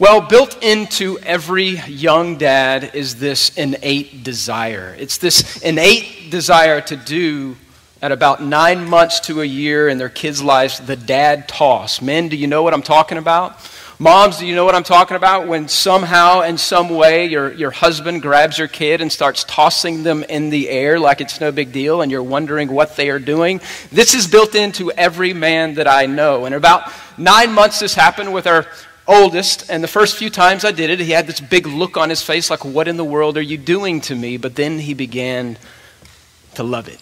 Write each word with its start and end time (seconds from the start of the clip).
Well, 0.00 0.22
built 0.22 0.62
into 0.62 1.18
every 1.18 1.76
young 1.80 2.38
dad 2.38 2.92
is 2.94 3.16
this 3.16 3.54
innate 3.58 4.24
desire. 4.24 4.96
It's 4.98 5.18
this 5.18 5.60
innate 5.60 6.30
desire 6.30 6.80
to 6.80 6.96
do 6.96 7.54
at 8.00 8.10
about 8.10 8.42
nine 8.42 8.88
months 8.88 9.20
to 9.20 9.42
a 9.42 9.44
year 9.44 9.90
in 9.90 9.98
their 9.98 10.08
kids' 10.08 10.42
lives 10.42 10.80
the 10.80 10.96
dad 10.96 11.48
toss. 11.48 12.00
Men, 12.00 12.30
do 12.30 12.36
you 12.36 12.46
know 12.46 12.62
what 12.62 12.72
I'm 12.72 12.80
talking 12.80 13.18
about? 13.18 13.58
Moms, 13.98 14.38
do 14.38 14.46
you 14.46 14.54
know 14.54 14.64
what 14.64 14.74
I'm 14.74 14.84
talking 14.84 15.18
about? 15.18 15.46
When 15.46 15.68
somehow, 15.68 16.40
in 16.40 16.56
some 16.56 16.88
way, 16.88 17.26
your, 17.26 17.52
your 17.52 17.70
husband 17.70 18.22
grabs 18.22 18.56
your 18.56 18.68
kid 18.68 19.02
and 19.02 19.12
starts 19.12 19.44
tossing 19.44 20.02
them 20.02 20.24
in 20.24 20.48
the 20.48 20.70
air 20.70 20.98
like 20.98 21.20
it's 21.20 21.42
no 21.42 21.52
big 21.52 21.72
deal 21.72 22.00
and 22.00 22.10
you're 22.10 22.22
wondering 22.22 22.72
what 22.72 22.96
they 22.96 23.10
are 23.10 23.18
doing. 23.18 23.60
This 23.92 24.14
is 24.14 24.26
built 24.26 24.54
into 24.54 24.90
every 24.92 25.34
man 25.34 25.74
that 25.74 25.86
I 25.86 26.06
know. 26.06 26.46
And 26.46 26.54
about 26.54 26.90
nine 27.18 27.52
months, 27.52 27.80
this 27.80 27.92
happened 27.92 28.32
with 28.32 28.46
our 28.46 28.66
oldest, 29.10 29.68
and 29.68 29.82
the 29.82 29.88
first 29.88 30.16
few 30.16 30.30
times 30.30 30.64
I 30.64 30.70
did 30.70 30.88
it, 30.88 31.00
he 31.00 31.10
had 31.10 31.26
this 31.26 31.40
big 31.40 31.66
look 31.66 31.96
on 31.96 32.08
his 32.08 32.22
face 32.22 32.48
like, 32.48 32.64
What 32.64 32.88
in 32.88 32.96
the 32.96 33.04
world 33.04 33.36
are 33.36 33.42
you 33.42 33.58
doing 33.58 34.00
to 34.02 34.14
me? 34.14 34.36
But 34.36 34.54
then 34.54 34.78
he 34.78 34.94
began 34.94 35.58
to 36.54 36.62
love 36.62 36.88
it. 36.88 37.00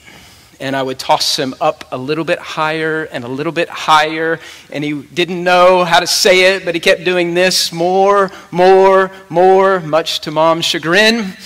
And 0.60 0.74
I 0.74 0.83
would 0.83 0.98
toss 0.98 1.38
him 1.38 1.55
up 1.60 1.84
a 1.92 1.98
little 1.98 2.24
bit 2.24 2.41
higher 2.41 3.05
and 3.05 3.23
a 3.23 3.28
little 3.28 3.52
bit 3.52 3.69
higher. 3.69 4.41
And 4.73 4.83
he 4.83 5.02
didn't 5.02 5.45
know 5.45 5.84
how 5.84 6.00
to 6.00 6.06
say 6.06 6.56
it, 6.56 6.64
but 6.64 6.74
he 6.74 6.80
kept 6.80 7.05
doing 7.05 7.34
this 7.34 7.70
more, 7.70 8.33
more, 8.50 9.12
more, 9.28 9.78
much 9.80 10.20
to 10.20 10.33
mom's 10.33 10.64
chagrin. 10.64 11.36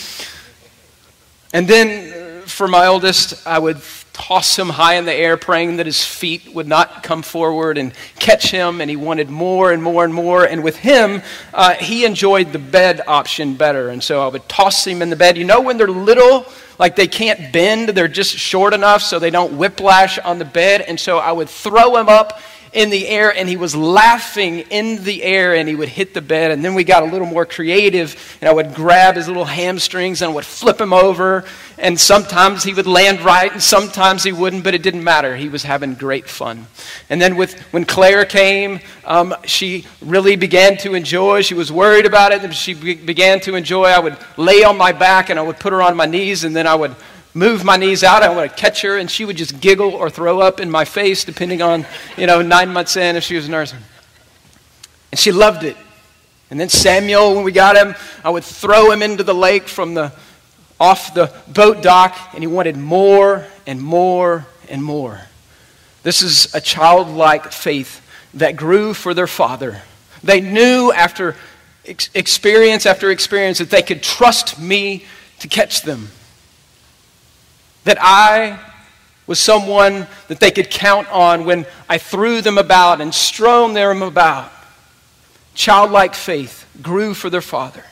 And 1.52 1.68
then 1.68 2.42
uh, 2.42 2.46
for 2.46 2.66
my 2.66 2.86
oldest, 2.86 3.46
I 3.46 3.58
would 3.58 3.82
toss 4.12 4.58
him 4.58 4.68
high 4.68 4.94
in 4.94 5.04
the 5.04 5.12
air, 5.12 5.36
praying 5.36 5.76
that 5.76 5.86
his 5.86 6.04
feet 6.04 6.54
would 6.54 6.68
not 6.68 7.02
come 7.02 7.22
forward 7.22 7.78
and 7.78 7.92
catch 8.18 8.50
him. 8.50 8.80
And 8.80 8.90
he 8.90 8.96
wanted 8.96 9.30
more 9.30 9.72
and 9.72 9.82
more 9.82 10.04
and 10.04 10.12
more. 10.12 10.44
And 10.44 10.62
with 10.62 10.76
him, 10.76 11.22
uh, 11.54 11.74
he 11.74 12.04
enjoyed 12.04 12.52
the 12.52 12.58
bed 12.58 13.00
option 13.06 13.54
better. 13.54 13.88
And 13.88 14.02
so 14.02 14.22
I 14.22 14.28
would 14.28 14.48
toss 14.48 14.86
him 14.86 15.02
in 15.02 15.10
the 15.10 15.16
bed. 15.16 15.36
You 15.36 15.44
know, 15.44 15.60
when 15.60 15.76
they're 15.76 15.88
little, 15.88 16.46
like 16.78 16.96
they 16.96 17.08
can't 17.08 17.52
bend, 17.52 17.90
they're 17.90 18.08
just 18.08 18.36
short 18.36 18.74
enough 18.74 19.02
so 19.02 19.18
they 19.18 19.30
don't 19.30 19.56
whiplash 19.56 20.18
on 20.18 20.38
the 20.38 20.44
bed. 20.44 20.82
And 20.82 20.98
so 20.98 21.18
I 21.18 21.32
would 21.32 21.48
throw 21.48 21.96
him 21.96 22.08
up 22.08 22.40
in 22.72 22.88
the 22.88 23.06
air 23.06 23.34
and 23.34 23.48
he 23.48 23.56
was 23.56 23.76
laughing 23.76 24.60
in 24.70 25.04
the 25.04 25.22
air 25.22 25.54
and 25.54 25.68
he 25.68 25.74
would 25.74 25.90
hit 25.90 26.14
the 26.14 26.22
bed. 26.22 26.50
And 26.50 26.64
then 26.64 26.74
we 26.74 26.84
got 26.84 27.02
a 27.02 27.06
little 27.06 27.26
more 27.26 27.44
creative 27.44 28.38
and 28.40 28.48
I 28.48 28.52
would 28.52 28.74
grab 28.74 29.16
his 29.16 29.28
little 29.28 29.44
hamstrings 29.44 30.22
and 30.22 30.30
I 30.30 30.34
would 30.34 30.46
flip 30.46 30.80
him 30.80 30.92
over. 30.92 31.44
And 31.76 32.00
sometimes 32.00 32.64
he 32.64 32.72
would 32.72 32.86
land 32.86 33.20
right 33.20 33.52
and 33.52 33.62
sometimes 33.62 34.24
he 34.24 34.32
wouldn't, 34.32 34.64
but 34.64 34.74
it 34.74 34.82
didn't 34.82 35.04
matter. 35.04 35.36
He 35.36 35.50
was 35.50 35.62
having 35.62 35.94
great 35.94 36.28
fun. 36.28 36.66
And 37.10 37.20
then 37.20 37.36
with, 37.36 37.60
when 37.72 37.84
Claire 37.84 38.24
came, 38.24 38.80
um, 39.04 39.34
she 39.44 39.84
really 40.00 40.36
began 40.36 40.78
to 40.78 40.94
enjoy. 40.94 41.42
She 41.42 41.54
was 41.54 41.70
worried 41.70 42.06
about 42.06 42.32
it 42.32 42.42
and 42.42 42.54
she 42.54 42.72
be- 42.72 42.94
began 42.94 43.40
to 43.40 43.54
enjoy. 43.54 43.84
I 43.84 43.98
would 43.98 44.16
lay 44.38 44.64
on 44.64 44.78
my 44.78 44.92
back 44.92 45.28
and 45.28 45.38
I 45.38 45.42
would 45.42 45.58
put 45.58 45.74
her 45.74 45.82
on 45.82 45.94
my 45.94 46.06
knees 46.06 46.44
and 46.44 46.56
then 46.56 46.66
I 46.66 46.74
would 46.74 46.96
move 47.34 47.64
my 47.64 47.76
knees 47.76 48.04
out. 48.04 48.22
I 48.22 48.34
want 48.34 48.50
to 48.50 48.56
catch 48.56 48.82
her, 48.82 48.98
and 48.98 49.10
she 49.10 49.24
would 49.24 49.36
just 49.36 49.60
giggle 49.60 49.94
or 49.94 50.10
throw 50.10 50.40
up 50.40 50.60
in 50.60 50.70
my 50.70 50.84
face, 50.84 51.24
depending 51.24 51.62
on, 51.62 51.86
you 52.16 52.26
know, 52.26 52.42
nine 52.42 52.72
months 52.72 52.96
in 52.96 53.16
if 53.16 53.24
she 53.24 53.36
was 53.36 53.48
nursing. 53.48 53.78
And 55.10 55.18
she 55.18 55.32
loved 55.32 55.64
it. 55.64 55.76
And 56.50 56.60
then 56.60 56.68
Samuel, 56.68 57.34
when 57.34 57.44
we 57.44 57.52
got 57.52 57.76
him, 57.76 57.94
I 58.24 58.30
would 58.30 58.44
throw 58.44 58.90
him 58.90 59.02
into 59.02 59.24
the 59.24 59.34
lake 59.34 59.68
from 59.68 59.94
the 59.94 60.12
off 60.78 61.14
the 61.14 61.32
boat 61.48 61.82
dock, 61.82 62.16
and 62.34 62.42
he 62.42 62.46
wanted 62.48 62.76
more 62.76 63.46
and 63.66 63.80
more 63.80 64.46
and 64.68 64.82
more. 64.82 65.20
This 66.02 66.22
is 66.22 66.52
a 66.54 66.60
childlike 66.60 67.52
faith 67.52 68.00
that 68.34 68.56
grew 68.56 68.92
for 68.92 69.14
their 69.14 69.28
father. 69.28 69.80
They 70.24 70.40
knew 70.40 70.92
after 70.92 71.36
experience 71.84 72.86
after 72.86 73.10
experience 73.10 73.58
that 73.58 73.70
they 73.70 73.82
could 73.82 74.02
trust 74.02 74.58
me 74.58 75.04
to 75.40 75.48
catch 75.48 75.82
them 75.82 76.08
that 77.84 77.98
I 78.00 78.58
was 79.26 79.38
someone 79.38 80.06
that 80.28 80.40
they 80.40 80.50
could 80.50 80.70
count 80.70 81.08
on 81.10 81.44
when 81.44 81.66
I 81.88 81.98
threw 81.98 82.42
them 82.42 82.58
about 82.58 83.00
and 83.00 83.14
strewn 83.14 83.74
them 83.74 84.02
about. 84.02 84.50
Childlike 85.54 86.14
faith 86.14 86.66
grew 86.82 87.14
for 87.14 87.30
their 87.30 87.40
father. 87.40 87.84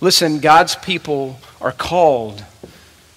Listen, 0.00 0.38
God's 0.38 0.76
people 0.76 1.38
are 1.60 1.72
called 1.72 2.44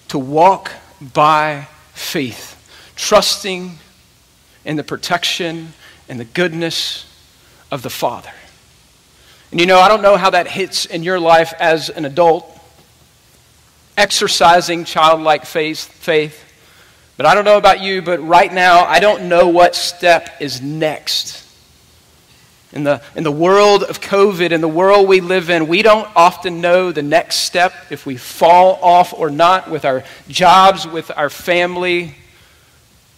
to 0.08 0.18
walk 0.18 0.72
by 1.00 1.68
faith, 1.92 2.92
trusting 2.96 3.78
in 4.64 4.76
the 4.76 4.84
protection 4.84 5.72
and 6.08 6.18
the 6.18 6.24
goodness 6.24 7.04
of 7.70 7.82
the 7.82 7.90
Father. 7.90 8.32
And 9.50 9.60
you 9.60 9.66
know, 9.66 9.78
I 9.78 9.88
don't 9.88 10.02
know 10.02 10.16
how 10.16 10.30
that 10.30 10.48
hits 10.48 10.86
in 10.86 11.02
your 11.02 11.20
life 11.20 11.52
as 11.58 11.90
an 11.90 12.04
adult 12.04 12.57
exercising 13.98 14.84
childlike 14.84 15.44
faith, 15.44 15.80
faith. 15.80 16.44
But 17.16 17.26
I 17.26 17.34
don't 17.34 17.44
know 17.44 17.58
about 17.58 17.82
you, 17.82 18.00
but 18.00 18.20
right 18.20 18.50
now, 18.50 18.84
I 18.84 19.00
don't 19.00 19.28
know 19.28 19.48
what 19.48 19.74
step 19.74 20.40
is 20.40 20.62
next. 20.62 21.44
In 22.72 22.84
the, 22.84 23.02
in 23.16 23.24
the 23.24 23.32
world 23.32 23.82
of 23.82 24.00
COVID, 24.00 24.52
in 24.52 24.60
the 24.60 24.68
world 24.68 25.08
we 25.08 25.20
live 25.20 25.50
in, 25.50 25.66
we 25.66 25.82
don't 25.82 26.08
often 26.14 26.60
know 26.60 26.92
the 26.92 27.02
next 27.02 27.38
step 27.38 27.72
if 27.90 28.06
we 28.06 28.16
fall 28.16 28.78
off 28.82 29.12
or 29.12 29.30
not 29.30 29.68
with 29.68 29.84
our 29.84 30.04
jobs, 30.28 30.86
with 30.86 31.10
our 31.16 31.28
family, 31.28 32.14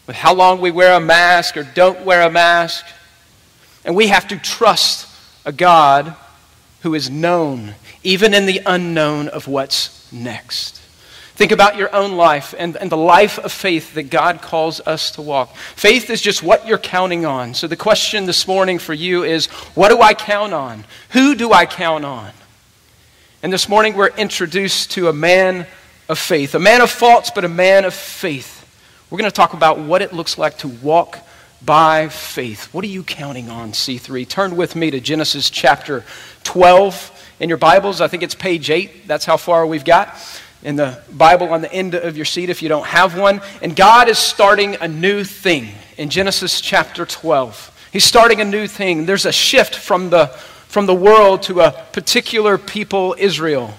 with 0.07 0.17
how 0.17 0.33
long 0.33 0.63
we 0.63 0.71
wear 0.71 0.95
a 0.95 1.01
mask 1.01 1.59
or 1.59 1.65
don't 1.65 2.07
wear 2.07 2.23
a 2.23 2.31
mask. 2.31 2.87
And 3.85 3.95
we 3.95 4.07
have 4.07 4.29
to 4.29 4.39
trust 4.39 5.09
a 5.45 5.53
God 5.53 6.15
who 6.81 6.95
is 6.95 7.11
known, 7.11 7.75
even 8.03 8.33
in 8.33 8.47
the 8.47 8.63
unknown 8.65 9.29
of 9.29 9.47
what's 9.47 10.00
next. 10.13 10.81
Think 11.41 11.53
about 11.53 11.77
your 11.77 11.95
own 11.95 12.19
life 12.19 12.55
and, 12.59 12.77
and 12.77 12.93
the 12.93 12.99
life 12.99 13.39
of 13.39 13.51
faith 13.51 13.95
that 13.95 14.11
God 14.11 14.43
calls 14.43 14.79
us 14.81 15.13
to 15.13 15.23
walk. 15.23 15.57
Faith 15.57 16.11
is 16.11 16.21
just 16.21 16.43
what 16.43 16.67
you're 16.67 16.77
counting 16.77 17.25
on. 17.25 17.55
So 17.55 17.67
the 17.67 17.77
question 17.77 18.27
this 18.27 18.47
morning 18.47 18.79
for 18.79 18.93
you 18.93 19.25
is 19.25 19.47
what 19.75 19.89
do 19.89 20.03
I 20.03 20.13
count 20.13 20.53
on? 20.53 20.85
Who 21.13 21.35
do 21.35 21.51
I 21.51 21.65
count 21.65 22.05
on? 22.05 22.31
And 23.43 23.51
this 23.51 23.71
morning 23.71 23.97
we're 23.97 24.09
introduced 24.09 24.91
to 24.91 25.09
a 25.09 25.15
man 25.15 25.67
of 26.11 26.19
faith, 26.19 26.55
a 26.55 26.59
man 26.59 26.83
of 26.83 26.91
faults, 26.91 27.31
but 27.35 27.47
a 27.47 27.49
man 27.49 27.87
of 27.87 27.95
faith. 27.95 28.59
We're 29.09 29.17
going 29.17 29.31
to 29.31 29.35
talk 29.35 29.55
about 29.55 29.79
what 29.79 30.03
it 30.03 30.13
looks 30.13 30.37
like 30.37 30.59
to 30.59 30.69
walk 30.69 31.27
by 31.65 32.09
faith. 32.11 32.75
What 32.75 32.85
are 32.85 32.89
you 32.89 33.03
counting 33.03 33.49
on, 33.49 33.73
C3? 33.73 34.29
Turn 34.29 34.57
with 34.57 34.77
me 34.77 34.91
to 34.91 35.01
Genesis 35.01 35.49
chapter 35.49 36.05
12 36.45 37.20
in 37.41 37.49
your 37.49 37.59
Bibles. 37.59 38.01
I 38.01 38.07
think 38.07 38.23
it's 38.23 38.35
page 38.35 38.71
8. 38.71 39.09
That's 39.09 39.25
how 39.25 39.37
far 39.37 39.67
we've 39.67 39.85
got 39.85 40.15
in 40.63 40.77
the 40.77 41.03
Bible 41.11 41.49
on 41.49 41.63
the 41.63 41.73
end 41.73 41.95
of 41.95 42.17
your 42.17 42.27
seat 42.27 42.51
if 42.51 42.63
you 42.63 42.69
don't 42.69 42.87
have 42.87 43.19
one. 43.19 43.41
And 43.63 43.75
God 43.75 44.09
is 44.09 44.19
starting 44.19 44.77
a 44.77 44.87
new 44.87 45.25
thing 45.25 45.69
in 45.97 46.11
Genesis 46.11 46.61
chapter 46.61 47.07
12. 47.07 47.89
He's 47.93 48.05
starting 48.05 48.41
a 48.41 48.45
new 48.45 48.67
thing. 48.67 49.07
There's 49.07 49.25
a 49.25 49.33
shift 49.33 49.75
from 49.75 50.11
the, 50.11 50.27
from 50.69 50.87
the 50.87 50.95
world 50.95 51.43
to 51.45 51.61
a 51.61 51.73
particular 51.93 52.59
people, 52.59 53.17
Israel, 53.19 53.75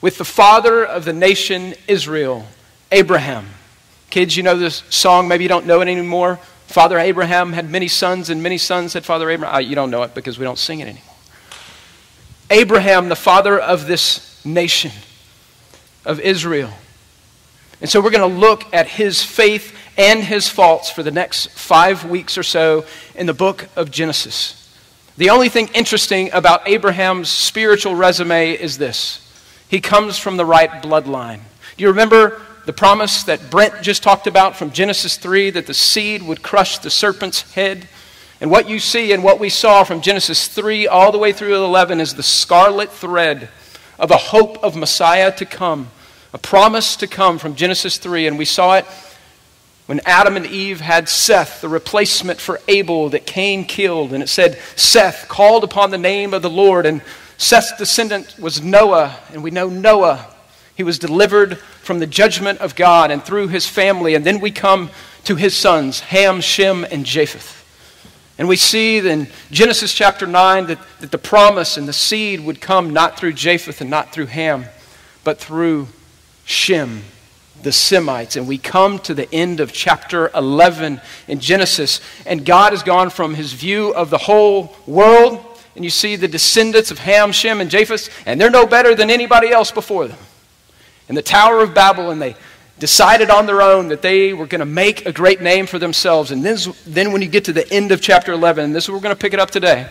with 0.00 0.16
the 0.16 0.24
father 0.24 0.84
of 0.84 1.04
the 1.04 1.12
nation, 1.12 1.74
Israel, 1.88 2.46
Abraham. 2.92 3.46
Kids, 4.08 4.36
you 4.36 4.42
know 4.42 4.56
this 4.56 4.82
song, 4.88 5.28
maybe 5.28 5.44
you 5.44 5.48
don't 5.48 5.66
know 5.66 5.80
it 5.80 5.88
anymore. 5.88 6.38
Father 6.68 6.98
Abraham 6.98 7.52
had 7.52 7.68
many 7.68 7.88
sons, 7.88 8.30
and 8.30 8.42
many 8.42 8.56
sons 8.56 8.92
had 8.92 9.04
Father 9.04 9.28
Abraham. 9.28 9.54
Uh, 9.56 9.58
you 9.58 9.74
don't 9.74 9.90
know 9.90 10.04
it 10.04 10.14
because 10.14 10.38
we 10.38 10.44
don't 10.44 10.58
sing 10.58 10.80
it 10.80 10.84
anymore. 10.84 11.09
Abraham, 12.50 13.08
the 13.08 13.16
father 13.16 13.58
of 13.58 13.86
this 13.86 14.44
nation 14.44 14.90
of 16.04 16.20
Israel. 16.20 16.72
And 17.80 17.88
so 17.88 18.00
we're 18.00 18.10
going 18.10 18.28
to 18.28 18.40
look 18.40 18.64
at 18.74 18.86
his 18.86 19.22
faith 19.22 19.74
and 19.96 20.22
his 20.22 20.48
faults 20.48 20.90
for 20.90 21.02
the 21.02 21.10
next 21.10 21.50
five 21.50 22.04
weeks 22.04 22.36
or 22.36 22.42
so 22.42 22.84
in 23.14 23.26
the 23.26 23.34
book 23.34 23.68
of 23.76 23.90
Genesis. 23.90 24.56
The 25.16 25.30
only 25.30 25.48
thing 25.48 25.68
interesting 25.74 26.30
about 26.32 26.66
Abraham's 26.68 27.28
spiritual 27.28 27.94
resume 27.94 28.52
is 28.52 28.78
this 28.78 29.26
he 29.68 29.80
comes 29.80 30.18
from 30.18 30.36
the 30.36 30.44
right 30.44 30.70
bloodline. 30.82 31.40
Do 31.76 31.82
you 31.82 31.88
remember 31.88 32.42
the 32.66 32.72
promise 32.72 33.22
that 33.24 33.50
Brent 33.50 33.82
just 33.82 34.02
talked 34.02 34.26
about 34.26 34.56
from 34.56 34.72
Genesis 34.72 35.16
3 35.16 35.50
that 35.50 35.66
the 35.66 35.74
seed 35.74 36.22
would 36.22 36.42
crush 36.42 36.78
the 36.78 36.90
serpent's 36.90 37.52
head? 37.52 37.88
And 38.40 38.50
what 38.50 38.68
you 38.68 38.78
see 38.78 39.12
and 39.12 39.22
what 39.22 39.38
we 39.38 39.50
saw 39.50 39.84
from 39.84 40.00
Genesis 40.00 40.48
3 40.48 40.86
all 40.86 41.12
the 41.12 41.18
way 41.18 41.32
through 41.32 41.62
11 41.62 42.00
is 42.00 42.14
the 42.14 42.22
scarlet 42.22 42.90
thread 42.90 43.50
of 43.98 44.10
a 44.10 44.16
hope 44.16 44.64
of 44.64 44.76
Messiah 44.76 45.34
to 45.36 45.44
come, 45.44 45.90
a 46.32 46.38
promise 46.38 46.96
to 46.96 47.06
come 47.06 47.38
from 47.38 47.54
Genesis 47.54 47.98
3. 47.98 48.28
And 48.28 48.38
we 48.38 48.46
saw 48.46 48.76
it 48.76 48.86
when 49.84 50.00
Adam 50.06 50.38
and 50.38 50.46
Eve 50.46 50.80
had 50.80 51.06
Seth, 51.06 51.60
the 51.60 51.68
replacement 51.68 52.40
for 52.40 52.60
Abel 52.66 53.10
that 53.10 53.26
Cain 53.26 53.64
killed. 53.64 54.14
And 54.14 54.22
it 54.22 54.28
said, 54.30 54.58
Seth 54.74 55.28
called 55.28 55.62
upon 55.62 55.90
the 55.90 55.98
name 55.98 56.32
of 56.32 56.40
the 56.40 56.48
Lord. 56.48 56.86
And 56.86 57.02
Seth's 57.36 57.76
descendant 57.76 58.36
was 58.38 58.62
Noah. 58.62 59.18
And 59.34 59.42
we 59.42 59.50
know 59.50 59.68
Noah. 59.68 60.34
He 60.76 60.82
was 60.82 60.98
delivered 60.98 61.58
from 61.58 61.98
the 61.98 62.06
judgment 62.06 62.60
of 62.60 62.74
God 62.74 63.10
and 63.10 63.22
through 63.22 63.48
his 63.48 63.66
family. 63.66 64.14
And 64.14 64.24
then 64.24 64.40
we 64.40 64.50
come 64.50 64.88
to 65.24 65.36
his 65.36 65.54
sons, 65.54 66.00
Ham, 66.00 66.40
Shem, 66.40 66.84
and 66.84 67.04
Japheth. 67.04 67.59
And 68.40 68.48
we 68.48 68.56
see 68.56 69.06
in 69.06 69.28
Genesis 69.50 69.92
chapter 69.92 70.26
9 70.26 70.68
that, 70.68 70.78
that 71.00 71.10
the 71.10 71.18
promise 71.18 71.76
and 71.76 71.86
the 71.86 71.92
seed 71.92 72.40
would 72.40 72.58
come 72.58 72.88
not 72.88 73.18
through 73.18 73.34
Japheth 73.34 73.82
and 73.82 73.90
not 73.90 74.14
through 74.14 74.26
Ham, 74.26 74.64
but 75.24 75.38
through 75.38 75.88
Shem, 76.46 77.02
the 77.62 77.70
Semites. 77.70 78.36
And 78.36 78.48
we 78.48 78.56
come 78.56 78.98
to 79.00 79.12
the 79.12 79.30
end 79.30 79.60
of 79.60 79.74
chapter 79.74 80.30
11 80.34 81.02
in 81.28 81.38
Genesis, 81.38 82.00
and 82.24 82.46
God 82.46 82.72
has 82.72 82.82
gone 82.82 83.10
from 83.10 83.34
his 83.34 83.52
view 83.52 83.92
of 83.92 84.08
the 84.08 84.16
whole 84.16 84.74
world, 84.86 85.44
and 85.76 85.84
you 85.84 85.90
see 85.90 86.16
the 86.16 86.26
descendants 86.26 86.90
of 86.90 86.98
Ham, 87.00 87.32
Shem, 87.32 87.60
and 87.60 87.70
Japheth, 87.70 88.08
and 88.24 88.40
they're 88.40 88.48
no 88.48 88.66
better 88.66 88.94
than 88.94 89.10
anybody 89.10 89.50
else 89.50 89.70
before 89.70 90.08
them. 90.08 90.18
In 91.10 91.14
the 91.14 91.20
Tower 91.20 91.60
of 91.60 91.74
Babel, 91.74 92.10
and 92.10 92.22
they 92.22 92.36
decided 92.80 93.28
on 93.30 93.46
their 93.46 93.62
own 93.62 93.88
that 93.88 94.02
they 94.02 94.32
were 94.32 94.46
going 94.46 94.60
to 94.60 94.66
make 94.66 95.06
a 95.06 95.12
great 95.12 95.40
name 95.40 95.66
for 95.66 95.78
themselves. 95.78 96.32
And 96.32 96.44
then, 96.44 96.56
then 96.86 97.12
when 97.12 97.22
you 97.22 97.28
get 97.28 97.44
to 97.44 97.52
the 97.52 97.70
end 97.70 97.92
of 97.92 98.00
chapter 98.00 98.32
11, 98.32 98.64
and 98.64 98.74
this 98.74 98.84
is 98.84 98.90
we're 98.90 99.00
going 99.00 99.14
to 99.14 99.20
pick 99.20 99.34
it 99.34 99.38
up 99.38 99.50
today. 99.50 99.86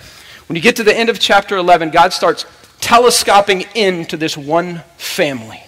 When 0.47 0.55
you 0.55 0.61
get 0.61 0.75
to 0.77 0.83
the 0.83 0.95
end 0.95 1.09
of 1.09 1.19
chapter 1.19 1.55
11, 1.55 1.91
God 1.91 2.11
starts 2.11 2.45
telescoping 2.81 3.61
into 3.75 4.17
this 4.17 4.35
one 4.35 4.81
family. 4.97 5.61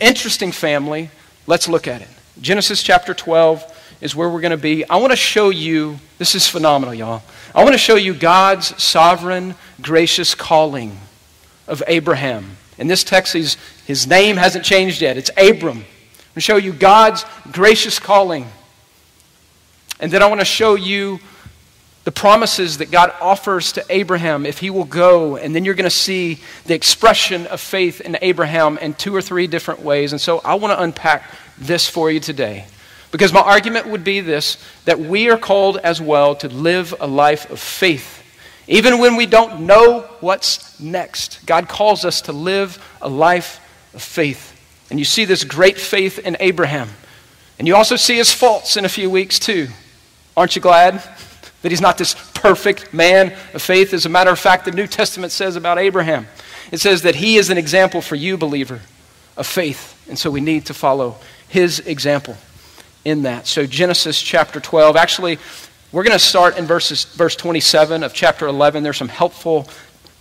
Interesting 0.00 0.50
family. 0.50 1.10
Let's 1.46 1.68
look 1.68 1.86
at 1.86 2.00
it. 2.00 2.08
Genesis 2.40 2.82
chapter 2.82 3.12
12 3.12 3.98
is 4.00 4.16
where 4.16 4.30
we're 4.30 4.40
going 4.40 4.50
to 4.50 4.56
be. 4.56 4.88
I 4.88 4.96
want 4.96 5.12
to 5.12 5.16
show 5.16 5.50
you, 5.50 5.98
this 6.16 6.34
is 6.34 6.48
phenomenal, 6.48 6.94
y'all. 6.94 7.22
I 7.54 7.62
want 7.62 7.74
to 7.74 7.78
show 7.78 7.96
you 7.96 8.14
God's 8.14 8.82
sovereign, 8.82 9.56
gracious 9.82 10.34
calling 10.34 10.98
of 11.68 11.82
Abraham. 11.86 12.56
In 12.78 12.86
this 12.86 13.04
text, 13.04 13.34
his 13.34 14.06
name 14.06 14.38
hasn't 14.38 14.64
changed 14.64 15.02
yet. 15.02 15.18
It's 15.18 15.30
Abram 15.36 15.84
to 16.40 16.44
show 16.44 16.56
you 16.56 16.72
God's 16.72 17.24
gracious 17.52 17.98
calling. 17.98 18.46
And 20.00 20.10
then 20.10 20.22
I 20.22 20.26
want 20.26 20.40
to 20.40 20.46
show 20.46 20.74
you 20.74 21.20
the 22.04 22.12
promises 22.12 22.78
that 22.78 22.90
God 22.90 23.12
offers 23.20 23.72
to 23.72 23.84
Abraham 23.90 24.46
if 24.46 24.58
he 24.58 24.70
will 24.70 24.84
go. 24.84 25.36
And 25.36 25.54
then 25.54 25.66
you're 25.66 25.74
going 25.74 25.84
to 25.84 25.90
see 25.90 26.40
the 26.64 26.74
expression 26.74 27.46
of 27.48 27.60
faith 27.60 28.00
in 28.00 28.16
Abraham 28.22 28.78
in 28.78 28.94
two 28.94 29.14
or 29.14 29.20
three 29.20 29.46
different 29.46 29.82
ways. 29.82 30.12
And 30.12 30.20
so 30.20 30.40
I 30.42 30.54
want 30.54 30.72
to 30.72 30.82
unpack 30.82 31.30
this 31.58 31.86
for 31.86 32.10
you 32.10 32.20
today. 32.20 32.64
Because 33.12 33.32
my 33.34 33.40
argument 33.40 33.88
would 33.88 34.04
be 34.04 34.20
this 34.20 34.56
that 34.86 34.98
we 34.98 35.28
are 35.28 35.36
called 35.36 35.76
as 35.76 36.00
well 36.00 36.34
to 36.36 36.48
live 36.48 36.94
a 37.00 37.06
life 37.06 37.50
of 37.50 37.60
faith. 37.60 38.22
Even 38.66 38.98
when 38.98 39.16
we 39.16 39.26
don't 39.26 39.66
know 39.66 40.08
what's 40.20 40.80
next, 40.80 41.44
God 41.44 41.68
calls 41.68 42.06
us 42.06 42.22
to 42.22 42.32
live 42.32 42.82
a 43.02 43.08
life 43.10 43.60
of 43.92 44.02
faith. 44.02 44.49
And 44.90 44.98
you 44.98 45.04
see 45.04 45.24
this 45.24 45.44
great 45.44 45.78
faith 45.78 46.18
in 46.18 46.36
Abraham. 46.40 46.88
And 47.58 47.68
you 47.68 47.76
also 47.76 47.96
see 47.96 48.16
his 48.16 48.32
faults 48.32 48.76
in 48.76 48.84
a 48.84 48.88
few 48.88 49.08
weeks, 49.08 49.38
too. 49.38 49.68
Aren't 50.36 50.56
you 50.56 50.62
glad 50.62 50.94
that 51.62 51.70
he's 51.70 51.80
not 51.80 51.98
this 51.98 52.14
perfect 52.34 52.92
man 52.92 53.36
of 53.54 53.62
faith? 53.62 53.92
As 53.92 54.06
a 54.06 54.08
matter 54.08 54.30
of 54.30 54.38
fact, 54.38 54.64
the 54.64 54.72
New 54.72 54.86
Testament 54.86 55.32
says 55.32 55.56
about 55.56 55.78
Abraham 55.78 56.26
it 56.70 56.80
says 56.80 57.02
that 57.02 57.16
he 57.16 57.36
is 57.36 57.50
an 57.50 57.58
example 57.58 58.00
for 58.00 58.14
you, 58.14 58.36
believer, 58.36 58.80
of 59.36 59.46
faith. 59.46 60.06
And 60.08 60.18
so 60.18 60.30
we 60.30 60.40
need 60.40 60.66
to 60.66 60.74
follow 60.74 61.16
his 61.48 61.80
example 61.80 62.36
in 63.04 63.22
that. 63.22 63.46
So, 63.46 63.66
Genesis 63.66 64.20
chapter 64.20 64.60
12. 64.60 64.96
Actually, 64.96 65.38
we're 65.90 66.04
going 66.04 66.16
to 66.16 66.24
start 66.24 66.56
in 66.56 66.66
verses, 66.66 67.04
verse 67.04 67.34
27 67.34 68.04
of 68.04 68.14
chapter 68.14 68.46
11. 68.46 68.82
There's 68.82 68.98
some 68.98 69.08
helpful 69.08 69.68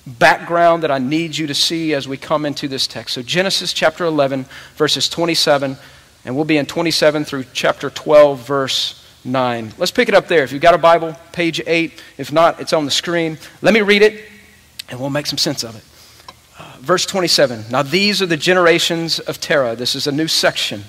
background 0.06 0.84
that 0.84 0.92
I 0.92 0.98
need 0.98 1.38
you 1.38 1.48
to 1.48 1.54
see 1.54 1.94
as 1.94 2.08
we 2.08 2.18
come 2.18 2.46
into 2.46 2.68
this 2.68 2.88
text. 2.88 3.16
So, 3.16 3.22
Genesis 3.22 3.74
chapter 3.74 4.06
11, 4.06 4.46
verses 4.76 5.10
27, 5.10 5.78
and 6.26 6.36
we'll 6.36 6.46
be 6.46 6.58
in 6.58 6.66
27 6.66 7.26
through 7.26 7.46
chapter 7.54 7.90
12, 7.90 8.46
verse 8.46 9.06
9. 9.24 9.74
Let's 9.78 9.92
pick 9.92 10.10
it 10.10 10.16
up 10.16 10.28
there. 10.28 10.44
If 10.44 10.52
you've 10.52 10.62
got 10.62 10.74
a 10.74 10.80
Bible, 10.80 11.16
page 11.32 11.62
8. 11.66 12.02
If 12.18 12.32
not, 12.32 12.60
it's 12.60 12.74
on 12.74 12.86
the 12.86 12.92
screen. 12.92 13.38
Let 13.62 13.74
me 13.74 13.82
read 13.82 14.02
it, 14.02 14.26
and 14.90 15.00
we'll 15.00 15.10
make 15.10 15.28
some 15.28 15.38
sense 15.38 15.64
of 15.64 15.76
it. 15.76 15.84
Uh, 16.58 16.78
verse 16.80 17.06
27. 17.06 17.66
Now, 17.70 17.84
these 17.84 18.22
are 18.22 18.26
the 18.26 18.38
generations 18.38 19.20
of 19.20 19.40
Terah. 19.40 19.76
This 19.76 19.96
is 19.96 20.08
a 20.08 20.12
new 20.12 20.28
section. 20.28 20.84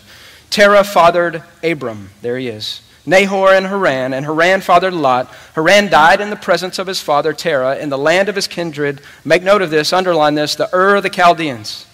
Terah 0.50 0.84
fathered 0.84 1.42
Abram. 1.62 2.10
There 2.22 2.38
he 2.38 2.48
is. 2.48 2.82
Nahor 3.06 3.52
and 3.54 3.66
Haran, 3.66 4.12
and 4.12 4.24
Haran 4.24 4.60
fathered 4.60 4.92
Lot. 4.92 5.32
Haran 5.54 5.88
died 5.88 6.20
in 6.20 6.30
the 6.30 6.36
presence 6.36 6.78
of 6.78 6.86
his 6.86 7.00
father 7.00 7.32
Terah 7.32 7.78
in 7.78 7.88
the 7.88 7.98
land 7.98 8.28
of 8.28 8.36
his 8.36 8.46
kindred. 8.46 9.00
Make 9.24 9.42
note 9.42 9.62
of 9.62 9.70
this, 9.70 9.92
underline 9.92 10.34
this, 10.34 10.54
the 10.54 10.74
Ur 10.74 10.96
of 10.96 11.02
the 11.02 11.10
Chaldeans. 11.10 11.86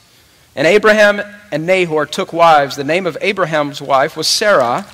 And 0.57 0.67
Abraham 0.67 1.21
and 1.53 1.67
Nahor 1.67 2.07
took 2.07 2.33
wives. 2.33 2.77
The 2.77 2.85
name 2.85 3.07
of 3.07 3.17
Abraham's 3.21 3.81
wife 3.81 4.17
was 4.17 4.27
Sarah, 4.27 4.87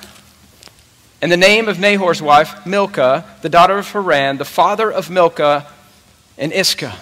and 1.21 1.31
the 1.31 1.37
name 1.37 1.69
of 1.69 1.79
Nahor's 1.79 2.21
wife, 2.21 2.65
Milcah, 2.65 3.25
the 3.41 3.49
daughter 3.49 3.77
of 3.77 3.89
Haran, 3.91 4.37
the 4.37 4.45
father 4.45 4.91
of 4.91 5.09
Milcah 5.09 5.65
and 6.37 6.51
Iscah. 6.51 6.95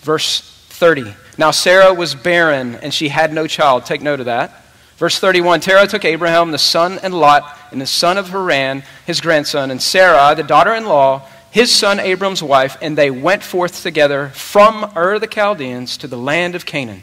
Verse 0.00 0.40
30. 0.70 1.14
Now 1.36 1.50
Sarah 1.50 1.92
was 1.92 2.14
barren, 2.14 2.76
and 2.76 2.92
she 2.92 3.08
had 3.08 3.32
no 3.32 3.46
child. 3.46 3.84
Take 3.84 4.00
note 4.00 4.20
of 4.20 4.26
that. 4.26 4.64
Verse 5.00 5.18
31 5.18 5.60
Terah 5.60 5.86
took 5.86 6.04
Abraham, 6.04 6.50
the 6.50 6.58
son, 6.58 6.98
and 7.02 7.14
Lot, 7.14 7.56
and 7.70 7.80
the 7.80 7.86
son 7.86 8.18
of 8.18 8.28
Haran, 8.28 8.82
his 9.06 9.22
grandson, 9.22 9.70
and 9.70 9.80
Sarah, 9.80 10.34
the 10.36 10.42
daughter 10.42 10.74
in 10.74 10.84
law, 10.84 11.22
his 11.50 11.74
son 11.74 11.98
Abram's 11.98 12.42
wife, 12.42 12.76
and 12.82 12.98
they 12.98 13.10
went 13.10 13.42
forth 13.42 13.82
together 13.82 14.28
from 14.28 14.92
Ur 14.94 15.18
the 15.18 15.26
Chaldeans 15.26 15.96
to 15.96 16.06
the 16.06 16.18
land 16.18 16.54
of 16.54 16.66
Canaan. 16.66 17.02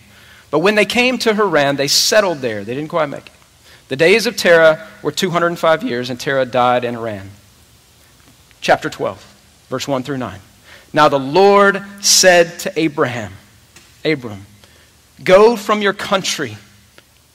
But 0.52 0.60
when 0.60 0.76
they 0.76 0.86
came 0.86 1.18
to 1.18 1.34
Haran, 1.34 1.76
they 1.76 1.88
settled 1.88 2.38
there. 2.38 2.64
They 2.64 2.76
didn't 2.76 2.92
quite 2.92 3.08
make 3.10 3.26
it. 3.26 3.32
The 3.88 3.96
days 3.96 4.28
of 4.28 4.38
Terah 4.38 4.88
were 5.02 5.12
205 5.12 5.82
years, 5.82 6.12
and 6.12 6.20
Terah 6.20 6.46
died 6.46 6.84
in 6.84 6.94
Haran. 6.94 7.32
Chapter 8.62 8.92
12, 8.92 9.66
verse 9.70 9.88
1 9.88 10.04
through 10.04 10.20
9. 10.20 10.40
Now 10.94 11.10
the 11.10 11.18
Lord 11.18 11.84
said 12.02 12.60
to 12.60 12.80
Abraham, 12.80 13.34
Abram, 14.06 14.46
go 15.24 15.56
from 15.56 15.82
your 15.82 15.94
country 15.94 16.58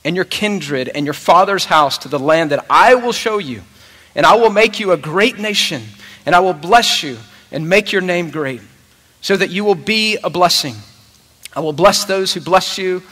and 0.05 0.17
your 0.17 0.25
kindred 0.25 0.89
and 0.89 1.05
your 1.05 1.15
father's 1.15 1.67
house 1.67 1.99
to 1.99 2.09
the 2.09 2.19
land 2.19 2.51
that 2.51 2.65
I 2.69 2.95
will 2.95 3.13
show 3.13 3.39
you. 3.39 3.63
And 4.15 4.27
I 4.27 4.35
will 4.35 4.51
make 4.51 4.79
you 4.81 4.93
a 4.93 4.97
great 4.97 5.39
nation, 5.39 5.83
and 6.27 6.35
I 6.35 6.41
will 6.41 6.55
bless 6.55 7.03
you 7.03 7.19
and 7.51 7.69
make 7.69 7.93
your 7.93 8.03
name 8.03 8.31
great, 8.31 8.61
so 9.21 9.37
that 9.37 9.51
you 9.51 9.65
will 9.65 9.75
be 9.75 10.19
a 10.23 10.31
blessing. 10.31 10.75
I 11.55 11.61
will 11.61 11.73
bless 11.73 12.05
those 12.05 12.35
who 12.35 12.41
bless 12.41 12.79
you, 12.79 13.03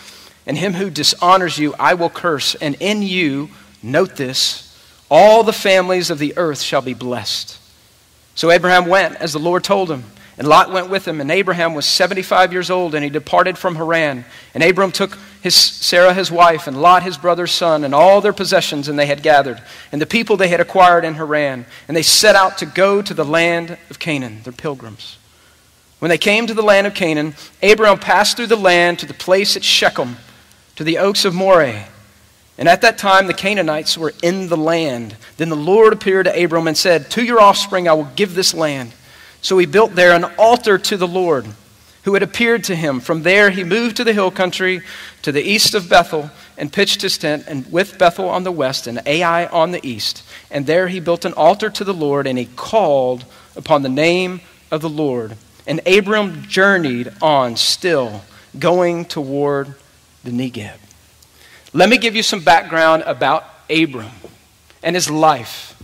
and 0.46 0.58
him 0.58 0.75
who 0.75 0.90
dishonors 0.90 1.58
you 1.58 1.75
I 1.78 1.94
will 1.94 2.10
curse. 2.10 2.54
And 2.54 2.76
in 2.81 3.02
you, 3.02 3.50
note 3.82 4.16
this, 4.16 4.66
all 5.10 5.42
the 5.42 5.52
families 5.52 6.10
of 6.10 6.19
the 6.19 6.34
earth 6.37 6.60
shall 6.60 6.82
be 6.82 6.94
blessed. 6.94 7.58
So 8.34 8.50
Abraham 8.50 8.87
went 8.87 9.16
as 9.16 9.32
the 9.32 9.38
Lord 9.38 9.64
told 9.64 9.90
him. 9.90 10.04
And 10.38 10.48
Lot 10.48 10.72
went 10.72 10.88
with 10.88 11.06
him, 11.06 11.20
and 11.20 11.31
Abraham 11.31 11.75
was 11.75 11.84
75 11.84 12.52
years 12.52 12.70
old, 12.70 12.94
and 12.94 13.04
he 13.04 13.11
departed 13.11 13.59
from 13.59 13.76
Haran. 13.76 14.25
And 14.54 14.62
Abram 14.62 14.90
took 14.90 15.18
his, 15.42 15.54
Sarah 15.54 16.12
his 16.12 16.30
wife, 16.30 16.66
and 16.66 16.80
Lot 16.80 17.02
his 17.02 17.16
brother's 17.16 17.52
son, 17.52 17.85
and 17.85 17.94
all 17.94 18.20
their 18.20 18.32
possessions, 18.32 18.88
and 18.88 18.99
they 18.99 19.06
had 19.06 19.23
gathered, 19.23 19.62
and 19.90 20.00
the 20.00 20.06
people 20.06 20.37
they 20.37 20.49
had 20.49 20.61
acquired 20.61 21.04
in 21.04 21.14
Haran. 21.14 21.64
And 21.88 21.97
they 21.97 22.02
set 22.02 22.37
out 22.37 22.59
to 22.59 22.66
go 22.66 23.00
to 23.00 23.14
the 23.14 23.25
land 23.25 23.78
of 23.88 23.99
Canaan, 23.99 24.42
their 24.44 24.52
pilgrims. 24.52 25.16
When 25.99 26.11
they 26.11 26.18
came 26.18 26.47
to 26.47 26.54
the 26.54 26.62
land 26.62 26.87
of 26.87 26.94
Canaan, 26.94 27.35
Abraham 27.62 27.99
passed 27.99 28.37
through 28.37 28.49
the 28.49 28.56
land 28.56 28.99
to 28.99 29.06
the 29.06 29.14
place 29.14 29.56
at 29.56 29.64
Shechem, 29.64 30.16
to 30.76 30.85
the 30.85 30.99
oaks 30.99 31.25
of 31.25 31.35
Moreh. 31.35 31.87
And 32.59 32.68
at 32.68 32.82
that 32.82 32.99
time, 32.99 33.26
the 33.26 33.35
Canaanites 33.35 33.97
were 33.97 34.12
in 34.23 34.49
the 34.49 34.56
land. 34.56 35.16
Then 35.38 35.49
the 35.49 35.56
Lord 35.56 35.94
appeared 35.94 36.26
to 36.26 36.44
Abram 36.44 36.68
and 36.68 36.76
said, 36.76 37.11
To 37.12 37.25
your 37.25 37.40
offspring 37.40 37.88
I 37.88 37.94
will 37.94 38.09
give 38.16 38.35
this 38.35 38.52
land. 38.52 38.92
So 39.40 39.56
he 39.56 39.64
built 39.64 39.94
there 39.94 40.12
an 40.12 40.25
altar 40.38 40.76
to 40.76 40.97
the 40.99 41.09
Lord 41.09 41.47
who 42.04 42.14
had 42.14 42.23
appeared 42.23 42.64
to 42.64 42.76
him. 42.76 43.00
From 43.00 43.23
there 43.23 43.50
he 43.50 43.64
moved 43.64 43.97
to 43.97 44.04
the 44.04 44.12
hill 44.12 44.30
country 44.30 44.83
to 45.23 45.33
the 45.33 45.42
east 45.42 45.75
of 45.75 45.88
Bethel 45.88 46.30
and 46.57 46.73
pitched 46.73 47.02
his 47.02 47.19
tent 47.19 47.45
and 47.47 47.71
with 47.71 47.99
Bethel 47.99 48.28
on 48.28 48.45
the 48.45 48.52
west 48.52 48.87
and 48.87 49.02
Ai 49.07 49.47
on 49.47 49.73
the 49.73 49.87
east. 49.87 50.23
And 50.50 50.66
there 50.66 50.88
he 50.88 51.00
built 51.00 51.25
an 51.25 51.35
altar 51.35 51.71
to 51.71 51.85
the 51.85 51.95
Lord 51.95 52.26
and 52.26 52.38
he 52.38 52.47
called 52.47 53.25
upon 53.57 53.83
the 53.83 53.88
name 53.88 54.40
of 54.71 54.80
the 54.80 54.88
Lord. 54.88 55.37
And 55.66 55.87
Abram 55.87 56.42
journeyed 56.49 57.12
on 57.21 57.57
still, 57.57 58.23
going 58.59 59.04
toward 59.04 59.75
the 60.25 60.30
Negeb. 60.30 60.78
Let 61.73 61.88
me 61.88 61.99
give 61.99 62.16
you 62.16 62.23
some 62.23 62.40
background 62.40 63.04
about 63.07 63.45
Abram 63.69 64.11
and 64.83 64.97
his 64.97 65.11
life. 65.11 65.76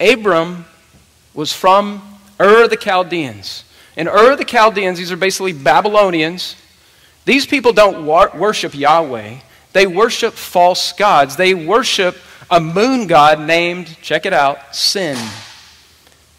Abram 0.00 0.64
was 1.34 1.52
from 1.52 2.18
Ur 2.40 2.64
of 2.64 2.70
the 2.70 2.76
Chaldeans. 2.76 3.64
And 3.96 4.08
Ur 4.08 4.36
the 4.36 4.44
Chaldeans, 4.44 4.98
these 4.98 5.10
are 5.10 5.16
basically 5.16 5.52
Babylonians. 5.52 6.56
These 7.24 7.46
people 7.46 7.72
don't 7.72 8.06
worship 8.06 8.74
Yahweh, 8.74 9.38
they 9.72 9.86
worship 9.86 10.32
false 10.32 10.92
gods. 10.92 11.36
They 11.36 11.52
worship 11.52 12.16
a 12.50 12.60
moon 12.60 13.06
god 13.08 13.40
named, 13.40 13.96
check 14.00 14.24
it 14.24 14.32
out, 14.32 14.74
Sin. 14.74 15.18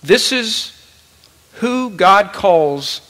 This 0.01 0.31
is 0.31 0.71
who 1.55 1.89
God 1.91 2.33
calls 2.33 3.01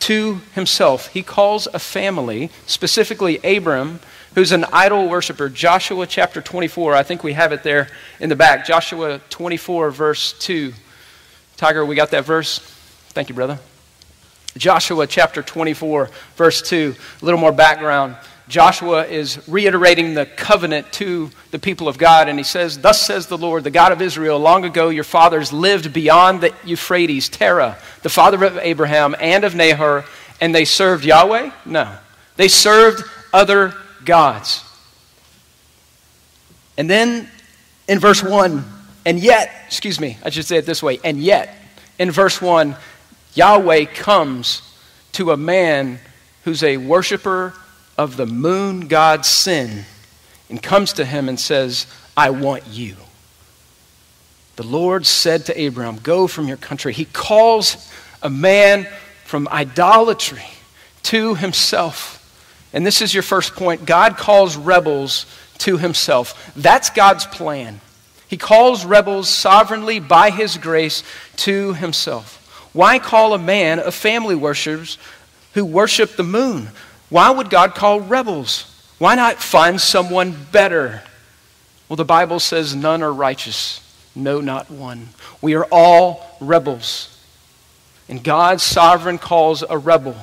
to 0.00 0.40
himself. 0.54 1.08
He 1.08 1.22
calls 1.22 1.66
a 1.72 1.78
family, 1.78 2.50
specifically 2.66 3.38
Abram, 3.38 4.00
who's 4.34 4.52
an 4.52 4.66
idol 4.72 5.08
worshiper. 5.08 5.48
Joshua 5.48 6.06
chapter 6.06 6.40
24, 6.40 6.94
I 6.94 7.02
think 7.02 7.24
we 7.24 7.32
have 7.32 7.52
it 7.52 7.62
there 7.62 7.88
in 8.20 8.28
the 8.28 8.36
back. 8.36 8.66
Joshua 8.66 9.20
24, 9.30 9.90
verse 9.90 10.32
2. 10.34 10.72
Tiger, 11.56 11.84
we 11.84 11.94
got 11.96 12.10
that 12.12 12.24
verse? 12.24 12.60
Thank 13.10 13.28
you, 13.28 13.34
brother. 13.34 13.58
Joshua 14.56 15.06
chapter 15.06 15.42
24, 15.42 16.10
verse 16.36 16.62
2. 16.62 16.94
A 17.20 17.24
little 17.24 17.40
more 17.40 17.50
background. 17.50 18.16
Joshua 18.46 19.04
is 19.04 19.48
reiterating 19.48 20.14
the 20.14 20.26
covenant 20.26 20.92
to 20.94 21.30
the 21.50 21.58
people 21.58 21.88
of 21.88 21.98
God, 21.98 22.28
and 22.28 22.38
he 22.38 22.44
says, 22.44 22.78
Thus 22.78 23.04
says 23.04 23.26
the 23.26 23.38
Lord, 23.38 23.64
the 23.64 23.70
God 23.70 23.90
of 23.90 24.00
Israel, 24.00 24.38
long 24.38 24.64
ago 24.64 24.88
your 24.88 25.04
fathers 25.04 25.52
lived 25.52 25.92
beyond 25.92 26.40
the 26.40 26.54
Euphrates, 26.64 27.28
Terah, 27.28 27.78
the 28.02 28.08
father 28.08 28.44
of 28.44 28.58
Abraham 28.58 29.16
and 29.20 29.42
of 29.42 29.54
Nahor, 29.56 30.04
and 30.40 30.54
they 30.54 30.64
served 30.64 31.04
Yahweh? 31.04 31.50
No. 31.64 31.92
They 32.36 32.48
served 32.48 33.02
other 33.32 33.74
gods. 34.04 34.64
And 36.78 36.88
then 36.88 37.28
in 37.88 37.98
verse 37.98 38.22
1, 38.22 38.64
and 39.04 39.18
yet, 39.18 39.50
excuse 39.66 39.98
me, 39.98 40.16
I 40.24 40.30
should 40.30 40.46
say 40.46 40.58
it 40.58 40.66
this 40.66 40.82
way, 40.82 41.00
and 41.02 41.20
yet, 41.20 41.56
in 42.00 42.10
verse 42.10 42.40
1, 42.40 42.74
Yahweh 43.34 43.84
comes 43.86 44.62
to 45.12 45.30
a 45.30 45.36
man 45.36 45.98
who's 46.44 46.62
a 46.62 46.76
worshiper 46.76 47.54
of 47.96 48.16
the 48.16 48.26
moon 48.26 48.88
god 48.88 49.26
Sin 49.26 49.84
and 50.48 50.62
comes 50.62 50.94
to 50.94 51.04
him 51.04 51.28
and 51.28 51.38
says, 51.38 51.86
I 52.16 52.30
want 52.30 52.66
you. 52.66 52.96
The 54.56 54.66
Lord 54.66 55.06
said 55.06 55.46
to 55.46 55.58
Abraham, 55.58 55.96
Go 55.96 56.26
from 56.26 56.48
your 56.48 56.56
country. 56.56 56.92
He 56.92 57.04
calls 57.06 57.90
a 58.22 58.28
man 58.28 58.86
from 59.24 59.48
idolatry 59.48 60.44
to 61.04 61.34
himself. 61.34 62.16
And 62.72 62.84
this 62.84 63.00
is 63.00 63.14
your 63.14 63.22
first 63.22 63.54
point. 63.54 63.86
God 63.86 64.16
calls 64.16 64.56
rebels 64.56 65.26
to 65.58 65.76
himself. 65.76 66.52
That's 66.56 66.90
God's 66.90 67.26
plan. 67.26 67.80
He 68.28 68.36
calls 68.36 68.84
rebels 68.84 69.28
sovereignly 69.28 69.98
by 69.98 70.30
his 70.30 70.56
grace 70.56 71.02
to 71.36 71.74
himself. 71.74 72.39
Why 72.72 72.98
call 72.98 73.34
a 73.34 73.38
man 73.38 73.80
of 73.80 73.94
family 73.94 74.34
worshippers 74.34 74.98
who 75.54 75.64
worship 75.64 76.16
the 76.16 76.22
moon? 76.22 76.68
Why 77.08 77.30
would 77.30 77.50
God 77.50 77.74
call 77.74 78.00
rebels? 78.00 78.66
Why 78.98 79.14
not 79.14 79.36
find 79.36 79.80
someone 79.80 80.36
better? 80.52 81.02
Well, 81.88 81.96
the 81.96 82.04
Bible 82.04 82.38
says 82.38 82.74
none 82.74 83.02
are 83.02 83.12
righteous, 83.12 83.80
no, 84.14 84.40
not 84.40 84.70
one. 84.70 85.08
We 85.42 85.54
are 85.54 85.66
all 85.72 86.36
rebels. 86.40 87.18
And 88.08 88.22
God's 88.22 88.62
sovereign 88.62 89.18
calls 89.18 89.64
a 89.68 89.78
rebel 89.78 90.16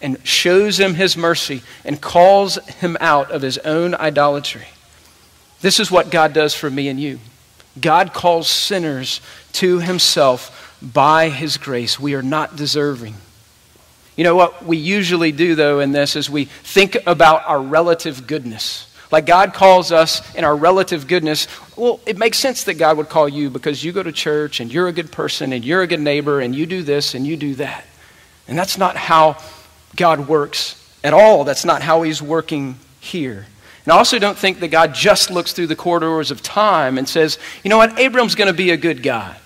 and 0.00 0.26
shows 0.26 0.80
him 0.80 0.94
his 0.94 1.16
mercy 1.16 1.62
and 1.84 2.00
calls 2.00 2.56
him 2.76 2.96
out 3.00 3.30
of 3.30 3.42
his 3.42 3.58
own 3.58 3.94
idolatry. 3.94 4.68
This 5.60 5.78
is 5.78 5.90
what 5.90 6.10
God 6.10 6.32
does 6.32 6.54
for 6.54 6.70
me 6.70 6.88
and 6.88 6.98
you. 6.98 7.18
God 7.80 8.12
calls 8.12 8.48
sinners 8.48 9.20
to 9.54 9.80
himself 9.80 10.59
by 10.82 11.28
his 11.28 11.56
grace. 11.56 11.98
We 11.98 12.14
are 12.14 12.22
not 12.22 12.56
deserving. 12.56 13.14
You 14.16 14.24
know 14.24 14.36
what 14.36 14.64
we 14.64 14.76
usually 14.76 15.32
do, 15.32 15.54
though, 15.54 15.80
in 15.80 15.92
this 15.92 16.16
is 16.16 16.28
we 16.28 16.44
think 16.44 16.96
about 17.06 17.46
our 17.46 17.60
relative 17.60 18.26
goodness. 18.26 18.86
Like 19.10 19.26
God 19.26 19.54
calls 19.54 19.92
us 19.92 20.34
in 20.34 20.44
our 20.44 20.54
relative 20.54 21.08
goodness. 21.08 21.48
Well, 21.76 22.00
it 22.06 22.16
makes 22.16 22.38
sense 22.38 22.64
that 22.64 22.74
God 22.74 22.96
would 22.96 23.08
call 23.08 23.28
you 23.28 23.50
because 23.50 23.82
you 23.82 23.92
go 23.92 24.02
to 24.02 24.12
church 24.12 24.60
and 24.60 24.72
you're 24.72 24.88
a 24.88 24.92
good 24.92 25.10
person 25.10 25.52
and 25.52 25.64
you're 25.64 25.82
a 25.82 25.86
good 25.86 26.00
neighbor 26.00 26.40
and 26.40 26.54
you 26.54 26.66
do 26.66 26.82
this 26.82 27.14
and 27.14 27.26
you 27.26 27.36
do 27.36 27.54
that. 27.56 27.84
And 28.46 28.58
that's 28.58 28.78
not 28.78 28.96
how 28.96 29.38
God 29.96 30.28
works 30.28 30.76
at 31.02 31.12
all. 31.12 31.44
That's 31.44 31.64
not 31.64 31.82
how 31.82 32.02
He's 32.02 32.22
working 32.22 32.78
here. 33.00 33.46
And 33.84 33.92
I 33.92 33.96
also 33.96 34.18
don't 34.18 34.38
think 34.38 34.60
that 34.60 34.68
God 34.68 34.94
just 34.94 35.30
looks 35.30 35.52
through 35.52 35.68
the 35.68 35.76
corridors 35.76 36.30
of 36.30 36.42
time 36.42 36.98
and 36.98 37.08
says, 37.08 37.38
you 37.64 37.70
know 37.70 37.78
what, 37.78 37.98
Abram's 37.98 38.34
going 38.34 38.48
to 38.48 38.54
be 38.54 38.70
a 38.70 38.76
good 38.76 39.02
guy. 39.02 39.36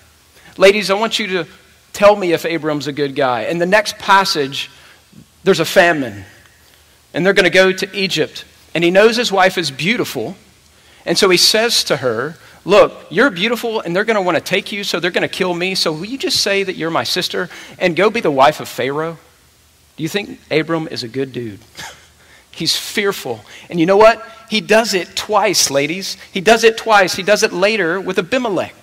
Ladies, 0.57 0.89
I 0.89 0.93
want 0.93 1.19
you 1.19 1.27
to 1.27 1.47
Tell 1.95 2.17
me 2.17 2.33
if 2.33 2.43
Abram's 2.45 2.87
a 2.87 2.91
good 2.91 3.15
guy. 3.15 3.43
In 3.43 3.57
the 3.57 3.65
next 3.65 3.97
passage, 3.97 4.69
there's 5.45 5.61
a 5.61 5.65
famine, 5.65 6.25
and 7.13 7.25
they're 7.25 7.31
going 7.31 7.45
to 7.45 7.49
go 7.49 7.71
to 7.71 7.95
Egypt. 7.95 8.43
And 8.73 8.83
he 8.83 8.91
knows 8.91 9.15
his 9.15 9.31
wife 9.31 9.57
is 9.57 9.71
beautiful, 9.71 10.35
and 11.05 11.17
so 11.17 11.29
he 11.29 11.37
says 11.37 11.85
to 11.85 11.97
her, 11.97 12.35
Look, 12.65 13.05
you're 13.09 13.29
beautiful, 13.29 13.79
and 13.79 13.95
they're 13.95 14.03
going 14.03 14.17
to 14.17 14.21
want 14.21 14.35
to 14.35 14.43
take 14.43 14.73
you, 14.73 14.83
so 14.83 14.99
they're 14.99 15.09
going 15.09 15.21
to 15.21 15.29
kill 15.29 15.53
me. 15.53 15.73
So 15.73 15.93
will 15.93 16.03
you 16.03 16.17
just 16.17 16.41
say 16.41 16.63
that 16.63 16.75
you're 16.75 16.91
my 16.91 17.05
sister 17.05 17.47
and 17.79 17.95
go 17.95 18.09
be 18.09 18.19
the 18.19 18.29
wife 18.29 18.59
of 18.59 18.67
Pharaoh? 18.67 19.17
Do 19.95 20.03
you 20.03 20.09
think 20.09 20.41
Abram 20.51 20.89
is 20.89 21.01
a 21.01 21.07
good 21.07 21.31
dude? 21.31 21.61
He's 22.51 22.75
fearful. 22.75 23.45
And 23.69 23.79
you 23.79 23.85
know 23.85 23.95
what? 23.95 24.21
He 24.49 24.59
does 24.59 24.93
it 24.93 25.15
twice, 25.15 25.71
ladies. 25.71 26.17
He 26.33 26.41
does 26.41 26.65
it 26.65 26.77
twice. 26.77 27.15
He 27.15 27.23
does 27.23 27.41
it 27.41 27.53
later 27.53 28.01
with 28.01 28.19
Abimelech, 28.19 28.75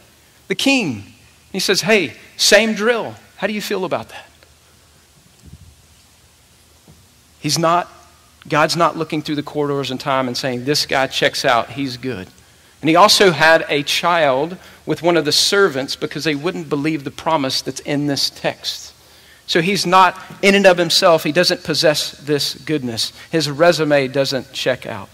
the 0.49 0.55
king. 0.55 1.12
He 1.53 1.61
says, 1.61 1.83
Hey, 1.83 2.15
same 2.37 2.75
drill. 2.75 3.15
How 3.37 3.47
do 3.47 3.53
you 3.53 3.61
feel 3.61 3.85
about 3.85 4.09
that? 4.09 4.27
He's 7.41 7.59
not, 7.59 7.91
God's 8.49 8.77
not 8.77 8.97
looking 8.97 9.21
through 9.21 9.35
the 9.35 9.43
corridors 9.43 9.91
in 9.91 9.99
time 9.99 10.29
and 10.29 10.37
saying, 10.37 10.65
This 10.65 10.87
guy 10.87 11.07
checks 11.07 11.45
out, 11.45 11.71
he's 11.71 11.97
good. 11.97 12.29
And 12.81 12.89
he 12.89 12.97
also 12.97 13.31
had 13.31 13.65
a 13.69 13.83
child 13.85 14.57
with 14.87 15.03
one 15.03 15.17
of 15.17 15.25
the 15.25 15.33
servants 15.33 15.95
because 15.95 16.25
they 16.25 16.35
wouldn't 16.35 16.69
believe 16.69 17.05
the 17.05 17.13
promise 17.13 17.63
that's 17.63 17.81
in 17.81 18.07
this 18.09 18.31
text. 18.31 18.93
So 19.47 19.61
he's 19.61 19.87
not, 19.87 20.21
in 20.41 20.55
and 20.55 20.67
of 20.67 20.79
himself, 20.79 21.25
he 21.25 21.33
doesn't 21.33 21.63
possess 21.63 22.13
this 22.13 22.55
goodness. 22.55 23.13
His 23.31 23.51
resume 23.51 24.09
doesn't 24.09 24.53
check 24.53 24.87
out. 24.87 25.09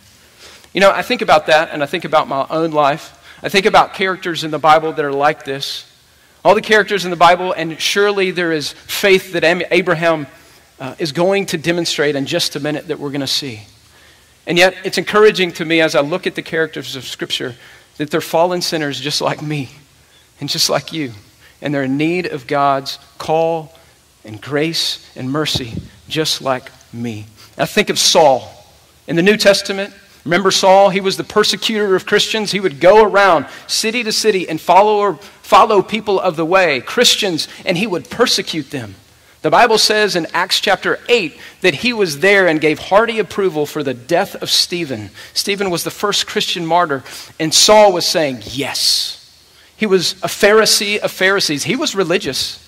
You 0.72 0.80
know, 0.80 0.90
I 0.90 1.02
think 1.02 1.22
about 1.22 1.46
that 1.46 1.70
and 1.72 1.82
I 1.82 1.86
think 1.86 2.04
about 2.04 2.28
my 2.28 2.46
own 2.48 2.70
life. 2.70 3.14
I 3.42 3.48
think 3.48 3.66
about 3.66 3.94
characters 3.94 4.44
in 4.44 4.50
the 4.50 4.58
Bible 4.58 4.92
that 4.92 5.04
are 5.04 5.12
like 5.12 5.44
this. 5.44 5.87
All 6.48 6.54
the 6.54 6.62
characters 6.62 7.04
in 7.04 7.10
the 7.10 7.16
Bible, 7.16 7.52
and 7.52 7.78
surely 7.78 8.30
there 8.30 8.52
is 8.52 8.72
faith 8.72 9.32
that 9.32 9.44
Abraham 9.70 10.26
uh, 10.80 10.94
is 10.98 11.12
going 11.12 11.44
to 11.44 11.58
demonstrate 11.58 12.16
in 12.16 12.24
just 12.24 12.56
a 12.56 12.60
minute 12.60 12.88
that 12.88 12.98
we're 12.98 13.10
going 13.10 13.20
to 13.20 13.26
see. 13.26 13.64
And 14.46 14.56
yet, 14.56 14.74
it's 14.82 14.96
encouraging 14.96 15.52
to 15.52 15.66
me 15.66 15.82
as 15.82 15.94
I 15.94 16.00
look 16.00 16.26
at 16.26 16.36
the 16.36 16.40
characters 16.40 16.96
of 16.96 17.04
Scripture 17.04 17.54
that 17.98 18.10
they're 18.10 18.22
fallen 18.22 18.62
sinners 18.62 18.98
just 18.98 19.20
like 19.20 19.42
me 19.42 19.68
and 20.40 20.48
just 20.48 20.70
like 20.70 20.90
you. 20.90 21.12
And 21.60 21.74
they're 21.74 21.82
in 21.82 21.98
need 21.98 22.24
of 22.24 22.46
God's 22.46 22.98
call 23.18 23.74
and 24.24 24.40
grace 24.40 25.06
and 25.16 25.30
mercy 25.30 25.74
just 26.08 26.40
like 26.40 26.72
me. 26.94 27.26
I 27.58 27.66
think 27.66 27.90
of 27.90 27.98
Saul. 27.98 28.50
In 29.06 29.16
the 29.16 29.22
New 29.22 29.36
Testament, 29.36 29.92
Remember 30.28 30.50
Saul? 30.50 30.90
He 30.90 31.00
was 31.00 31.16
the 31.16 31.24
persecutor 31.24 31.96
of 31.96 32.04
Christians. 32.04 32.52
He 32.52 32.60
would 32.60 32.80
go 32.80 33.02
around 33.02 33.46
city 33.66 34.04
to 34.04 34.12
city 34.12 34.46
and 34.46 34.60
follow, 34.60 35.14
follow 35.14 35.80
people 35.80 36.20
of 36.20 36.36
the 36.36 36.44
way, 36.44 36.82
Christians, 36.82 37.48
and 37.64 37.78
he 37.78 37.86
would 37.86 38.10
persecute 38.10 38.70
them. 38.70 38.94
The 39.40 39.48
Bible 39.48 39.78
says 39.78 40.16
in 40.16 40.26
Acts 40.34 40.60
chapter 40.60 41.00
8 41.08 41.34
that 41.62 41.76
he 41.76 41.94
was 41.94 42.18
there 42.18 42.46
and 42.46 42.60
gave 42.60 42.78
hearty 42.78 43.18
approval 43.18 43.64
for 43.64 43.82
the 43.82 43.94
death 43.94 44.34
of 44.42 44.50
Stephen. 44.50 45.08
Stephen 45.32 45.70
was 45.70 45.82
the 45.82 45.90
first 45.90 46.26
Christian 46.26 46.66
martyr, 46.66 47.04
and 47.40 47.54
Saul 47.54 47.94
was 47.94 48.04
saying, 48.04 48.42
Yes. 48.48 49.14
He 49.78 49.86
was 49.86 50.12
a 50.22 50.28
Pharisee 50.28 50.98
of 50.98 51.10
Pharisees. 51.10 51.64
He 51.64 51.74
was 51.74 51.94
religious, 51.94 52.62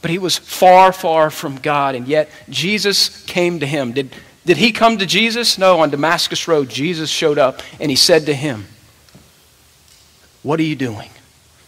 but 0.00 0.12
he 0.12 0.18
was 0.18 0.38
far, 0.38 0.92
far 0.92 1.28
from 1.28 1.56
God, 1.56 1.96
and 1.96 2.06
yet 2.06 2.30
Jesus 2.48 3.24
came 3.24 3.58
to 3.58 3.66
him. 3.66 3.90
Did, 3.90 4.14
did 4.46 4.56
he 4.58 4.72
come 4.72 4.98
to 4.98 5.06
Jesus? 5.06 5.58
No, 5.58 5.80
on 5.80 5.90
Damascus 5.90 6.46
Road, 6.46 6.68
Jesus 6.68 7.10
showed 7.10 7.38
up 7.38 7.62
and 7.80 7.90
he 7.90 7.96
said 7.96 8.26
to 8.26 8.34
him, 8.34 8.66
What 10.42 10.60
are 10.60 10.64
you 10.64 10.76
doing? 10.76 11.10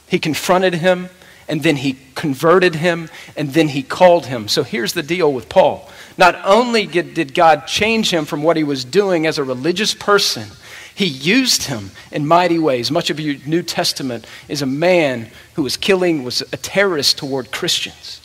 He 0.09 0.18
confronted 0.18 0.75
him 0.75 1.09
and 1.49 1.62
then 1.62 1.76
he 1.76 1.99
converted 2.14 2.75
him 2.75 3.09
and 3.37 3.52
then 3.52 3.68
he 3.68 3.83
called 3.83 4.26
him. 4.26 4.49
So 4.49 4.62
here's 4.62 4.92
the 4.92 5.02
deal 5.02 5.33
with 5.33 5.49
Paul. 5.49 5.88
Not 6.18 6.38
only 6.45 6.87
did 6.87 7.35
God 7.35 7.66
change 7.66 8.12
him 8.12 8.25
from 8.25 8.42
what 8.42 8.56
he 8.56 8.64
was 8.64 8.85
doing 8.85 9.26
as 9.26 9.38
a 9.38 9.45
religious 9.45 9.95
person, 9.95 10.49
he 10.95 11.06
used 11.06 11.64
him 11.64 11.90
in 12.11 12.26
mighty 12.26 12.59
ways. 12.59 12.90
Much 12.90 13.11
of 13.11 13.21
your 13.21 13.37
New 13.47 13.62
Testament 13.62 14.26
is 14.49 14.62
a 14.62 14.66
man 14.66 15.30
who 15.54 15.62
was 15.62 15.76
killing, 15.76 16.25
was 16.25 16.40
a 16.40 16.56
terrorist 16.56 17.18
toward 17.18 17.52
Christians. 17.52 18.21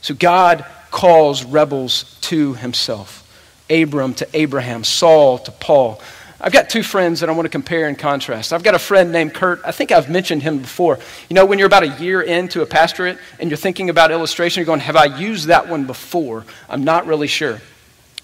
So 0.00 0.14
God 0.14 0.64
calls 0.90 1.44
rebels 1.44 2.16
to 2.22 2.54
himself. 2.54 3.27
Abram 3.70 4.14
to 4.14 4.28
Abraham, 4.34 4.84
Saul 4.84 5.38
to 5.38 5.52
Paul. 5.52 6.00
I've 6.40 6.52
got 6.52 6.70
two 6.70 6.84
friends 6.84 7.20
that 7.20 7.28
I 7.28 7.32
want 7.32 7.46
to 7.46 7.50
compare 7.50 7.88
and 7.88 7.98
contrast. 7.98 8.52
I've 8.52 8.62
got 8.62 8.74
a 8.74 8.78
friend 8.78 9.10
named 9.10 9.34
Kurt. 9.34 9.60
I 9.64 9.72
think 9.72 9.90
I've 9.90 10.08
mentioned 10.08 10.42
him 10.42 10.58
before. 10.58 10.98
You 11.28 11.34
know, 11.34 11.44
when 11.44 11.58
you're 11.58 11.66
about 11.66 11.82
a 11.82 12.00
year 12.00 12.22
into 12.22 12.62
a 12.62 12.66
pastorate 12.66 13.18
and 13.40 13.50
you're 13.50 13.56
thinking 13.56 13.90
about 13.90 14.12
illustration, 14.12 14.60
you're 14.60 14.66
going, 14.66 14.80
Have 14.80 14.94
I 14.94 15.06
used 15.18 15.48
that 15.48 15.68
one 15.68 15.84
before? 15.84 16.44
I'm 16.68 16.84
not 16.84 17.06
really 17.06 17.26
sure. 17.26 17.60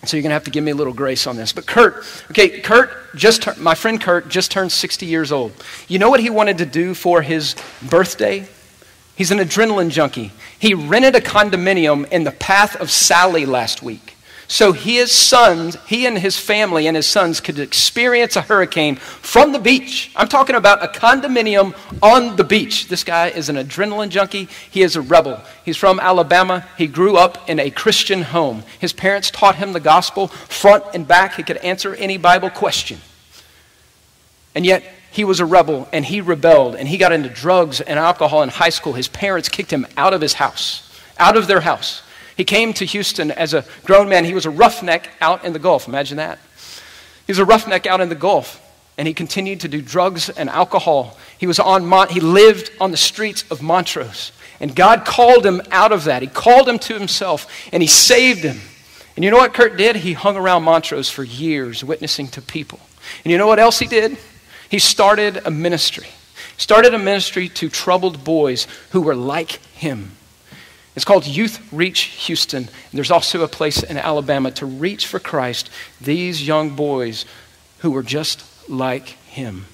So 0.06 0.16
you're 0.16 0.22
going 0.22 0.30
to 0.30 0.34
have 0.34 0.44
to 0.44 0.50
give 0.50 0.62
me 0.62 0.70
a 0.70 0.74
little 0.74 0.92
grace 0.92 1.26
on 1.26 1.36
this. 1.36 1.52
But 1.52 1.66
Kurt, 1.66 2.04
okay, 2.30 2.60
Kurt 2.60 2.90
just, 3.16 3.58
my 3.58 3.74
friend 3.74 4.00
Kurt 4.00 4.28
just 4.28 4.50
turned 4.50 4.70
60 4.70 5.06
years 5.06 5.32
old. 5.32 5.52
You 5.88 5.98
know 5.98 6.10
what 6.10 6.20
he 6.20 6.30
wanted 6.30 6.58
to 6.58 6.66
do 6.66 6.94
for 6.94 7.22
his 7.22 7.56
birthday? 7.88 8.46
He's 9.16 9.30
an 9.30 9.38
adrenaline 9.38 9.90
junkie. 9.90 10.32
He 10.58 10.74
rented 10.74 11.14
a 11.14 11.20
condominium 11.20 12.10
in 12.12 12.24
the 12.24 12.32
path 12.32 12.76
of 12.76 12.90
Sally 12.90 13.46
last 13.46 13.82
week. 13.82 14.13
So 14.46 14.72
his 14.72 15.10
sons, 15.10 15.76
he 15.86 16.06
and 16.06 16.18
his 16.18 16.38
family 16.38 16.86
and 16.86 16.96
his 16.96 17.06
sons 17.06 17.40
could 17.40 17.58
experience 17.58 18.36
a 18.36 18.42
hurricane 18.42 18.96
from 18.96 19.52
the 19.52 19.58
beach. 19.58 20.10
I'm 20.14 20.28
talking 20.28 20.56
about 20.56 20.84
a 20.84 20.88
condominium 20.88 21.74
on 22.02 22.36
the 22.36 22.44
beach. 22.44 22.88
This 22.88 23.04
guy 23.04 23.28
is 23.28 23.48
an 23.48 23.56
adrenaline 23.56 24.10
junkie. 24.10 24.48
He 24.70 24.82
is 24.82 24.96
a 24.96 25.00
rebel. 25.00 25.40
He's 25.64 25.76
from 25.76 25.98
Alabama. 25.98 26.66
He 26.76 26.86
grew 26.86 27.16
up 27.16 27.48
in 27.48 27.58
a 27.58 27.70
Christian 27.70 28.22
home. 28.22 28.64
His 28.78 28.92
parents 28.92 29.30
taught 29.30 29.56
him 29.56 29.72
the 29.72 29.80
gospel 29.80 30.28
front 30.28 30.84
and 30.94 31.08
back. 31.08 31.34
He 31.34 31.42
could 31.42 31.58
answer 31.58 31.94
any 31.94 32.18
Bible 32.18 32.50
question. 32.50 32.98
And 34.54 34.66
yet, 34.66 34.84
he 35.10 35.24
was 35.24 35.38
a 35.38 35.46
rebel 35.46 35.88
and 35.92 36.04
he 36.04 36.20
rebelled 36.20 36.74
and 36.74 36.88
he 36.88 36.98
got 36.98 37.12
into 37.12 37.28
drugs 37.28 37.80
and 37.80 38.00
alcohol 38.00 38.42
in 38.42 38.48
high 38.48 38.70
school. 38.70 38.94
His 38.94 39.06
parents 39.06 39.48
kicked 39.48 39.72
him 39.72 39.86
out 39.96 40.12
of 40.12 40.20
his 40.20 40.34
house, 40.34 40.90
out 41.18 41.36
of 41.36 41.46
their 41.46 41.60
house. 41.60 42.02
He 42.36 42.44
came 42.44 42.72
to 42.74 42.84
Houston 42.84 43.30
as 43.30 43.54
a 43.54 43.64
grown 43.84 44.08
man. 44.08 44.24
He 44.24 44.34
was 44.34 44.46
a 44.46 44.50
roughneck 44.50 45.08
out 45.20 45.44
in 45.44 45.52
the 45.52 45.58
Gulf. 45.58 45.86
Imagine 45.88 46.16
that. 46.16 46.38
He 47.26 47.30
was 47.30 47.38
a 47.38 47.44
roughneck 47.44 47.86
out 47.86 48.00
in 48.00 48.08
the 48.08 48.14
Gulf, 48.14 48.60
and 48.98 49.08
he 49.08 49.14
continued 49.14 49.60
to 49.60 49.68
do 49.68 49.80
drugs 49.80 50.28
and 50.28 50.50
alcohol. 50.50 51.16
He 51.38 51.46
was 51.46 51.58
on 51.58 51.86
Mont- 51.86 52.10
he 52.10 52.20
lived 52.20 52.70
on 52.80 52.90
the 52.90 52.96
streets 52.96 53.44
of 53.50 53.62
Montrose. 53.62 54.32
And 54.60 54.74
God 54.74 55.04
called 55.04 55.44
him 55.44 55.60
out 55.70 55.92
of 55.92 56.04
that. 56.04 56.22
He 56.22 56.28
called 56.28 56.68
him 56.68 56.78
to 56.80 56.94
himself, 56.94 57.46
and 57.72 57.82
he 57.82 57.86
saved 57.86 58.40
him. 58.40 58.60
And 59.16 59.24
you 59.24 59.30
know 59.30 59.36
what 59.36 59.54
Kurt 59.54 59.76
did? 59.76 59.96
He 59.96 60.12
hung 60.12 60.36
around 60.36 60.64
Montrose 60.64 61.10
for 61.10 61.22
years, 61.22 61.84
witnessing 61.84 62.28
to 62.28 62.42
people. 62.42 62.80
And 63.24 63.30
you 63.30 63.38
know 63.38 63.46
what 63.46 63.58
else 63.58 63.78
he 63.78 63.86
did? 63.86 64.16
He 64.68 64.78
started 64.78 65.42
a 65.44 65.50
ministry. 65.50 66.08
Started 66.56 66.94
a 66.94 66.98
ministry 66.98 67.48
to 67.50 67.68
troubled 67.68 68.24
boys 68.24 68.66
who 68.90 69.02
were 69.02 69.14
like 69.14 69.52
him. 69.74 70.12
It's 70.96 71.04
called 71.04 71.26
Youth 71.26 71.72
Reach 71.72 72.02
Houston. 72.26 72.64
And 72.64 72.92
there's 72.92 73.10
also 73.10 73.42
a 73.42 73.48
place 73.48 73.82
in 73.82 73.98
Alabama 73.98 74.50
to 74.52 74.66
reach 74.66 75.06
for 75.06 75.18
Christ 75.18 75.70
these 76.00 76.46
young 76.46 76.76
boys 76.76 77.24
who 77.78 77.90
were 77.90 78.02
just 78.02 78.44
like 78.68 79.08
him. 79.26 79.66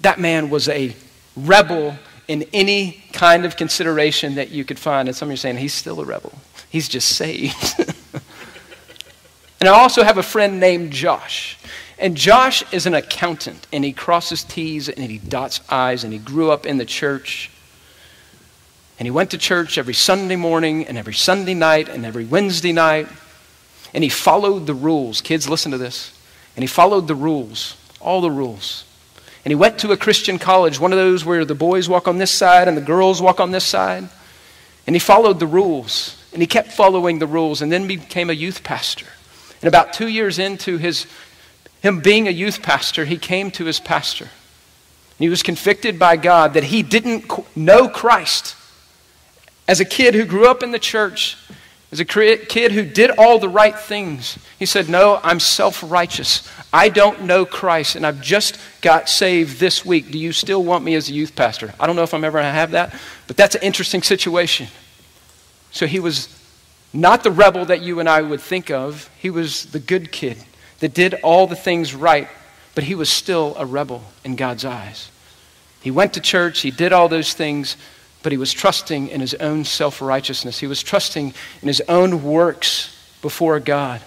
That 0.00 0.20
man 0.20 0.50
was 0.50 0.68
a 0.68 0.94
rebel 1.36 1.96
in 2.28 2.44
any 2.52 3.02
kind 3.12 3.44
of 3.44 3.56
consideration 3.56 4.36
that 4.36 4.50
you 4.50 4.64
could 4.64 4.78
find. 4.78 5.08
And 5.08 5.16
some 5.16 5.28
of 5.28 5.30
you 5.30 5.34
are 5.34 5.38
saying, 5.38 5.56
he's 5.56 5.74
still 5.74 6.00
a 6.00 6.04
rebel. 6.04 6.32
He's 6.68 6.88
just 6.88 7.16
saved. 7.16 7.74
and 9.60 9.68
I 9.68 9.72
also 9.72 10.04
have 10.04 10.18
a 10.18 10.22
friend 10.22 10.60
named 10.60 10.92
Josh. 10.92 11.58
And 11.98 12.16
Josh 12.16 12.62
is 12.72 12.86
an 12.86 12.94
accountant, 12.94 13.66
and 13.72 13.84
he 13.84 13.92
crosses 13.92 14.44
T's 14.44 14.88
and 14.88 15.10
he 15.10 15.18
dots 15.18 15.60
I's, 15.68 16.04
and 16.04 16.12
he 16.12 16.18
grew 16.20 16.50
up 16.52 16.64
in 16.64 16.78
the 16.78 16.84
church. 16.84 17.50
And 18.98 19.06
he 19.06 19.10
went 19.10 19.30
to 19.30 19.38
church 19.38 19.78
every 19.78 19.94
Sunday 19.94 20.36
morning 20.36 20.86
and 20.86 20.98
every 20.98 21.14
Sunday 21.14 21.54
night 21.54 21.88
and 21.88 22.04
every 22.04 22.24
Wednesday 22.24 22.72
night. 22.72 23.08
And 23.94 24.02
he 24.02 24.10
followed 24.10 24.66
the 24.66 24.74
rules. 24.74 25.20
Kids, 25.20 25.48
listen 25.48 25.70
to 25.72 25.78
this. 25.78 26.12
And 26.56 26.62
he 26.62 26.66
followed 26.66 27.06
the 27.06 27.14
rules, 27.14 27.76
all 28.00 28.20
the 28.20 28.30
rules. 28.30 28.84
And 29.44 29.52
he 29.52 29.54
went 29.54 29.78
to 29.78 29.92
a 29.92 29.96
Christian 29.96 30.38
college, 30.38 30.80
one 30.80 30.92
of 30.92 30.98
those 30.98 31.24
where 31.24 31.44
the 31.44 31.54
boys 31.54 31.88
walk 31.88 32.08
on 32.08 32.18
this 32.18 32.32
side 32.32 32.66
and 32.66 32.76
the 32.76 32.82
girls 32.82 33.22
walk 33.22 33.38
on 33.38 33.52
this 33.52 33.64
side. 33.64 34.08
And 34.86 34.96
he 34.96 35.00
followed 35.00 35.38
the 35.38 35.46
rules. 35.46 36.20
And 36.32 36.42
he 36.42 36.46
kept 36.46 36.72
following 36.72 37.20
the 37.20 37.26
rules 37.26 37.62
and 37.62 37.70
then 37.70 37.86
became 37.86 38.30
a 38.30 38.34
youth 38.34 38.64
pastor. 38.64 39.06
And 39.62 39.68
about 39.68 39.92
two 39.92 40.08
years 40.08 40.38
into 40.38 40.76
his, 40.76 41.06
him 41.82 42.00
being 42.00 42.26
a 42.26 42.32
youth 42.32 42.62
pastor, 42.62 43.04
he 43.04 43.16
came 43.16 43.50
to 43.52 43.64
his 43.64 43.80
pastor. 43.80 44.24
And 44.24 45.24
he 45.24 45.28
was 45.28 45.42
convicted 45.42 45.98
by 45.98 46.16
God 46.16 46.54
that 46.54 46.64
he 46.64 46.82
didn't 46.82 47.30
know 47.56 47.88
Christ. 47.88 48.56
As 49.68 49.80
a 49.80 49.84
kid 49.84 50.14
who 50.14 50.24
grew 50.24 50.48
up 50.48 50.62
in 50.62 50.72
the 50.72 50.78
church, 50.78 51.36
as 51.92 52.00
a 52.00 52.04
kid 52.04 52.72
who 52.72 52.84
did 52.84 53.10
all 53.10 53.38
the 53.38 53.48
right 53.48 53.78
things, 53.78 54.38
he 54.58 54.66
said, 54.66 54.88
No, 54.88 55.20
I'm 55.22 55.38
self 55.38 55.82
righteous. 55.88 56.50
I 56.72 56.88
don't 56.88 57.24
know 57.24 57.46
Christ, 57.46 57.94
and 57.94 58.06
I've 58.06 58.20
just 58.20 58.58
got 58.82 59.08
saved 59.08 59.60
this 59.60 59.84
week. 59.84 60.10
Do 60.10 60.18
you 60.18 60.32
still 60.32 60.64
want 60.64 60.84
me 60.84 60.94
as 60.96 61.08
a 61.08 61.12
youth 61.12 61.36
pastor? 61.36 61.72
I 61.78 61.86
don't 61.86 61.96
know 61.96 62.02
if 62.02 62.12
I'm 62.12 62.24
ever 62.24 62.38
going 62.38 62.50
to 62.50 62.52
have 62.52 62.72
that, 62.72 62.94
but 63.26 63.36
that's 63.36 63.54
an 63.54 63.62
interesting 63.62 64.02
situation. 64.02 64.66
So 65.70 65.86
he 65.86 66.00
was 66.00 66.34
not 66.92 67.22
the 67.22 67.30
rebel 67.30 67.66
that 67.66 67.82
you 67.82 68.00
and 68.00 68.08
I 68.08 68.22
would 68.22 68.40
think 68.40 68.70
of, 68.70 69.10
he 69.18 69.30
was 69.30 69.66
the 69.66 69.78
good 69.78 70.10
kid 70.12 70.38
that 70.80 70.94
did 70.94 71.14
all 71.22 71.46
the 71.46 71.56
things 71.56 71.94
right, 71.94 72.28
but 72.74 72.84
he 72.84 72.94
was 72.94 73.10
still 73.10 73.54
a 73.58 73.66
rebel 73.66 74.04
in 74.24 74.36
God's 74.36 74.64
eyes. 74.64 75.10
He 75.80 75.90
went 75.90 76.14
to 76.14 76.20
church, 76.20 76.60
he 76.60 76.70
did 76.70 76.92
all 76.92 77.08
those 77.08 77.32
things, 77.34 77.76
but 78.22 78.32
he 78.32 78.38
was 78.38 78.52
trusting 78.52 79.08
in 79.08 79.20
his 79.20 79.34
own 79.34 79.64
self 79.64 80.00
righteousness. 80.00 80.58
He 80.58 80.66
was 80.66 80.82
trusting 80.82 81.34
in 81.62 81.68
his 81.68 81.82
own 81.88 82.22
works 82.22 82.94
before 83.22 83.60
God. 83.60 84.00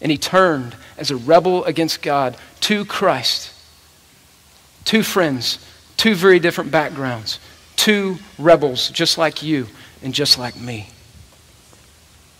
And 0.00 0.10
he 0.10 0.18
turned 0.18 0.76
as 0.98 1.10
a 1.10 1.16
rebel 1.16 1.64
against 1.64 2.02
God 2.02 2.36
to 2.60 2.84
Christ. 2.84 3.52
Two 4.84 5.02
friends, 5.02 5.58
two 5.96 6.14
very 6.14 6.38
different 6.38 6.70
backgrounds, 6.70 7.40
two 7.76 8.16
rebels 8.38 8.90
just 8.90 9.18
like 9.18 9.42
you 9.42 9.66
and 10.02 10.12
just 10.12 10.38
like 10.38 10.56
me. 10.56 10.88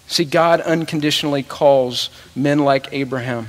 See, 0.07 0.25
God 0.25 0.61
unconditionally 0.61 1.43
calls 1.43 2.11
men 2.37 2.59
like 2.59 2.89
Abraham. 2.93 3.49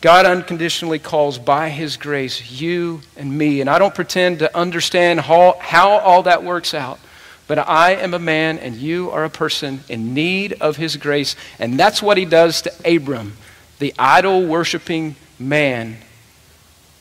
God 0.00 0.26
unconditionally 0.26 1.00
calls 1.00 1.38
by 1.38 1.70
His 1.70 1.96
grace 1.96 2.60
you 2.60 3.00
and 3.16 3.36
me. 3.36 3.60
And 3.60 3.68
I 3.68 3.78
don't 3.78 3.94
pretend 3.94 4.38
to 4.40 4.56
understand 4.56 5.20
how, 5.20 5.56
how 5.60 5.90
all 5.90 6.22
that 6.24 6.44
works 6.44 6.72
out. 6.72 7.00
But 7.48 7.58
I 7.58 7.92
am 7.92 8.14
a 8.14 8.18
man 8.18 8.58
and 8.58 8.76
you 8.76 9.10
are 9.10 9.24
a 9.24 9.30
person 9.30 9.80
in 9.88 10.14
need 10.14 10.52
of 10.60 10.76
His 10.76 10.96
grace. 10.96 11.34
And 11.58 11.78
that's 11.78 12.00
what 12.00 12.16
He 12.16 12.24
does 12.24 12.62
to 12.62 12.72
Abram, 12.84 13.36
the 13.80 13.92
idol 13.98 14.46
worshiping 14.46 15.16
man, 15.38 15.96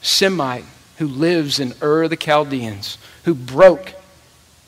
Semite, 0.01 0.65
who 0.97 1.07
lives 1.07 1.59
in 1.59 1.73
Ur 1.81 2.07
the 2.07 2.15
Chaldeans, 2.15 2.97
who 3.25 3.35
broke, 3.35 3.93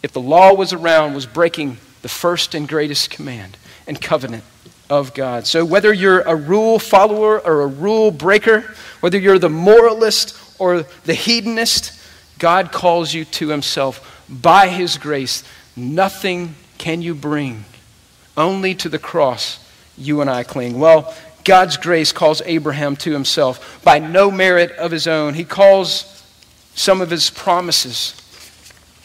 if 0.03 0.11
the 0.11 0.21
law 0.21 0.53
was 0.53 0.71
around, 0.73 1.15
was 1.15 1.25
breaking 1.25 1.77
the 2.03 2.09
first 2.09 2.53
and 2.53 2.67
greatest 2.67 3.09
command 3.09 3.57
and 3.87 3.99
covenant 3.99 4.43
of 4.89 5.13
God. 5.13 5.45
So, 5.45 5.63
whether 5.63 5.93
you're 5.93 6.21
a 6.21 6.35
rule 6.35 6.79
follower 6.79 7.39
or 7.39 7.61
a 7.61 7.67
rule 7.67 8.11
breaker, 8.11 8.61
whether 8.99 9.17
you're 9.17 9.39
the 9.39 9.49
moralist 9.49 10.37
or 10.59 10.83
the 11.05 11.13
hedonist, 11.13 11.93
God 12.39 12.71
calls 12.71 13.13
you 13.13 13.25
to 13.25 13.49
Himself 13.49 14.25
by 14.29 14.67
His 14.67 14.97
grace. 14.97 15.43
Nothing 15.75 16.55
can 16.77 17.01
you 17.01 17.13
bring, 17.13 17.65
only 18.35 18.75
to 18.75 18.89
the 18.89 18.99
cross 18.99 19.65
you 19.97 20.21
and 20.21 20.29
I 20.29 20.43
cling. 20.43 20.79
Well, 20.79 21.13
God's 21.43 21.77
grace 21.77 22.11
calls 22.11 22.41
Abraham 22.45 22.95
to 22.97 23.11
Himself 23.11 23.81
by 23.83 23.99
no 23.99 24.31
merit 24.31 24.71
of 24.73 24.91
his 24.91 25.07
own. 25.07 25.33
He 25.33 25.45
calls 25.45 26.23
some 26.75 27.01
of 27.01 27.09
His 27.09 27.29
promises 27.29 28.18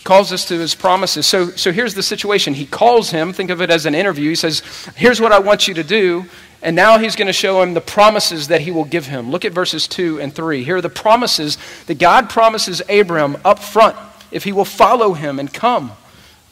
calls 0.05 0.33
us 0.33 0.45
to 0.47 0.59
his 0.59 0.75
promises. 0.75 1.27
So, 1.27 1.51
so 1.51 1.73
here's 1.73 1.95
the 1.95 2.03
situation. 2.03 2.55
He 2.55 2.67
calls 2.67 3.11
him, 3.11 3.33
think 3.33 3.51
of 3.51 3.61
it 3.61 3.71
as 3.71 3.87
an 3.87 3.95
interview. 3.95 4.29
He 4.29 4.35
says, 4.37 4.62
Here's 4.95 5.21
what 5.21 5.33
I 5.33 5.38
want 5.38 5.67
you 5.67 5.75
to 5.75 5.83
do. 5.83 6.27
And 6.62 6.77
now 6.77 6.99
he's 6.99 7.17
going 7.17 7.27
to 7.27 7.33
show 7.33 7.61
him 7.62 7.75
the 7.75 7.81
promises 7.81 8.49
that 8.49 8.62
he 8.62 8.71
will 8.71 8.85
give 8.85 9.07
him. 9.07 9.31
Look 9.31 9.45
at 9.45 9.53
verses 9.53 9.87
2 9.87 10.21
and 10.21 10.35
3. 10.35 10.64
Here 10.64 10.77
are 10.77 10.81
the 10.81 10.88
promises 10.88 11.59
that 11.87 11.99
God 11.99 12.31
promises 12.31 12.81
Abraham 12.88 13.37
up 13.45 13.59
front 13.59 13.97
if 14.31 14.45
he 14.45 14.53
will 14.53 14.64
follow 14.64 15.12
him 15.12 15.38
and 15.38 15.53
come. 15.53 15.93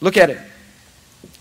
Look 0.01 0.17
at 0.17 0.29
it. 0.29 0.39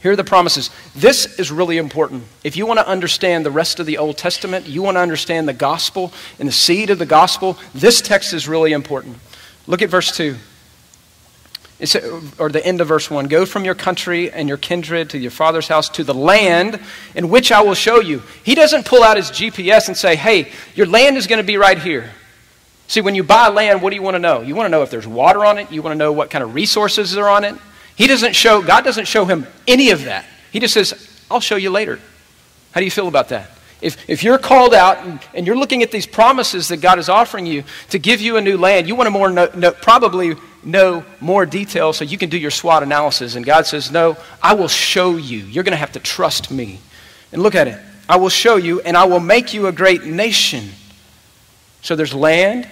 Here 0.03 0.13
are 0.13 0.17
the 0.17 0.25
promises. 0.25 0.71
This 0.97 1.39
is 1.39 1.53
really 1.53 1.77
important. 1.77 2.25
If 2.43 2.57
you 2.57 2.67
want 2.67 2.81
to 2.81 2.89
understand 2.89 3.45
the 3.45 3.51
rest 3.51 3.79
of 3.79 3.87
the 3.87 3.99
Old 3.99 4.17
Testament, 4.17 4.67
you 4.67 4.83
want 4.83 4.97
to 4.97 5.01
understand 5.01 5.47
the 5.47 5.53
gospel 5.53 6.13
and 6.39 6.49
the 6.49 6.53
seed 6.53 6.91
of 6.91 6.99
the 6.99 7.07
gospel, 7.07 7.59
this 7.75 8.01
text 8.01 8.33
is 8.33 8.49
really 8.49 8.73
important. 8.73 9.19
Look 9.67 9.83
at 9.83 9.91
verse 9.91 10.17
2 10.17 10.37
or 12.39 12.49
the 12.49 12.65
end 12.65 12.81
of 12.81 12.89
verse 12.89 13.11
1 13.11 13.27
Go 13.27 13.45
from 13.45 13.65
your 13.65 13.75
country 13.75 14.31
and 14.31 14.49
your 14.49 14.59
kindred 14.59 15.11
to 15.11 15.19
your 15.19 15.31
father's 15.31 15.69
house 15.69 15.89
to 15.91 16.05
the 16.05 16.15
land 16.15 16.81
in 17.15 17.29
which 17.29 17.51
I 17.51 17.63
will 17.63 17.75
show 17.75 18.01
you. 18.01 18.23
He 18.45 18.55
doesn't 18.55 18.87
pull 18.87 19.03
out 19.03 19.17
his 19.17 19.31
GPS 19.31 19.89
and 19.89 19.97
say, 19.97 20.15
Hey, 20.17 20.53
your 20.75 20.87
land 20.87 21.17
is 21.17 21.27
going 21.27 21.41
to 21.41 21.47
be 21.47 21.57
right 21.57 21.79
here. 21.79 22.11
See, 22.87 23.01
when 23.01 23.15
you 23.15 23.23
buy 23.23 23.49
land, 23.49 23.83
what 23.83 23.91
do 23.91 23.97
you 23.97 24.03
want 24.03 24.15
to 24.17 24.19
know? 24.19 24.43
You 24.43 24.55
want 24.55 24.67
to 24.67 24.71
know 24.71 24.83
if 24.83 24.91
there's 24.91 25.07
water 25.07 25.45
on 25.45 25.59
it, 25.59 25.73
you 25.73 25.83
want 25.83 25.93
to 25.95 25.99
know 25.99 26.13
what 26.13 26.31
kind 26.31 26.45
of 26.45 26.55
resources 26.55 27.17
are 27.17 27.29
on 27.29 27.45
it. 27.45 27.55
He 27.97 28.07
doesn't 28.07 28.35
show, 28.35 28.63
God 28.63 28.85
doesn't 28.85 29.07
show 29.07 29.25
him 29.25 29.47
any 29.67 29.91
of 29.91 30.05
that. 30.05 30.25
He 30.51 30.61
just 30.61 30.75
says, 30.75 31.25
I'll 31.31 31.41
show 31.41 31.57
you 31.57 31.71
later. 31.71 31.99
How 32.73 32.81
do 32.81 32.85
you 32.85 32.91
feel 32.91 33.09
about 33.09 33.31
that? 33.31 33.51
If, 33.81 34.09
if 34.09 34.23
you're 34.23 34.39
called 34.39 34.75
out 34.75 34.99
and, 34.99 35.21
and 35.35 35.47
you're 35.47 35.57
looking 35.57 35.83
at 35.83 35.91
these 35.91 36.07
promises 36.07 36.69
that 36.69 36.79
God 36.79 36.99
is 36.99 37.09
offering 37.09 37.47
you 37.47 37.65
to 37.91 37.99
give 37.99 38.21
you 38.21 38.37
a 38.37 38.41
new 38.41 38.57
land, 38.57 38.87
you 38.87 38.95
want 38.95 39.07
to 39.07 39.11
more 39.11 39.29
know, 39.29 39.51
know, 39.55 39.73
probably 39.73 40.37
know 40.65 41.05
more 41.21 41.47
detail 41.47 41.93
so 41.93 42.05
you 42.05 42.19
can 42.19 42.29
do 42.29 42.39
your 42.39 42.51
SWOT 42.51 42.83
analysis. 42.83 43.35
And 43.35 43.45
God 43.45 43.67
says, 43.67 43.91
No, 43.91 44.17
I 44.43 44.55
will 44.55 44.69
show 44.69 45.17
you. 45.17 45.39
You're 45.39 45.65
going 45.65 45.73
to 45.73 45.79
have 45.79 45.93
to 45.93 46.01
trust 46.01 46.51
me. 46.51 46.81
And 47.33 47.43
look 47.43 47.55
at 47.55 47.69
it. 47.69 47.79
I 48.09 48.17
will 48.17 48.29
show 48.29 48.57
you, 48.57 48.81
and 48.81 48.97
I 48.97 49.05
will 49.05 49.21
make 49.21 49.55
you 49.55 49.67
a 49.67 49.73
great 49.73 50.05
nation. 50.05 50.71
So 51.81 51.97
there's 51.97 52.15
land. 52.15 52.69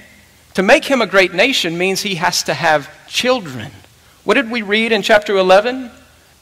To 0.55 0.63
make 0.63 0.85
him 0.85 1.01
a 1.01 1.07
great 1.07 1.33
nation 1.33 1.79
means 1.79 2.03
he 2.03 2.17
has 2.17 2.43
to 2.45 2.55
have 2.55 2.91
children. 3.07 3.71
What 4.25 4.35
did 4.35 4.51
we 4.51 4.63
read 4.63 4.93
in 4.93 5.03
chapter 5.03 5.37
11? 5.37 5.91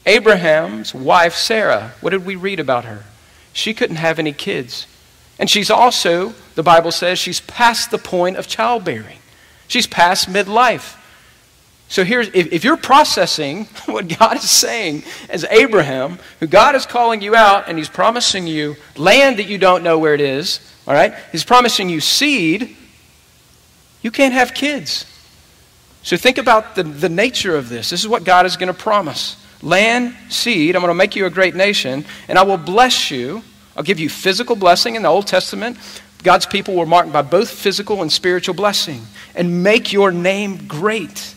Abraham's 0.06 0.94
wife, 0.94 1.34
Sarah. 1.34 1.92
What 2.00 2.10
did 2.10 2.24
we 2.24 2.34
read 2.34 2.60
about 2.60 2.86
her? 2.86 3.04
she 3.58 3.74
couldn't 3.74 3.96
have 3.96 4.18
any 4.18 4.32
kids. 4.32 4.86
And 5.38 5.50
she's 5.50 5.70
also, 5.70 6.34
the 6.54 6.62
Bible 6.62 6.92
says, 6.92 7.18
she's 7.18 7.40
past 7.40 7.90
the 7.90 7.98
point 7.98 8.36
of 8.36 8.46
childbearing. 8.46 9.18
She's 9.66 9.86
past 9.86 10.28
midlife. 10.28 10.96
So 11.88 12.04
here's 12.04 12.28
if, 12.28 12.52
if, 12.52 12.64
you're 12.64 12.76
processing 12.76 13.64
what 13.86 14.08
God 14.18 14.36
is 14.36 14.50
saying 14.50 15.04
as 15.30 15.44
Abraham, 15.44 16.18
who 16.38 16.46
God 16.46 16.74
is 16.74 16.84
calling 16.84 17.22
you 17.22 17.34
out 17.34 17.64
and 17.66 17.78
he's 17.78 17.88
promising 17.88 18.46
you 18.46 18.76
land 18.96 19.38
that 19.38 19.46
you 19.46 19.56
don't 19.56 19.82
know 19.82 19.98
where 19.98 20.14
it 20.14 20.20
is, 20.20 20.60
all 20.86 20.94
right? 20.94 21.14
He's 21.32 21.44
promising 21.44 21.88
you 21.88 22.00
seed, 22.00 22.76
you 24.02 24.10
can't 24.10 24.34
have 24.34 24.52
kids. 24.52 25.06
So 26.02 26.16
think 26.16 26.38
about 26.38 26.74
the, 26.74 26.82
the 26.82 27.08
nature 27.08 27.56
of 27.56 27.68
this. 27.68 27.90
This 27.90 28.00
is 28.00 28.08
what 28.08 28.24
God 28.24 28.46
is 28.46 28.56
going 28.56 28.72
to 28.72 28.78
promise 28.78 29.36
land, 29.60 30.14
seed. 30.28 30.76
I'm 30.76 30.82
going 30.82 30.90
to 30.90 30.94
make 30.94 31.16
you 31.16 31.26
a 31.26 31.30
great 31.30 31.56
nation, 31.56 32.04
and 32.28 32.38
I 32.38 32.44
will 32.44 32.58
bless 32.58 33.10
you. 33.10 33.42
I'll 33.76 33.82
give 33.82 33.98
you 33.98 34.08
physical 34.08 34.54
blessing 34.54 34.94
in 34.94 35.02
the 35.02 35.08
Old 35.08 35.26
Testament. 35.26 35.78
God's 36.22 36.46
people 36.46 36.74
were 36.74 36.86
marked 36.86 37.12
by 37.12 37.22
both 37.22 37.50
physical 37.50 38.02
and 38.02 38.12
spiritual 38.12 38.54
blessing, 38.54 39.02
and 39.34 39.64
make 39.64 39.92
your 39.92 40.12
name 40.12 40.68
great 40.68 41.34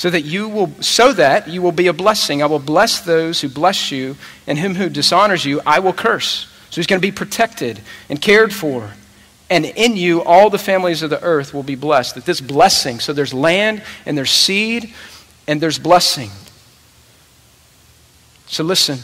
so 0.00 0.08
that 0.08 0.22
you 0.22 0.48
will 0.48 0.72
so 0.80 1.12
that 1.12 1.46
you 1.46 1.60
will 1.60 1.72
be 1.72 1.86
a 1.86 1.92
blessing. 1.92 2.42
I 2.42 2.46
will 2.46 2.58
bless 2.58 3.00
those 3.02 3.42
who 3.42 3.50
bless 3.50 3.92
you, 3.92 4.16
and 4.46 4.58
him 4.58 4.74
who 4.74 4.88
dishonors 4.88 5.44
you, 5.44 5.60
I 5.66 5.80
will 5.80 5.92
curse. 5.92 6.48
So 6.70 6.76
he's 6.76 6.86
going 6.86 7.02
to 7.02 7.06
be 7.06 7.12
protected 7.12 7.82
and 8.08 8.18
cared 8.18 8.54
for. 8.54 8.92
And 9.50 9.66
in 9.66 9.98
you, 9.98 10.22
all 10.22 10.48
the 10.48 10.56
families 10.56 11.02
of 11.02 11.10
the 11.10 11.22
earth 11.22 11.52
will 11.52 11.62
be 11.62 11.74
blessed. 11.74 12.14
That 12.14 12.24
this 12.24 12.40
blessing, 12.40 12.98
so 12.98 13.12
there's 13.12 13.34
land 13.34 13.82
and 14.06 14.16
there's 14.16 14.30
seed 14.30 14.94
and 15.46 15.60
there's 15.60 15.78
blessing. 15.78 16.30
So 18.46 18.64
listen, 18.64 19.00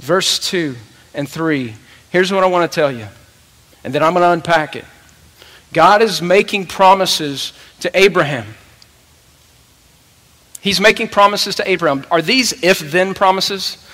verse 0.00 0.40
2 0.50 0.74
and 1.14 1.28
3. 1.28 1.74
Here's 2.10 2.32
what 2.32 2.42
I 2.42 2.48
want 2.48 2.68
to 2.68 2.74
tell 2.74 2.90
you, 2.90 3.06
and 3.84 3.94
then 3.94 4.02
I'm 4.02 4.14
going 4.14 4.24
to 4.24 4.30
unpack 4.30 4.74
it. 4.74 4.84
God 5.72 6.02
is 6.02 6.20
making 6.20 6.66
promises 6.66 7.52
to 7.82 7.96
Abraham. 7.96 8.56
He's 10.60 10.80
making 10.80 11.08
promises 11.08 11.54
to 11.56 11.68
Abraham. 11.68 12.04
Are 12.10 12.22
these 12.22 12.62
if 12.62 12.78
then 12.80 13.14
promises? 13.14 13.84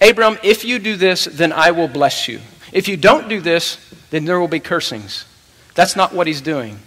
Abraham, 0.00 0.38
if 0.42 0.64
you 0.64 0.78
do 0.78 0.96
this, 0.96 1.24
then 1.24 1.52
I 1.52 1.70
will 1.70 1.88
bless 1.88 2.28
you. 2.28 2.40
If 2.72 2.88
you 2.88 2.96
don't 2.96 3.28
do 3.28 3.40
this, 3.40 3.78
then 4.10 4.24
there 4.24 4.38
will 4.38 4.48
be 4.48 4.60
cursings. 4.60 5.24
That's 5.74 5.96
not 5.96 6.12
what 6.12 6.26
he's 6.26 6.40
doing. 6.40 6.78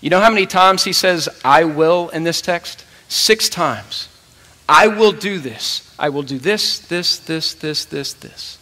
You 0.00 0.10
know 0.10 0.20
how 0.20 0.28
many 0.30 0.44
times 0.44 0.84
he 0.84 0.92
says, 0.92 1.28
I 1.44 1.64
will 1.64 2.10
in 2.10 2.24
this 2.24 2.42
text? 2.42 2.84
Six 3.08 3.48
times. 3.48 4.08
I 4.68 4.88
will 4.88 5.12
do 5.12 5.38
this. 5.38 5.94
I 5.98 6.08
will 6.08 6.22
do 6.22 6.38
this, 6.38 6.78
this, 6.78 7.18
this, 7.18 7.54
this, 7.54 7.84
this, 7.86 8.12
this. 8.12 8.58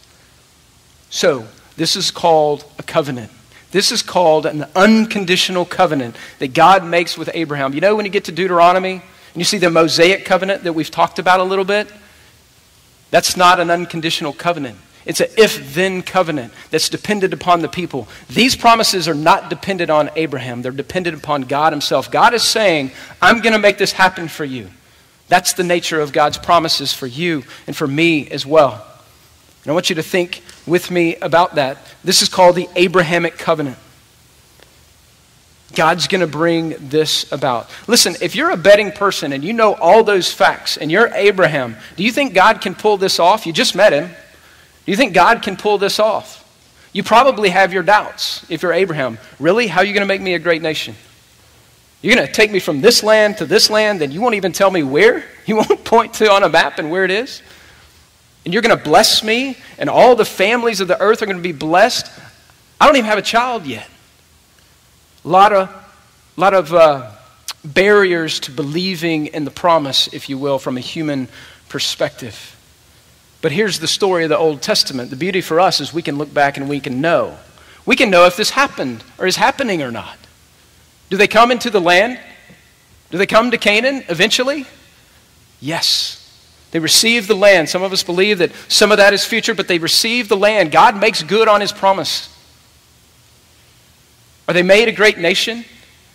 So, 1.09 1.47
this 1.75 1.95
is 1.95 2.11
called 2.11 2.65
a 2.77 2.83
covenant. 2.83 3.31
This 3.71 3.91
is 3.91 4.03
called 4.03 4.45
an 4.45 4.65
unconditional 4.75 5.65
covenant 5.65 6.15
that 6.39 6.53
God 6.53 6.85
makes 6.85 7.17
with 7.17 7.29
Abraham. 7.33 7.73
You 7.73 7.81
know, 7.81 7.95
when 7.95 8.05
you 8.05 8.11
get 8.11 8.25
to 8.25 8.31
Deuteronomy 8.31 9.01
and 9.33 9.41
you 9.41 9.45
see 9.45 9.57
the 9.57 9.69
Mosaic 9.69 10.25
covenant 10.25 10.63
that 10.63 10.73
we've 10.73 10.91
talked 10.91 11.19
about 11.19 11.39
a 11.39 11.43
little 11.43 11.65
bit, 11.65 11.91
that's 13.09 13.35
not 13.35 13.59
an 13.59 13.69
unconditional 13.69 14.33
covenant. 14.33 14.77
It's 15.05 15.19
an 15.19 15.27
if 15.37 15.73
then 15.73 16.01
covenant 16.01 16.53
that's 16.69 16.87
dependent 16.87 17.33
upon 17.33 17.61
the 17.61 17.67
people. 17.67 18.07
These 18.29 18.55
promises 18.55 19.07
are 19.07 19.15
not 19.15 19.49
dependent 19.49 19.89
on 19.89 20.09
Abraham, 20.15 20.61
they're 20.61 20.71
dependent 20.71 21.17
upon 21.17 21.43
God 21.43 21.73
Himself. 21.73 22.09
God 22.09 22.33
is 22.33 22.43
saying, 22.43 22.91
I'm 23.21 23.41
going 23.41 23.53
to 23.53 23.59
make 23.59 23.77
this 23.77 23.91
happen 23.91 24.27
for 24.27 24.45
you. 24.45 24.69
That's 25.27 25.53
the 25.53 25.63
nature 25.63 25.99
of 25.99 26.13
God's 26.13 26.37
promises 26.37 26.93
for 26.93 27.07
you 27.07 27.43
and 27.65 27.75
for 27.75 27.87
me 27.87 28.29
as 28.29 28.45
well. 28.45 28.85
And 29.63 29.71
I 29.71 29.73
want 29.73 29.89
you 29.89 29.95
to 29.95 30.03
think 30.03 30.43
with 30.67 30.91
me 30.91 31.15
about 31.17 31.55
that. 31.55 31.77
This 32.03 32.21
is 32.21 32.29
called 32.29 32.55
the 32.55 32.69
Abrahamic 32.75 33.37
covenant. 33.37 33.77
God's 35.75 36.07
going 36.07 36.21
to 36.21 36.27
bring 36.27 36.75
this 36.79 37.31
about. 37.31 37.69
Listen, 37.87 38.15
if 38.21 38.35
you're 38.35 38.51
a 38.51 38.57
betting 38.57 38.91
person 38.91 39.33
and 39.33 39.43
you 39.43 39.53
know 39.53 39.73
all 39.75 40.03
those 40.03 40.31
facts 40.31 40.77
and 40.77 40.91
you're 40.91 41.07
Abraham, 41.07 41.75
do 41.95 42.03
you 42.03 42.11
think 42.11 42.33
God 42.33 42.61
can 42.61 42.75
pull 42.75 42.97
this 42.97 43.19
off? 43.19 43.45
You 43.45 43.53
just 43.53 43.75
met 43.75 43.93
him. 43.93 44.07
Do 44.07 44.91
you 44.91 44.97
think 44.97 45.13
God 45.13 45.41
can 45.41 45.55
pull 45.55 45.77
this 45.77 45.99
off? 45.99 46.39
You 46.91 47.03
probably 47.03 47.49
have 47.49 47.73
your 47.73 47.83
doubts 47.83 48.45
if 48.49 48.61
you're 48.61 48.73
Abraham. 48.73 49.17
Really? 49.39 49.67
How 49.67 49.81
are 49.81 49.85
you 49.85 49.93
going 49.93 50.01
to 50.01 50.07
make 50.07 50.21
me 50.21 50.35
a 50.35 50.39
great 50.39 50.61
nation? 50.61 50.95
You're 52.03 52.15
going 52.15 52.27
to 52.27 52.33
take 52.33 52.51
me 52.51 52.59
from 52.59 52.81
this 52.81 53.01
land 53.01 53.37
to 53.37 53.45
this 53.45 53.69
land, 53.69 54.01
and 54.01 54.13
you 54.13 54.21
won't 54.21 54.35
even 54.35 54.51
tell 54.51 54.71
me 54.71 54.83
where? 54.83 55.23
You 55.45 55.57
won't 55.57 55.83
point 55.83 56.13
to 56.15 56.31
on 56.31 56.43
a 56.43 56.47
map 56.47 56.79
and 56.79 56.89
where 56.89 57.03
it 57.03 57.11
is? 57.11 57.41
And 58.45 58.53
you're 58.53 58.61
going 58.61 58.77
to 58.77 58.81
bless 58.81 59.25
me, 59.25 59.57
and 59.77 59.89
all 59.89 60.15
the 60.15 60.23
families 60.23 60.79
of 60.79 60.87
the 60.87 60.97
earth 61.01 61.21
are 61.21 61.25
going 61.25 61.35
to 61.35 61.43
be 61.43 61.51
blessed? 61.51 62.09
I 62.79 62.85
don't 62.85 62.95
even 62.95 63.09
have 63.09 63.17
a 63.17 63.21
child 63.23 63.65
yet. 63.65 63.85
A 65.25 65.27
lot 65.27 65.53
of, 65.53 65.69
lot 66.35 66.53
of 66.53 66.73
uh, 66.73 67.11
barriers 67.63 68.39
to 68.41 68.51
believing 68.51 69.27
in 69.27 69.45
the 69.45 69.51
promise, 69.51 70.07
if 70.13 70.29
you 70.29 70.37
will, 70.37 70.59
from 70.59 70.77
a 70.77 70.81
human 70.81 71.27
perspective. 71.69 72.55
But 73.41 73.51
here's 73.51 73.79
the 73.79 73.87
story 73.87 74.23
of 74.23 74.29
the 74.29 74.37
Old 74.37 74.61
Testament. 74.61 75.09
The 75.09 75.15
beauty 75.15 75.41
for 75.41 75.59
us 75.59 75.81
is 75.81 75.93
we 75.93 76.01
can 76.01 76.17
look 76.17 76.33
back 76.33 76.57
and 76.57 76.69
we 76.69 76.79
can 76.79 77.01
know. 77.01 77.37
We 77.85 77.95
can 77.95 78.09
know 78.09 78.25
if 78.25 78.37
this 78.37 78.51
happened 78.51 79.03
or 79.17 79.27
is 79.27 79.35
happening 79.35 79.81
or 79.81 79.91
not. 79.91 80.17
Do 81.09 81.17
they 81.17 81.27
come 81.27 81.51
into 81.51 81.69
the 81.69 81.81
land? 81.81 82.19
Do 83.11 83.17
they 83.17 83.25
come 83.25 83.51
to 83.51 83.57
Canaan 83.57 84.03
eventually? 84.09 84.65
Yes. 85.59 86.19
They 86.71 86.79
receive 86.79 87.27
the 87.27 87.35
land. 87.35 87.69
Some 87.69 87.83
of 87.83 87.93
us 87.93 88.01
believe 88.01 88.39
that 88.39 88.51
some 88.67 88.91
of 88.91 88.97
that 88.97 89.13
is 89.13 89.23
future, 89.23 89.53
but 89.53 89.67
they 89.67 89.77
receive 89.77 90.27
the 90.27 90.37
land. 90.37 90.71
God 90.71 90.99
makes 90.99 91.21
good 91.21 91.47
on 91.47 91.61
his 91.61 91.71
promise. 91.71 92.32
Are 94.47 94.53
they 94.53 94.63
made 94.63 94.87
a 94.87 94.91
great 94.91 95.17
nation? 95.17 95.65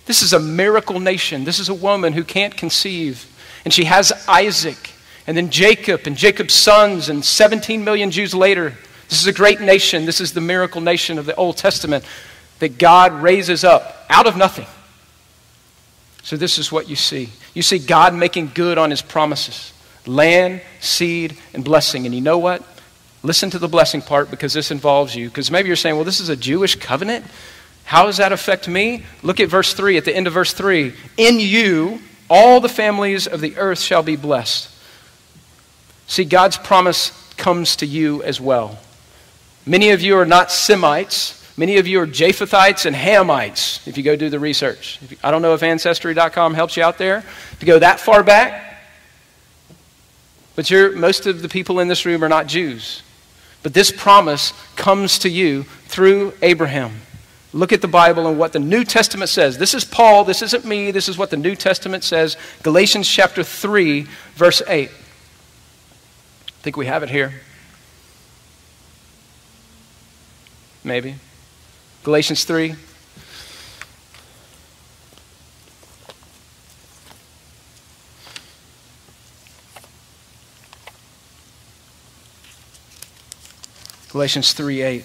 This 0.07 0.23
is 0.23 0.33
a 0.33 0.39
miracle 0.39 1.01
nation. 1.01 1.45
This 1.45 1.59
is 1.59 1.69
a 1.69 1.75
woman 1.75 2.13
who 2.13 2.25
can't 2.25 2.57
conceive. 2.57 3.27
And 3.65 3.73
she 3.73 3.85
has 3.85 4.13
Isaac 4.29 4.93
and 5.29 5.37
then 5.37 5.51
Jacob 5.51 6.07
and 6.07 6.17
Jacob's 6.17 6.55
sons, 6.55 7.11
and 7.11 7.23
17 7.23 7.85
million 7.85 8.11
Jews 8.11 8.35
later. 8.35 8.75
This 9.11 9.21
is 9.21 9.27
a 9.27 9.33
great 9.33 9.61
nation. 9.61 10.07
This 10.07 10.23
is 10.23 10.33
the 10.33 10.41
miracle 10.41 10.81
nation 10.81 11.19
of 11.19 11.27
the 11.27 11.35
Old 11.37 11.59
Testament 11.59 12.03
that 12.61 12.79
God 12.79 13.13
raises 13.13 13.63
up 13.63 14.07
out 14.09 14.27
of 14.27 14.39
nothing. 14.39 14.67
So, 16.23 16.39
this 16.39 16.59
is 16.59 16.73
what 16.73 16.89
you 16.89 16.97
see. 16.97 17.29
You 17.53 17.61
see 17.61 17.79
God 17.79 18.15
making 18.15 18.53
good 18.55 18.79
on 18.79 18.89
his 18.91 19.03
promises 19.03 19.75
land, 20.07 20.63
seed, 20.81 21.37
and 21.53 21.63
blessing. 21.63 22.07
And 22.07 22.15
you 22.15 22.23
know 22.23 22.39
what? 22.39 22.63
Listen 23.23 23.51
to 23.51 23.59
the 23.59 23.69
blessing 23.69 24.01
part 24.01 24.31
because 24.31 24.55
this 24.55 24.71
involves 24.71 25.15
you. 25.15 25.29
Because 25.29 25.51
maybe 25.51 25.67
you're 25.67 25.77
saying, 25.77 25.97
well, 25.97 26.07
this 26.07 26.21
is 26.21 26.31
a 26.31 26.37
Jewish 26.37 26.77
covenant. 26.77 27.27
How 27.89 28.05
does 28.05 28.19
that 28.19 28.33
affect 28.33 28.69
me? 28.69 29.05
Look 29.23 29.41
at 29.41 29.49
verse 29.49 29.73
3, 29.73 29.97
at 29.97 30.05
the 30.05 30.15
end 30.15 30.27
of 30.27 30.35
verse 30.35 30.53
3. 30.53 30.93
In 31.17 31.41
you, 31.41 32.03
all 32.29 32.61
the 32.61 32.69
families 32.69 33.27
of 33.27 33.41
the 33.41 33.57
earth 33.57 33.81
shall 33.81 34.03
be 34.03 34.15
blessed. 34.15 34.69
See, 36.07 36.27
God's 36.27 36.59
promise 36.59 37.13
comes 37.39 37.77
to 37.77 37.87
you 37.87 38.23
as 38.25 38.41
well. 38.41 38.79
Many 39.65 39.89
of 39.91 40.03
you 40.03 40.19
are 40.19 40.27
not 40.27 40.53
Semites, 40.53 41.39
Many 41.59 41.79
of 41.79 41.89
you 41.89 41.99
are 42.01 42.07
Japhethites 42.07 42.87
and 42.87 42.95
Hamites, 42.95 43.85
if 43.89 43.99
you 43.99 44.05
go 44.05 44.15
do 44.15 44.31
the 44.31 44.39
research. 44.39 45.01
I 45.25 45.33
don't 45.33 45.43
know 45.43 45.55
if 45.55 45.65
Ancestry.com 45.65 46.55
helps 46.55 46.77
you 46.77 46.85
out 46.85 46.99
there 46.99 47.25
to 47.59 47.67
go 47.67 47.81
that 47.81 47.99
far 47.99 48.23
back. 48.23 48.81
But 50.55 50.71
most 50.95 51.27
of 51.27 51.43
the 51.43 51.49
people 51.49 51.81
in 51.81 51.89
this 51.89 52.07
room 52.07 52.23
are 52.23 52.29
not 52.29 52.47
Jews. 52.47 53.03
But 53.65 53.75
this 53.75 53.91
promise 53.91 54.53
comes 54.77 55.19
to 55.21 55.29
you 55.29 55.65
through 55.89 56.33
Abraham. 56.43 56.93
Look 57.53 57.73
at 57.73 57.81
the 57.81 57.89
Bible 57.89 58.27
and 58.27 58.39
what 58.39 58.53
the 58.53 58.59
New 58.59 58.85
Testament 58.85 59.31
says. 59.31 59.57
This 59.57 59.73
is 59.73 59.85
Paul, 59.85 60.25
this 60.25 60.43
isn't 60.43 60.67
me, 60.67 60.91
this 60.91 61.09
is 61.09 61.17
what 61.17 61.31
the 61.31 61.37
New 61.37 61.57
Testament 61.57 62.05
says. 62.05 62.37
Galatians 62.63 63.09
chapter 63.09 63.43
3, 63.43 64.07
verse 64.35 64.61
8. 64.67 64.91
I 64.91 66.61
think 66.61 66.77
we 66.77 66.87
have 66.87 67.03
it 67.03 67.09
here. 67.09 67.41
Maybe. 70.85 71.15
Galatians 72.05 72.45
3. 72.45 72.75
Galatians 84.11 84.53
3 84.53 84.83
8. 84.83 85.05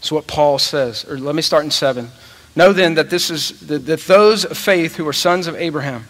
It's 0.00 0.10
what 0.10 0.26
Paul 0.26 0.58
says. 0.58 1.04
Or 1.04 1.18
let 1.18 1.34
me 1.34 1.42
start 1.42 1.64
in 1.64 1.70
7. 1.70 2.08
Know 2.56 2.72
then 2.72 2.94
that 2.94 3.10
this 3.10 3.30
is 3.30 3.60
that, 3.68 4.00
those 4.00 4.46
of 4.46 4.56
faith 4.56 4.96
who 4.96 5.06
are 5.06 5.12
sons 5.12 5.46
of 5.46 5.54
Abraham. 5.56 6.06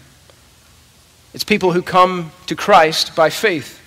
It's 1.33 1.43
people 1.43 1.73
who 1.73 1.81
come 1.81 2.31
to 2.47 2.55
Christ 2.55 3.15
by 3.15 3.29
faith. 3.29 3.79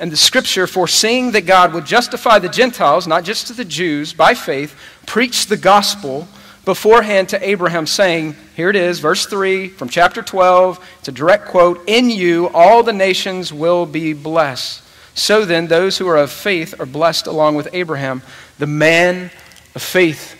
And 0.00 0.10
the 0.10 0.16
scripture, 0.16 0.66
foreseeing 0.66 1.30
that 1.32 1.46
God 1.46 1.72
would 1.72 1.86
justify 1.86 2.40
the 2.40 2.48
Gentiles, 2.48 3.06
not 3.06 3.22
just 3.22 3.46
to 3.46 3.52
the 3.52 3.64
Jews, 3.64 4.12
by 4.12 4.34
faith, 4.34 4.76
preached 5.06 5.48
the 5.48 5.56
gospel 5.56 6.26
beforehand 6.64 7.28
to 7.28 7.48
Abraham, 7.48 7.86
saying, 7.86 8.34
Here 8.56 8.70
it 8.70 8.76
is, 8.76 8.98
verse 8.98 9.26
3 9.26 9.68
from 9.68 9.88
chapter 9.88 10.20
12. 10.20 10.84
It's 10.98 11.08
a 11.08 11.12
direct 11.12 11.46
quote 11.46 11.80
In 11.86 12.10
you 12.10 12.48
all 12.48 12.82
the 12.82 12.92
nations 12.92 13.52
will 13.52 13.86
be 13.86 14.14
blessed. 14.14 14.82
So 15.16 15.44
then, 15.44 15.68
those 15.68 15.98
who 15.98 16.08
are 16.08 16.16
of 16.16 16.32
faith 16.32 16.78
are 16.80 16.86
blessed 16.86 17.28
along 17.28 17.54
with 17.54 17.68
Abraham, 17.72 18.22
the 18.58 18.66
man 18.66 19.30
of 19.74 19.82
faith. 19.82 20.36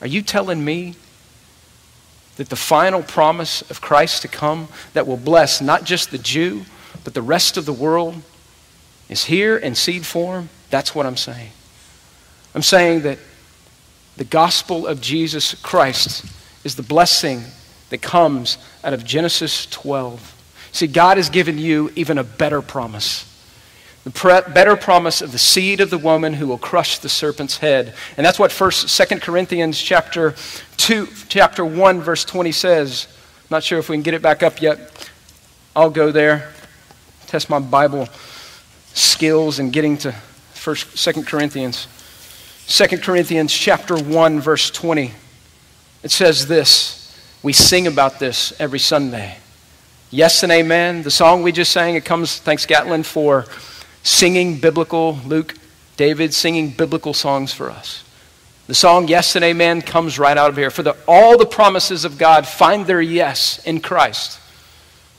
Are 0.00 0.06
you 0.06 0.22
telling 0.22 0.64
me 0.64 0.94
that 2.36 2.48
the 2.48 2.56
final 2.56 3.02
promise 3.02 3.62
of 3.70 3.80
Christ 3.80 4.22
to 4.22 4.28
come 4.28 4.68
that 4.92 5.06
will 5.06 5.16
bless 5.16 5.60
not 5.60 5.84
just 5.84 6.10
the 6.10 6.18
Jew, 6.18 6.64
but 7.04 7.14
the 7.14 7.22
rest 7.22 7.56
of 7.56 7.64
the 7.64 7.72
world 7.72 8.22
is 9.08 9.24
here 9.24 9.56
in 9.56 9.74
seed 9.74 10.04
form? 10.04 10.48
That's 10.70 10.94
what 10.94 11.06
I'm 11.06 11.16
saying. 11.16 11.50
I'm 12.54 12.62
saying 12.62 13.02
that 13.02 13.18
the 14.16 14.24
gospel 14.24 14.86
of 14.86 15.00
Jesus 15.00 15.54
Christ 15.54 16.24
is 16.64 16.76
the 16.76 16.82
blessing 16.82 17.42
that 17.90 18.02
comes 18.02 18.58
out 18.82 18.92
of 18.92 19.04
Genesis 19.04 19.66
12. 19.66 20.34
See, 20.72 20.86
God 20.86 21.16
has 21.16 21.30
given 21.30 21.58
you 21.58 21.90
even 21.94 22.18
a 22.18 22.24
better 22.24 22.60
promise. 22.60 23.24
The 24.06 24.12
pre- 24.12 24.52
better 24.54 24.76
promise 24.76 25.20
of 25.20 25.32
the 25.32 25.38
seed 25.38 25.80
of 25.80 25.90
the 25.90 25.98
woman 25.98 26.34
who 26.34 26.46
will 26.46 26.58
crush 26.58 27.00
the 27.00 27.08
serpent's 27.08 27.58
head. 27.58 27.92
And 28.16 28.24
that's 28.24 28.38
what 28.38 28.52
first 28.52 28.88
Second 28.88 29.20
Corinthians 29.20 29.82
chapter 29.82 30.36
2 30.76 31.08
chapter 31.28 31.64
1 31.64 32.00
verse 32.02 32.24
20 32.24 32.52
says. 32.52 33.08
Not 33.50 33.64
sure 33.64 33.80
if 33.80 33.88
we 33.88 33.96
can 33.96 34.04
get 34.04 34.14
it 34.14 34.22
back 34.22 34.44
up 34.44 34.62
yet. 34.62 35.10
I'll 35.74 35.90
go 35.90 36.12
there. 36.12 36.52
Test 37.26 37.50
my 37.50 37.58
Bible 37.58 38.08
skills 38.94 39.58
in 39.58 39.72
getting 39.72 39.96
to 39.98 40.12
first 40.54 40.96
Second 40.96 41.26
Corinthians. 41.26 41.88
2 42.68 42.98
Corinthians 42.98 43.52
chapter 43.52 43.96
1 43.96 44.38
verse 44.38 44.70
20. 44.70 45.10
It 46.04 46.12
says 46.12 46.46
this. 46.46 47.12
We 47.42 47.52
sing 47.52 47.88
about 47.88 48.20
this 48.20 48.52
every 48.60 48.78
Sunday. 48.78 49.38
Yes 50.10 50.44
and 50.44 50.52
amen. 50.52 51.02
The 51.02 51.10
song 51.10 51.42
we 51.42 51.50
just 51.50 51.72
sang, 51.72 51.96
it 51.96 52.04
comes, 52.04 52.38
thanks 52.38 52.66
Gatlin 52.66 53.02
for 53.02 53.46
singing 54.06 54.58
biblical, 54.58 55.18
Luke, 55.26 55.54
David 55.96 56.32
singing 56.32 56.70
biblical 56.70 57.12
songs 57.12 57.52
for 57.52 57.70
us. 57.70 58.04
The 58.68 58.74
song 58.74 59.08
Yes 59.08 59.36
and 59.36 59.44
Amen 59.44 59.82
comes 59.82 60.18
right 60.18 60.36
out 60.36 60.50
of 60.50 60.56
here. 60.56 60.70
For 60.70 60.82
the, 60.82 60.96
all 61.06 61.36
the 61.36 61.46
promises 61.46 62.04
of 62.04 62.18
God 62.18 62.46
find 62.46 62.86
their 62.86 63.00
yes 63.00 63.58
in 63.64 63.80
Christ. 63.80 64.40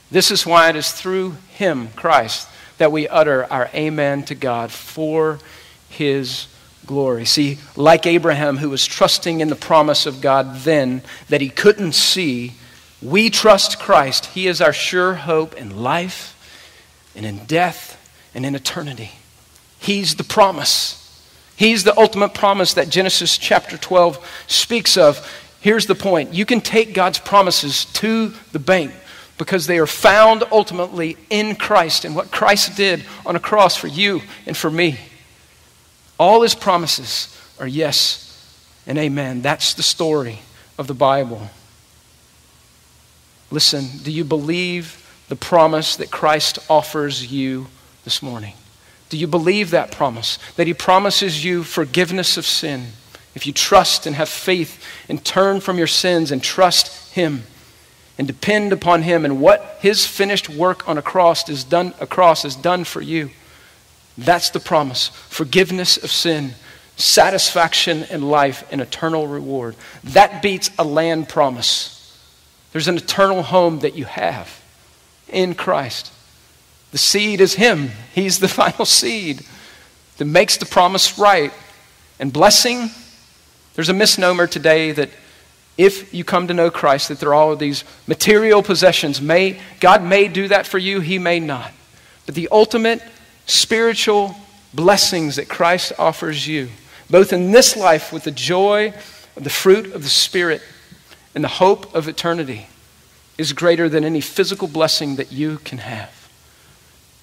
This 0.10 0.32
is 0.32 0.45
why 0.45 0.69
it 0.69 0.76
is 0.76 0.91
through 0.91 1.36
Him, 1.50 1.89
Christ, 1.95 2.47
that 2.78 2.91
we 2.91 3.08
utter 3.08 3.45
our 3.52 3.69
Amen 3.73 4.23
to 4.23 4.36
God 4.36 4.71
for 4.71 5.39
His 5.89 6.47
glory. 6.86 7.26
See, 7.26 7.58
like 7.76 8.06
Abraham, 8.06 8.58
who 8.58 8.69
was 8.69 8.86
trusting 8.86 9.41
in 9.41 9.50
the 9.50 9.56
promise 9.56 10.06
of 10.06 10.21
God 10.21 10.60
then 10.60 11.02
that 11.28 11.41
he 11.41 11.50
couldn't 11.50 11.91
see, 11.93 12.54
we 13.02 13.30
trust 13.30 13.80
Christ. 13.80 14.28
He 14.28 14.47
is 14.47 14.62
our 14.62 14.71
sure 14.71 15.15
hope 15.15 15.56
in 15.56 15.82
life 15.84 16.34
and 17.15 17.26
in 17.26 17.45
death 17.45 17.97
and 18.38 18.45
in 18.45 18.54
eternity. 18.54 19.10
He's 19.80 20.15
the 20.15 20.23
promise. 20.23 21.04
He's 21.56 21.84
the 21.84 21.97
ultimate 21.97 22.36
promise 22.36 22.76
that 22.76 22.88
Genesis 22.88 23.36
chapter 23.36 23.78
12 23.78 24.23
speaks 24.45 24.95
of. 24.95 25.28
Here's 25.60 25.88
the 25.88 25.95
point 25.95 26.36
you 26.36 26.45
can 26.45 26.62
take 26.62 26.93
God's 26.93 27.17
promises 27.17 27.86
to 27.93 28.32
the 28.52 28.60
bank 28.60 28.93
because 29.39 29.65
they 29.65 29.80
are 29.80 29.88
found 29.88 30.43
ultimately 30.52 31.17
in 31.32 31.56
Christ 31.56 32.06
and 32.06 32.15
what 32.15 32.32
Christ 32.32 32.78
did 32.78 33.04
on 33.26 33.36
a 33.36 33.39
cross 33.39 33.76
for 33.76 33.88
you 33.88 34.21
and 34.45 34.56
for 34.56 34.69
me. 34.69 35.00
All 36.19 36.43
his 36.43 36.54
promises 36.54 37.36
are 37.60 37.67
yes 37.67 38.23
and 38.86 39.00
amen. 39.00 39.41
That's 39.41 39.73
the 39.73 39.84
story 39.84 40.39
of 40.78 40.86
the 40.86 40.93
Bible. 40.93 41.50
Listen, 43.50 43.88
do 44.04 44.12
you 44.12 44.23
believe 44.23 45.04
the 45.28 45.36
promise 45.36 45.95
that 45.95 46.12
Christ 46.12 46.60
offers 46.69 47.32
you 47.32 47.67
this 48.08 48.24
morning? 48.24 48.54
Do 49.10 49.17
you 49.17 49.28
believe 49.28 49.72
that 49.72 49.91
promise? 49.91 50.39
That 50.56 50.65
he 50.65 50.74
promises 50.74 51.43
you 51.43 51.65
forgiveness 51.65 52.38
of 52.38 52.46
sin 52.46 52.86
if 53.36 53.46
you 53.46 53.52
trust 53.52 54.06
and 54.06 54.15
have 54.15 54.30
faith 54.30 54.82
and 55.10 55.26
turn 55.26 55.60
from 55.60 55.78
your 55.78 55.88
sins 55.88 56.32
and 56.32 56.41
trust 56.41 57.12
him 57.12 57.43
and 58.17 58.26
depend 58.26 58.72
upon 58.72 59.02
him 59.02 59.26
and 59.26 59.41
what 59.41 59.78
his 59.82 60.08
finished 60.08 60.48
work 60.48 60.88
on 60.88 60.98
a 60.98 61.02
cross 61.02 61.50
is 61.50 61.65
done 61.65 61.93
a 62.00 62.08
cross 62.08 62.46
is 62.46 62.56
done 62.56 62.86
for 62.86 63.02
you. 63.02 63.30
That's 64.17 64.52
the 64.52 64.62
promise 64.62 65.10
forgiveness 65.10 65.98
of 65.98 66.10
sin, 66.10 66.52
satisfaction 66.96 68.06
in 68.10 68.22
life, 68.22 68.65
and 68.72 68.80
eternal 68.80 69.28
reward. 69.28 69.76
That 70.06 70.41
beats 70.41 70.72
a 70.80 70.86
land 70.86 71.28
promise. 71.28 72.17
There's 72.72 72.88
an 72.88 72.96
eternal 72.96 73.43
home 73.43 73.80
that 73.80 73.96
you 73.96 74.06
have 74.06 74.63
in 75.28 75.56
Christ. 75.56 76.13
The 76.98 77.02
seed 77.02 77.42
is 77.42 77.54
Him, 77.54 77.92
He's 78.16 78.40
the 78.40 78.48
final 78.48 78.84
seed 78.84 79.46
that 80.18 80.26
makes 80.26 80.58
the 80.58 80.66
promise 80.66 81.20
right. 81.20 81.54
And 82.20 82.34
blessing, 82.34 82.90
there's 83.76 83.90
a 83.90 83.94
misnomer 83.94 84.48
today 84.48 84.94
that 84.94 85.12
if 85.78 86.12
you 86.12 86.24
come 86.24 86.48
to 86.48 86.56
know 86.56 86.72
Christ, 86.72 87.10
that 87.10 87.20
there 87.20 87.30
are 87.30 87.36
all 87.36 87.52
of 87.52 87.60
these 87.60 87.84
material 88.08 88.64
possessions. 88.64 89.22
May, 89.22 89.60
God 89.80 90.02
may 90.02 90.28
do 90.28 90.48
that 90.48 90.66
for 90.66 90.80
you, 90.80 91.00
He 91.00 91.20
may 91.20 91.40
not. 91.40 91.72
But 92.26 92.34
the 92.34 92.50
ultimate 92.52 93.04
spiritual 93.46 94.36
blessings 94.74 95.36
that 95.36 95.48
Christ 95.48 95.94
offers 96.00 96.48
you, 96.48 96.70
both 97.12 97.32
in 97.32 97.52
this 97.52 97.78
life 97.78 98.12
with 98.12 98.24
the 98.24 98.32
joy 98.32 98.92
of 99.36 99.44
the 99.44 99.52
fruit 99.52 99.94
of 99.94 100.02
the 100.02 100.10
Spirit 100.10 100.64
and 101.36 101.44
the 101.44 101.48
hope 101.48 101.94
of 101.94 102.08
eternity, 102.08 102.66
is 103.38 103.54
greater 103.54 103.88
than 103.88 104.04
any 104.04 104.20
physical 104.20 104.68
blessing 104.68 105.18
that 105.18 105.32
you 105.32 105.60
can 105.60 105.78
have. 105.78 106.16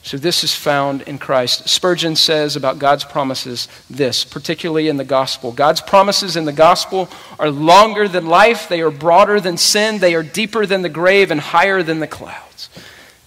So, 0.04 0.18
this 0.18 0.44
is 0.44 0.54
found 0.54 1.00
in 1.02 1.16
Christ. 1.16 1.66
Spurgeon 1.66 2.14
says 2.14 2.56
about 2.56 2.78
God's 2.78 3.04
promises 3.04 3.68
this, 3.88 4.22
particularly 4.22 4.88
in 4.88 4.98
the 4.98 5.04
gospel. 5.04 5.50
God's 5.50 5.80
promises 5.80 6.36
in 6.36 6.44
the 6.44 6.52
gospel 6.52 7.08
are 7.38 7.50
longer 7.50 8.06
than 8.06 8.26
life, 8.26 8.68
they 8.68 8.82
are 8.82 8.90
broader 8.90 9.40
than 9.40 9.56
sin, 9.56 10.00
they 10.00 10.14
are 10.14 10.22
deeper 10.22 10.66
than 10.66 10.82
the 10.82 10.90
grave, 10.90 11.30
and 11.30 11.40
higher 11.40 11.82
than 11.82 12.00
the 12.00 12.06
clouds. 12.06 12.68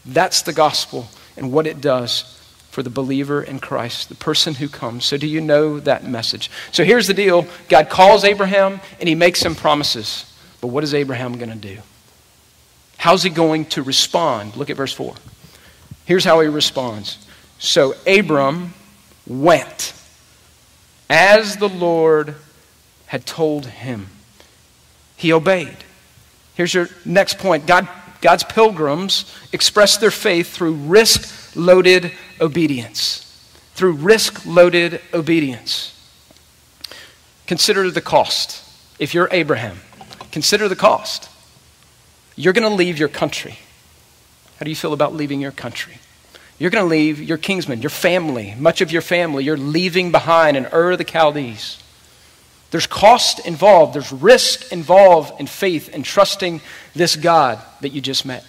That's 0.06 0.44
the 0.44 0.54
gospel 0.54 1.08
and 1.36 1.52
what 1.52 1.66
it 1.66 1.82
does 1.82 2.40
for 2.70 2.84
the 2.84 2.92
believer 2.92 3.42
in 3.42 3.58
Christ, 3.58 4.10
the 4.10 4.16
person 4.16 4.54
who 4.54 4.70
comes. 4.70 5.04
So, 5.04 5.18
do 5.18 5.26
you 5.26 5.42
know 5.42 5.80
that 5.80 6.06
message? 6.06 6.52
So, 6.72 6.84
here's 6.84 7.08
the 7.08 7.16
deal 7.16 7.48
God 7.70 7.90
calls 7.90 8.24
Abraham 8.24 8.82
and 9.00 9.10
he 9.10 9.16
makes 9.16 9.42
him 9.42 9.56
promises. 9.56 10.32
But 10.62 10.68
what 10.68 10.84
is 10.84 10.94
Abraham 10.94 11.40
going 11.40 11.50
to 11.50 11.56
do? 11.56 11.80
How's 12.98 13.24
he 13.24 13.32
going 13.32 13.66
to 13.66 13.82
respond? 13.82 14.56
Look 14.56 14.70
at 14.70 14.78
verse 14.78 14.94
4. 14.94 15.16
Here's 16.08 16.24
how 16.24 16.39
he 16.39 16.48
responds. 16.48 17.17
So, 17.60 17.93
Abram 18.08 18.74
went 19.28 19.93
as 21.10 21.58
the 21.58 21.67
Lord 21.67 22.36
had 23.08 23.26
told 23.26 23.65
him. 23.65 24.08
He 25.17 25.34
obeyed. 25.34 25.76
Here's 26.56 26.74
your 26.74 26.88
next 27.04 27.39
point 27.39 27.67
God, 27.67 27.89
God's 28.22 28.46
pilgrims 28.46 29.30
express 29.52 29.98
their 29.98 30.10
faith 30.10 30.54
through 30.54 30.76
risk 30.76 31.56
loaded 31.58 32.13
obedience. 32.39 33.24
Through 33.74 33.93
risk 33.93 34.46
loaded 34.46 35.02
obedience. 35.13 35.93
Consider 37.48 37.91
the 37.91 38.00
cost. 38.00 38.63
If 38.98 39.13
you're 39.13 39.28
Abraham, 39.34 39.80
consider 40.32 40.70
the 40.70 40.76
cost. 40.78 41.30
You're 42.38 42.54
going 42.54 42.70
to 42.70 42.74
leave 42.74 42.98
your 42.98 43.10
country. 43.10 43.58
How 44.60 44.63
do 44.63 44.70
you 44.70 44.76
feel 44.76 44.93
about 44.93 45.13
leaving 45.13 45.39
your 45.39 45.52
country? 45.52 46.00
You're 46.60 46.72
going 46.72 46.84
to 46.84 46.89
leave 46.89 47.22
your 47.22 47.38
kinsmen, 47.38 47.82
your 47.82 47.91
family, 47.91 48.56
much 48.58 48.82
of 48.82 48.91
your 48.91 49.04
family. 49.04 49.43
You're 49.43 49.58
leaving 49.58 50.12
behind 50.12 50.58
in 50.58 50.65
Ur 50.74 50.91
of 50.91 50.98
the 50.98 51.04
Chaldees. 51.04 51.82
There's 52.72 52.88
cost 52.88 53.46
involved, 53.46 53.93
there's 53.93 54.12
risk 54.12 54.72
involved 54.74 55.39
in 55.39 55.48
faith 55.48 55.89
and 55.93 56.04
trusting 56.04 56.62
this 56.93 57.15
God 57.15 57.60
that 57.82 57.89
you 57.89 58.02
just 58.02 58.26
met. 58.26 58.46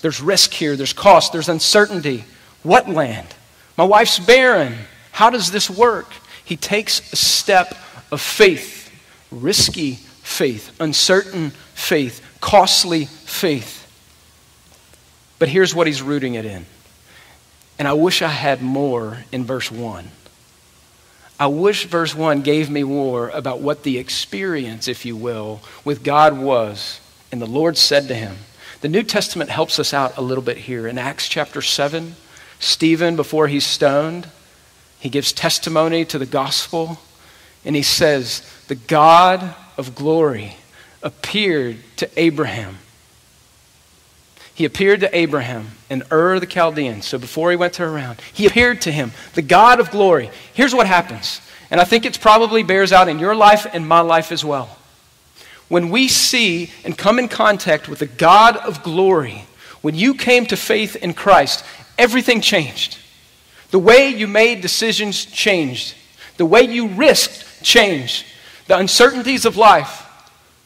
There's 0.00 0.20
risk 0.20 0.52
here, 0.52 0.74
there's 0.76 0.92
cost, 0.92 1.32
there's 1.32 1.48
uncertainty. 1.48 2.24
What 2.62 2.88
land? 2.88 3.28
My 3.76 3.84
wife's 3.84 4.18
barren. 4.18 4.74
How 5.12 5.30
does 5.30 5.50
this 5.50 5.70
work? 5.70 6.10
He 6.44 6.56
takes 6.56 7.12
a 7.12 7.16
step 7.16 7.76
of 8.10 8.20
faith, 8.20 8.90
risky 9.30 9.94
faith, 9.94 10.74
uncertain 10.80 11.50
faith, 11.74 12.24
costly 12.40 13.04
faith. 13.04 13.77
But 15.38 15.48
here's 15.48 15.74
what 15.74 15.86
he's 15.86 16.02
rooting 16.02 16.34
it 16.34 16.44
in. 16.44 16.66
And 17.78 17.86
I 17.86 17.92
wish 17.92 18.22
I 18.22 18.28
had 18.28 18.60
more 18.60 19.18
in 19.30 19.44
verse 19.44 19.70
1. 19.70 20.08
I 21.40 21.46
wish 21.46 21.84
verse 21.84 22.14
1 22.14 22.42
gave 22.42 22.68
me 22.68 22.82
more 22.82 23.28
about 23.28 23.60
what 23.60 23.84
the 23.84 23.98
experience, 23.98 24.88
if 24.88 25.04
you 25.04 25.16
will, 25.16 25.60
with 25.84 26.02
God 26.02 26.36
was. 26.36 27.00
And 27.30 27.40
the 27.40 27.46
Lord 27.46 27.76
said 27.76 28.08
to 28.08 28.14
him, 28.14 28.38
the 28.80 28.88
New 28.88 29.02
Testament 29.02 29.50
helps 29.50 29.80
us 29.80 29.92
out 29.92 30.16
a 30.16 30.22
little 30.22 30.42
bit 30.42 30.56
here. 30.56 30.86
In 30.86 30.98
Acts 30.98 31.28
chapter 31.28 31.60
7, 31.60 32.14
Stephen, 32.60 33.16
before 33.16 33.48
he's 33.48 33.66
stoned, 33.66 34.28
he 35.00 35.08
gives 35.08 35.32
testimony 35.32 36.04
to 36.04 36.18
the 36.18 36.26
gospel, 36.26 36.98
and 37.64 37.74
he 37.74 37.82
says, 37.82 38.48
The 38.68 38.76
God 38.76 39.54
of 39.76 39.96
glory 39.96 40.56
appeared 41.02 41.78
to 41.96 42.08
Abraham. 42.16 42.78
He 44.58 44.64
appeared 44.64 44.98
to 44.98 45.16
Abraham 45.16 45.68
in 45.88 46.02
Ur 46.10 46.40
the 46.40 46.46
Chaldean. 46.46 47.00
So 47.00 47.16
before 47.16 47.52
he 47.52 47.56
went 47.56 47.74
to 47.74 47.84
Haran, 47.84 48.16
he 48.32 48.44
appeared 48.44 48.80
to 48.80 48.90
him, 48.90 49.12
the 49.34 49.40
God 49.40 49.78
of 49.78 49.92
glory. 49.92 50.32
Here's 50.52 50.74
what 50.74 50.88
happens, 50.88 51.40
and 51.70 51.80
I 51.80 51.84
think 51.84 52.04
it 52.04 52.20
probably 52.20 52.64
bears 52.64 52.90
out 52.90 53.06
in 53.06 53.20
your 53.20 53.36
life 53.36 53.68
and 53.72 53.86
my 53.86 54.00
life 54.00 54.32
as 54.32 54.44
well. 54.44 54.76
When 55.68 55.90
we 55.90 56.08
see 56.08 56.72
and 56.84 56.98
come 56.98 57.20
in 57.20 57.28
contact 57.28 57.88
with 57.88 58.00
the 58.00 58.06
God 58.06 58.56
of 58.56 58.82
glory, 58.82 59.44
when 59.80 59.94
you 59.94 60.12
came 60.12 60.44
to 60.46 60.56
faith 60.56 60.96
in 60.96 61.14
Christ, 61.14 61.64
everything 61.96 62.40
changed. 62.40 62.98
The 63.70 63.78
way 63.78 64.08
you 64.08 64.26
made 64.26 64.60
decisions 64.60 65.24
changed. 65.24 65.94
The 66.36 66.46
way 66.46 66.62
you 66.62 66.88
risked 66.88 67.62
changed. 67.62 68.26
The 68.66 68.76
uncertainties 68.76 69.44
of 69.44 69.56
life 69.56 70.04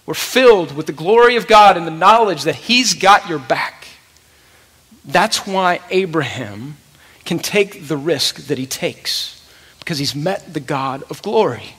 were 0.07 0.15
filled 0.15 0.75
with 0.75 0.87
the 0.87 0.93
glory 0.93 1.37
of 1.37 1.47
God 1.47 1.77
and 1.77 1.87
the 1.87 1.91
knowledge 1.91 2.45
that 2.45 2.55
He's 2.55 2.95
got 2.95 3.29
your 3.29 3.39
back. 3.39 3.82
That's 5.05 5.47
why 5.47 5.81
Abraham 5.91 6.77
can 7.25 7.39
take 7.39 7.89
the 7.89 7.97
risk 7.97 8.47
that 8.47 8.59
he 8.59 8.67
takes, 8.67 9.45
because 9.79 9.99
he's 9.99 10.15
met 10.15 10.55
the 10.55 10.61
God 10.61 11.03
of 11.11 11.23
glory. 11.23 11.75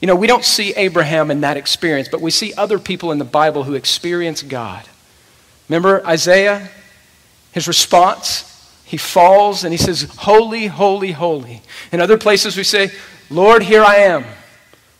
You 0.00 0.08
know, 0.08 0.16
we 0.16 0.26
don't 0.26 0.44
see 0.44 0.74
Abraham 0.74 1.30
in 1.30 1.42
that 1.42 1.56
experience, 1.56 2.08
but 2.08 2.20
we 2.20 2.32
see 2.32 2.52
other 2.54 2.78
people 2.78 3.12
in 3.12 3.18
the 3.18 3.24
Bible 3.24 3.64
who 3.64 3.74
experience 3.74 4.42
God. 4.42 4.84
Remember 5.68 6.04
Isaiah? 6.04 6.68
His 7.52 7.68
response? 7.68 8.48
He 8.84 8.96
falls 8.96 9.62
and 9.62 9.72
he 9.72 9.78
says, 9.78 10.02
Holy, 10.18 10.66
holy, 10.66 11.12
holy. 11.12 11.62
In 11.92 12.00
other 12.00 12.18
places, 12.18 12.56
we 12.56 12.64
say, 12.64 12.90
Lord, 13.30 13.62
here 13.62 13.84
I 13.84 13.96
am. 13.96 14.24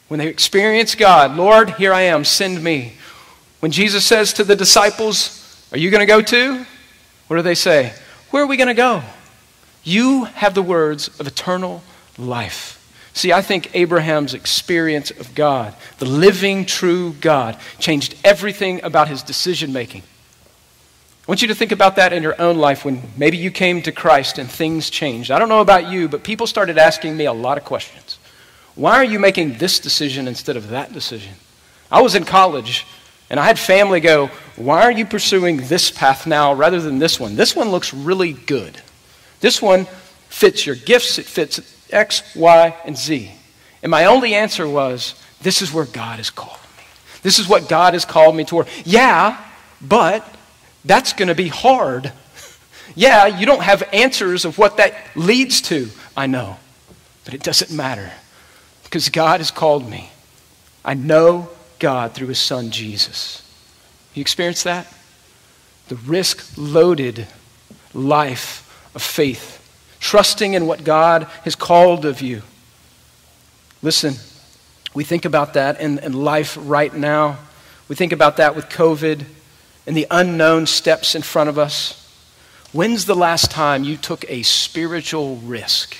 When 0.09 0.19
they 0.19 0.29
experience 0.29 0.95
God, 0.95 1.37
Lord, 1.37 1.71
here 1.71 1.93
I 1.93 2.03
am, 2.03 2.25
send 2.25 2.63
me. 2.63 2.95
When 3.61 3.73
Jesus 3.73 4.05
says 4.07 4.33
to 4.35 4.45
the 4.45 4.57
disciples, 4.57 5.67
Are 5.73 5.79
you 5.79 5.91
going 5.91 6.01
to 6.01 6.07
go 6.07 6.23
too? 6.23 6.65
What 7.33 7.39
do 7.39 7.43
they 7.45 7.55
say? 7.55 7.95
Where 8.31 8.43
are 8.43 8.47
we 8.47 8.59
going 8.59 8.69
to 8.69 8.75
go? 8.75 9.03
You 9.85 10.25
have 10.25 10.53
the 10.53 10.61
words 10.61 11.09
of 11.19 11.27
eternal 11.27 11.83
life. 12.19 12.79
See, 13.15 13.33
I 13.33 13.41
think 13.41 13.75
Abraham's 13.75 14.35
experience 14.35 15.11
of 15.11 15.35
God, 15.35 15.75
the 15.97 16.05
living, 16.05 16.67
true 16.67 17.15
God, 17.23 17.57
changed 17.79 18.17
everything 18.23 18.85
about 18.85 19.09
his 19.09 19.23
decision 19.23 19.73
making. 19.73 20.03
I 20.03 21.25
want 21.27 21.41
you 21.41 21.49
to 21.49 21.55
think 21.55 21.73
about 21.73 21.97
that 21.97 22.13
in 22.13 22.23
your 22.23 22.39
own 22.39 22.59
life 22.59 22.85
when 22.85 23.03
maybe 23.17 23.39
you 23.39 23.51
came 23.51 23.81
to 23.81 23.93
Christ 23.93 24.37
and 24.37 24.51
things 24.51 24.91
changed. 24.91 25.31
I 25.31 25.39
don't 25.39 25.49
know 25.49 25.63
about 25.63 25.91
you, 25.91 26.11
but 26.11 26.25
people 26.25 26.47
started 26.47 26.77
asking 26.77 27.17
me 27.17 27.25
a 27.25 27.33
lot 27.33 27.57
of 27.57 27.65
questions. 27.65 28.19
Why 28.75 28.97
are 28.97 29.05
you 29.05 29.19
making 29.19 29.57
this 29.57 29.81
decision 29.81 30.29
instead 30.29 30.59
of 30.59 30.69
that 30.69 30.93
decision? 30.93 31.33
I 31.91 32.03
was 32.03 32.15
in 32.15 32.27
college 32.27 32.85
and 33.33 33.41
I 33.41 33.47
had 33.47 33.59
family 33.59 34.01
go, 34.01 34.27
Why 34.57 34.83
are 34.83 34.93
you 34.93 35.07
pursuing 35.07 35.57
this 35.57 35.91
path 35.91 36.27
now 36.27 36.53
rather 36.53 36.81
than 36.81 36.99
this 36.99 37.19
one? 37.19 37.35
This 37.35 37.57
one 37.57 37.71
looks 37.71 37.95
really 37.95 38.35
good. 38.35 38.81
This 39.41 39.63
one 39.63 39.87
fits 40.29 40.67
your 40.67 40.77
gifts, 40.77 41.19
it 41.19 41.25
fits 41.25 41.59
X, 41.91 42.23
Y, 42.37 42.77
and 42.85 42.97
Z. 42.97 43.33
And 43.83 43.91
my 43.91 44.05
only 44.05 44.35
answer 44.35 44.69
was, 44.69 45.15
This 45.41 45.63
is 45.63 45.73
where 45.73 45.87
God 45.87 46.19
has 46.19 46.29
called 46.29 46.61
me. 46.77 46.85
This 47.23 47.39
is 47.39 47.49
what 47.49 47.71
God 47.71 47.95
has 47.95 48.05
called 48.05 48.37
me 48.37 48.45
toward. 48.45 48.69
Yeah, 48.85 49.43
but 49.81 50.29
that's 50.85 51.15
going 51.15 51.29
to 51.29 51.35
be 51.35 51.49
hard. 51.49 52.13
yeah, 52.95 53.27
you 53.27 53.47
don't 53.47 53.63
have 53.63 53.83
answers 53.95 54.45
of 54.45 54.59
what 54.59 54.77
that 54.77 54.95
leads 55.17 55.63
to. 55.63 55.89
I 56.15 56.27
know. 56.27 56.59
But 57.25 57.33
it 57.33 57.43
doesn't 57.43 57.75
matter 57.75 58.13
because 58.85 59.09
God 59.09 59.41
has 59.41 59.51
called 59.51 59.89
me. 59.89 60.11
I 60.85 60.93
know 60.93 61.49
God 61.83 62.15
through 62.15 62.29
his 62.29 62.39
son 62.39 62.71
Jesus. 62.71 63.43
You 64.15 64.21
experience 64.21 64.63
that? 64.63 64.87
The 65.89 65.97
risk 65.97 66.55
loaded 66.57 67.27
life 67.93 68.89
of 68.95 69.03
faith 69.03 69.59
trusting 69.99 70.55
in 70.55 70.67
what 70.67 70.85
God 70.85 71.25
has 71.45 71.55
called 71.55 72.05
of 72.05 72.21
you. 72.21 72.43
Listen, 73.83 74.15
we 74.95 75.05
think 75.05 75.25
about 75.25 75.55
that 75.55 75.81
in, 75.81 75.99
in 75.99 76.13
life 76.13 76.57
right 76.61 76.95
now. 76.95 77.39
We 77.89 77.97
think 77.97 78.13
about 78.13 78.37
that 78.39 78.57
with 78.57 78.69
COVID 78.69 79.25
and 79.87 79.97
the 79.97 80.07
unknown 80.11 80.67
steps 80.67 81.15
in 81.15 81.23
front 81.23 81.51
of 81.51 81.59
us. 81.59 81.99
When's 82.73 83.07
the 83.07 83.15
last 83.15 83.51
time 83.51 83.85
you 83.85 83.97
took 83.97 84.25
a 84.29 84.43
spiritual 84.43 85.37
risk? 85.37 85.97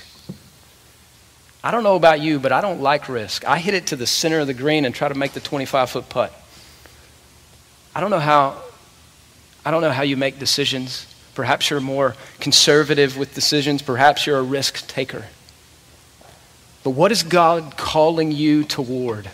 I 1.65 1.71
don't 1.71 1.85
know 1.85 1.97
about 1.97 2.21
you, 2.21 2.41
but 2.41 2.51
I 2.51 2.61
don't 2.61 2.81
like 2.81 3.09
risk. 3.09 3.47
I 3.47 3.59
hit 3.59 3.75
it 3.75 3.89
to 3.89 3.97
the 3.97 4.07
center 4.07 4.41
of 4.41 4.47
the 4.47 4.55
green 4.55 4.85
and 4.85 4.95
try 4.95 5.09
to 5.09 5.15
make 5.15 5.33
the 5.33 5.41
25 5.41 5.91
foot 5.91 6.09
putt. 6.09 6.33
I 7.95 8.01
don't 8.01 8.11
know 8.11 8.19
how 8.19 8.61
I 9.65 9.71
don't 9.71 9.81
know 9.81 9.91
how 9.91 10.03
you 10.03 10.17
make 10.17 10.39
decisions. 10.41 11.07
Perhaps 11.35 11.71
you're 11.71 11.81
more 11.81 12.17
conservative 12.41 13.17
with 13.17 13.35
decisions. 13.35 13.81
Perhaps 13.81 14.27
you're 14.27 14.39
a 14.39 14.43
risk 14.43 14.87
taker. 14.89 15.27
But 16.83 16.91
what 16.91 17.13
is 17.13 17.23
God 17.23 17.77
calling 17.77 18.33
you 18.33 18.65
toward? 18.65 19.31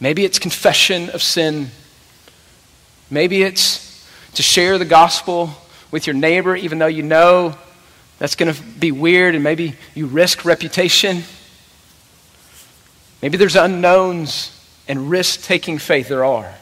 Maybe 0.00 0.24
it's 0.24 0.38
confession 0.38 1.08
of 1.10 1.22
sin. 1.22 1.70
Maybe 3.10 3.42
it's 3.42 4.06
to 4.34 4.42
share 4.42 4.76
the 4.76 4.84
gospel 4.84 5.50
with 5.90 6.06
your 6.06 6.14
neighbor, 6.14 6.54
even 6.54 6.78
though 6.78 6.86
you 6.86 7.02
know 7.02 7.56
that's 8.20 8.36
going 8.36 8.54
to 8.54 8.62
be 8.62 8.92
weird 8.92 9.34
and 9.34 9.42
maybe 9.42 9.74
you 9.94 10.06
risk 10.06 10.44
reputation. 10.44 11.22
Maybe 13.22 13.38
there's 13.38 13.56
unknowns 13.56 14.56
and 14.86 15.10
risk 15.10 15.42
taking 15.42 15.78
faith. 15.78 16.08
There 16.08 16.24
are. 16.24 16.54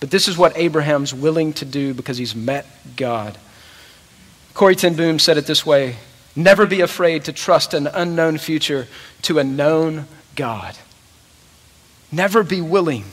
But 0.00 0.10
this 0.10 0.26
is 0.26 0.36
what 0.36 0.58
Abraham's 0.58 1.14
willing 1.14 1.52
to 1.54 1.64
do 1.64 1.94
because 1.94 2.18
he's 2.18 2.34
met 2.34 2.66
God. 2.96 3.38
Corrie 4.52 4.74
ten 4.74 4.94
Boom 4.94 5.20
said 5.20 5.38
it 5.38 5.46
this 5.46 5.64
way 5.64 5.96
Never 6.34 6.66
be 6.66 6.80
afraid 6.80 7.24
to 7.26 7.32
trust 7.32 7.72
an 7.72 7.86
unknown 7.86 8.38
future 8.38 8.88
to 9.22 9.38
a 9.38 9.44
known 9.44 10.06
God. 10.34 10.76
Never 12.10 12.42
be 12.42 12.60
willing. 12.60 13.04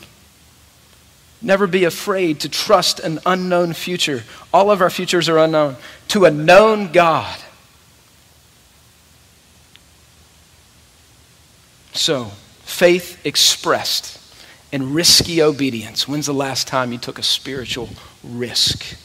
Never 1.43 1.67
be 1.67 1.83
afraid 1.83 2.39
to 2.39 2.49
trust 2.49 2.99
an 2.99 3.19
unknown 3.23 3.73
future. 3.73 4.23
All 4.51 4.71
of 4.71 4.81
our 4.81 4.89
futures 4.89 5.29
are 5.29 5.37
unknown. 5.37 5.75
To 6.07 6.25
a 6.25 6.31
known 6.31 6.91
God. 6.91 7.37
So, 11.97 12.25
faith 12.59 13.25
expressed 13.25 14.19
and 14.71 14.93
risky 14.93 15.41
obedience. 15.41 16.07
When's 16.07 16.27
the 16.27 16.33
last 16.33 16.67
time 16.67 16.91
you 16.91 16.99
took 16.99 17.17
a 17.17 17.23
spiritual 17.23 17.89
risk? 18.23 18.95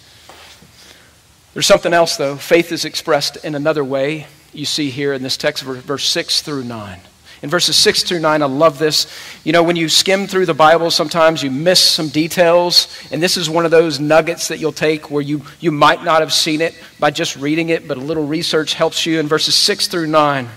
There's 1.54 1.66
something 1.66 1.94
else, 1.94 2.18
though. 2.18 2.36
Faith 2.36 2.70
is 2.70 2.84
expressed 2.84 3.42
in 3.44 3.54
another 3.54 3.82
way. 3.82 4.26
You 4.52 4.66
see 4.66 4.90
here 4.90 5.14
in 5.14 5.22
this 5.22 5.38
text, 5.38 5.64
verse 5.64 6.04
6 6.06 6.42
through 6.42 6.64
9. 6.64 7.00
In 7.40 7.48
verses 7.48 7.76
6 7.76 8.02
through 8.02 8.20
9, 8.20 8.42
I 8.42 8.46
love 8.46 8.78
this. 8.78 9.10
You 9.42 9.52
know, 9.52 9.62
when 9.62 9.76
you 9.76 9.88
skim 9.88 10.26
through 10.26 10.46
the 10.46 10.54
Bible, 10.54 10.90
sometimes 10.90 11.42
you 11.42 11.50
miss 11.50 11.80
some 11.80 12.08
details. 12.08 12.88
And 13.10 13.22
this 13.22 13.38
is 13.38 13.48
one 13.48 13.64
of 13.64 13.70
those 13.70 14.00
nuggets 14.00 14.48
that 14.48 14.58
you'll 14.58 14.70
take 14.70 15.10
where 15.10 15.22
you, 15.22 15.40
you 15.60 15.72
might 15.72 16.04
not 16.04 16.20
have 16.20 16.32
seen 16.32 16.60
it 16.60 16.74
by 17.00 17.10
just 17.10 17.36
reading 17.36 17.70
it, 17.70 17.88
but 17.88 17.96
a 17.96 18.00
little 18.00 18.26
research 18.26 18.74
helps 18.74 19.06
you. 19.06 19.18
In 19.18 19.28
verses 19.28 19.54
6 19.54 19.88
through 19.88 20.08
9, 20.08 20.48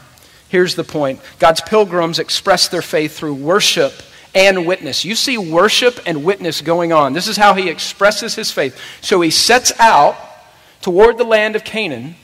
here's 0.49 0.75
the 0.75 0.83
point 0.83 1.19
God's 1.39 1.61
pilgrims 1.61 2.19
express 2.19 2.67
their 2.67 2.81
faith 2.81 3.17
through 3.17 3.35
worship 3.35 3.93
and 4.33 4.65
witness. 4.65 5.05
You 5.05 5.15
see 5.15 5.37
worship 5.37 5.99
and 6.05 6.23
witness 6.23 6.61
going 6.61 6.91
on. 6.91 7.13
This 7.13 7.27
is 7.27 7.37
how 7.37 7.53
he 7.53 7.69
expresses 7.69 8.35
his 8.35 8.51
faith. 8.51 8.79
So 9.01 9.21
he 9.21 9.29
sets 9.29 9.71
out 9.79 10.17
toward 10.81 11.17
the 11.17 11.23
land 11.23 11.55
of 11.55 11.63
Canaan, 11.63 12.15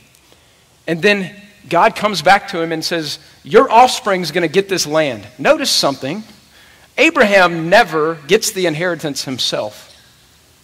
and 0.87 1.01
then 1.01 1.35
God 1.69 1.95
comes 1.95 2.21
back 2.21 2.49
to 2.49 2.61
him 2.61 2.71
and 2.71 2.83
says, 2.83 3.19
Your 3.43 3.71
offspring's 3.71 4.31
going 4.31 4.47
to 4.47 4.53
get 4.53 4.67
this 4.67 4.85
land. 4.85 5.25
Notice 5.37 5.71
something 5.71 6.23
Abraham 6.97 7.69
never 7.69 8.15
gets 8.27 8.51
the 8.51 8.65
inheritance 8.65 9.23
himself. 9.23 9.87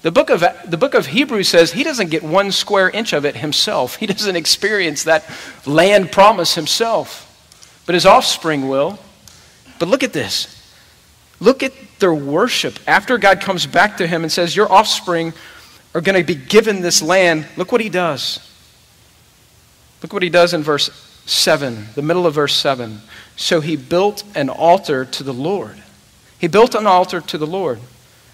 The 0.03 0.11
book, 0.11 0.29
of, 0.29 0.43
the 0.65 0.77
book 0.77 0.93
of 0.93 1.07
Hebrews 1.07 1.49
says 1.49 1.71
he 1.71 1.83
doesn't 1.83 2.11
get 2.11 2.21
one 2.21 2.51
square 2.51 2.89
inch 2.89 3.13
of 3.13 3.25
it 3.25 3.35
himself. 3.35 3.95
He 3.95 4.05
doesn't 4.05 4.35
experience 4.35 5.05
that 5.05 5.25
land 5.65 6.11
promise 6.11 6.53
himself, 6.53 7.26
but 7.87 7.95
his 7.95 8.05
offspring 8.05 8.67
will. 8.67 8.99
But 9.79 9.87
look 9.87 10.03
at 10.03 10.13
this. 10.13 10.53
Look 11.39 11.63
at 11.63 11.73
their 11.97 12.13
worship. 12.13 12.77
After 12.85 13.17
God 13.17 13.41
comes 13.41 13.65
back 13.65 13.97
to 13.97 14.05
him 14.05 14.21
and 14.21 14.31
says, 14.31 14.55
Your 14.55 14.71
offspring 14.71 15.33
are 15.95 16.01
going 16.01 16.19
to 16.19 16.23
be 16.23 16.39
given 16.39 16.81
this 16.81 17.01
land, 17.01 17.47
look 17.55 17.71
what 17.71 17.81
he 17.81 17.89
does. 17.89 18.39
Look 20.03 20.13
what 20.13 20.21
he 20.21 20.29
does 20.29 20.53
in 20.53 20.61
verse 20.61 20.91
7, 21.25 21.87
the 21.95 22.01
middle 22.01 22.27
of 22.27 22.35
verse 22.35 22.55
7. 22.55 23.01
So 23.35 23.61
he 23.61 23.75
built 23.75 24.23
an 24.35 24.49
altar 24.49 25.05
to 25.05 25.23
the 25.23 25.33
Lord. 25.33 25.81
He 26.37 26.47
built 26.47 26.75
an 26.75 26.85
altar 26.85 27.21
to 27.21 27.37
the 27.37 27.47
Lord 27.47 27.79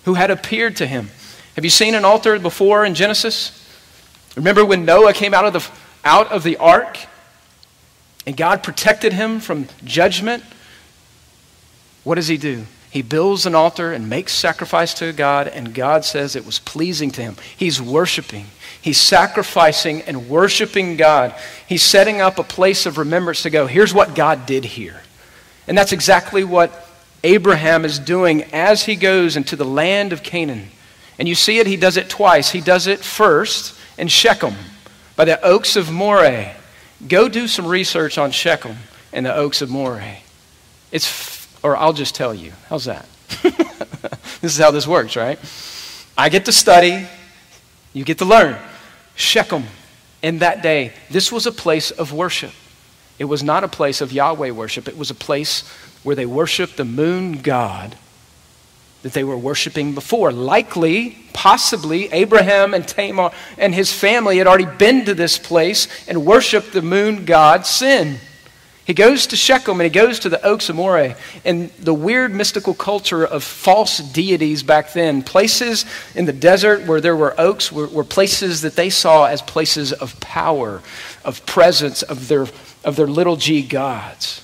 who 0.05 0.15
had 0.15 0.31
appeared 0.31 0.75
to 0.77 0.87
him. 0.87 1.09
Have 1.55 1.63
you 1.63 1.69
seen 1.69 1.95
an 1.95 2.03
altar 2.03 2.39
before 2.39 2.83
in 2.83 2.95
Genesis? 2.95 3.59
Remember 4.35 4.65
when 4.65 4.83
Noah 4.83 5.13
came 5.13 5.33
out 5.33 5.45
of 5.45 5.53
the, 5.53 5.69
out 6.03 6.31
of 6.31 6.43
the 6.43 6.57
ark 6.57 6.97
and 8.25 8.37
God 8.37 8.63
protected 8.63 9.13
him 9.13 9.39
from 9.39 9.67
judgment? 9.83 10.43
What 12.03 12.15
does 12.15 12.27
he 12.27 12.37
do? 12.37 12.65
He 12.89 13.01
builds 13.01 13.45
an 13.45 13.55
altar 13.55 13.91
and 13.91 14.07
makes 14.07 14.33
sacrifice 14.33 14.93
to 14.95 15.11
God, 15.13 15.47
and 15.47 15.73
God 15.73 16.05
says 16.05 16.35
it 16.35 16.45
was 16.45 16.59
pleasing 16.59 17.09
to 17.11 17.21
him. 17.21 17.37
He's 17.57 17.81
worshiping. 17.81 18.45
He's 18.79 18.99
sacrificing 18.99 20.03
and 20.03 20.29
worshiping 20.29 20.95
God. 20.95 21.33
He's 21.67 21.81
setting 21.81 22.21
up 22.21 22.37
a 22.37 22.43
place 22.43 22.85
of 22.85 22.97
remembrance 22.97 23.41
to 23.43 23.49
go, 23.49 23.65
here's 23.65 23.93
what 23.93 24.13
God 24.13 24.45
did 24.45 24.63
here. 24.63 25.01
And 25.67 25.77
that's 25.77 25.91
exactly 25.91 26.43
what 26.43 26.87
Abraham 27.23 27.83
is 27.83 27.97
doing 27.97 28.43
as 28.53 28.83
he 28.83 28.95
goes 28.95 29.37
into 29.37 29.55
the 29.55 29.65
land 29.65 30.13
of 30.13 30.21
Canaan. 30.21 30.69
And 31.17 31.27
you 31.27 31.35
see 31.35 31.59
it, 31.59 31.65
he 31.65 31.77
does 31.77 31.97
it 31.97 32.09
twice. 32.09 32.51
He 32.51 32.61
does 32.61 32.85
it 32.85 32.99
first 32.99 33.79
in 33.97 34.07
Shechem 34.07 34.55
by 35.15 35.25
the 35.25 35.41
oaks 35.41 35.75
of 35.75 35.91
Moreh. 35.91 36.53
Go 37.07 37.27
do 37.27 37.47
some 37.47 37.65
research 37.67 38.17
on 38.17 38.31
Shechem 38.31 38.77
and 39.11 39.25
the 39.25 39.35
oaks 39.35 39.61
of 39.61 39.69
Moreh. 39.69 40.17
It's 40.91 41.43
or 41.63 41.77
I'll 41.77 41.93
just 41.93 42.13
tell 42.13 42.33
you. 42.33 42.51
How's 42.67 42.85
that? 42.85 43.07
this 44.41 44.53
is 44.53 44.57
how 44.57 44.71
this 44.71 44.85
works, 44.85 45.15
right? 45.15 45.39
I 46.17 46.29
get 46.29 46.45
to 46.45 46.51
study, 46.51 47.07
you 47.93 48.03
get 48.03 48.19
to 48.19 48.25
learn. 48.25 48.57
Shechem, 49.15 49.63
in 50.21 50.39
that 50.39 50.61
day, 50.61 50.93
this 51.09 51.31
was 51.31 51.47
a 51.47 51.51
place 51.51 51.89
of 51.89 52.11
worship. 52.11 52.51
It 53.17 53.25
was 53.25 53.41
not 53.41 53.63
a 53.63 53.67
place 53.67 54.01
of 54.01 54.11
Yahweh 54.11 54.51
worship, 54.51 54.87
it 54.87 54.97
was 54.97 55.09
a 55.09 55.15
place 55.15 55.67
where 56.03 56.15
they 56.15 56.25
worshiped 56.25 56.77
the 56.77 56.85
moon 56.85 57.41
god 57.41 57.97
that 59.03 59.13
they 59.13 59.23
were 59.23 59.37
worshiping 59.37 59.93
before. 59.93 60.31
Likely, 60.31 61.17
possibly, 61.33 62.11
Abraham 62.11 62.73
and 62.73 62.87
Tamar 62.87 63.31
and 63.57 63.75
his 63.75 63.91
family 63.91 64.37
had 64.37 64.47
already 64.47 64.65
been 64.65 65.05
to 65.05 65.13
this 65.13 65.37
place 65.37 65.87
and 66.07 66.25
worshiped 66.25 66.73
the 66.73 66.81
moon 66.81 67.25
god 67.25 67.65
Sin. 67.65 68.17
He 68.85 68.93
goes 68.93 69.27
to 69.27 69.37
Shechem 69.37 69.79
and 69.79 69.83
he 69.83 69.89
goes 69.89 70.19
to 70.19 70.29
the 70.29 70.45
Oaks 70.45 70.67
of 70.67 70.75
Moreh. 70.75 71.15
And 71.45 71.69
the 71.79 71.93
weird 71.93 72.33
mystical 72.33 72.73
culture 72.73 73.25
of 73.25 73.43
false 73.43 73.99
deities 73.99 74.61
back 74.61 74.91
then, 74.91 75.21
places 75.21 75.85
in 76.15 76.25
the 76.25 76.33
desert 76.33 76.85
where 76.85 76.99
there 76.99 77.15
were 77.15 77.33
oaks, 77.39 77.71
were, 77.71 77.87
were 77.87 78.03
places 78.03 78.61
that 78.61 78.75
they 78.75 78.89
saw 78.89 79.25
as 79.25 79.41
places 79.41 79.93
of 79.93 80.19
power, 80.19 80.81
of 81.23 81.45
presence, 81.45 82.01
of 82.01 82.27
their, 82.27 82.45
of 82.83 82.97
their 82.97 83.07
little 83.07 83.37
g 83.37 83.61
gods. 83.61 84.41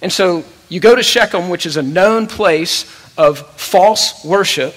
And 0.00 0.12
so 0.12 0.44
you 0.68 0.78
go 0.78 0.94
to 0.94 1.02
Shechem, 1.02 1.48
which 1.48 1.66
is 1.66 1.76
a 1.76 1.82
known 1.82 2.28
place 2.28 2.84
of 3.20 3.38
false 3.60 4.24
worship, 4.24 4.74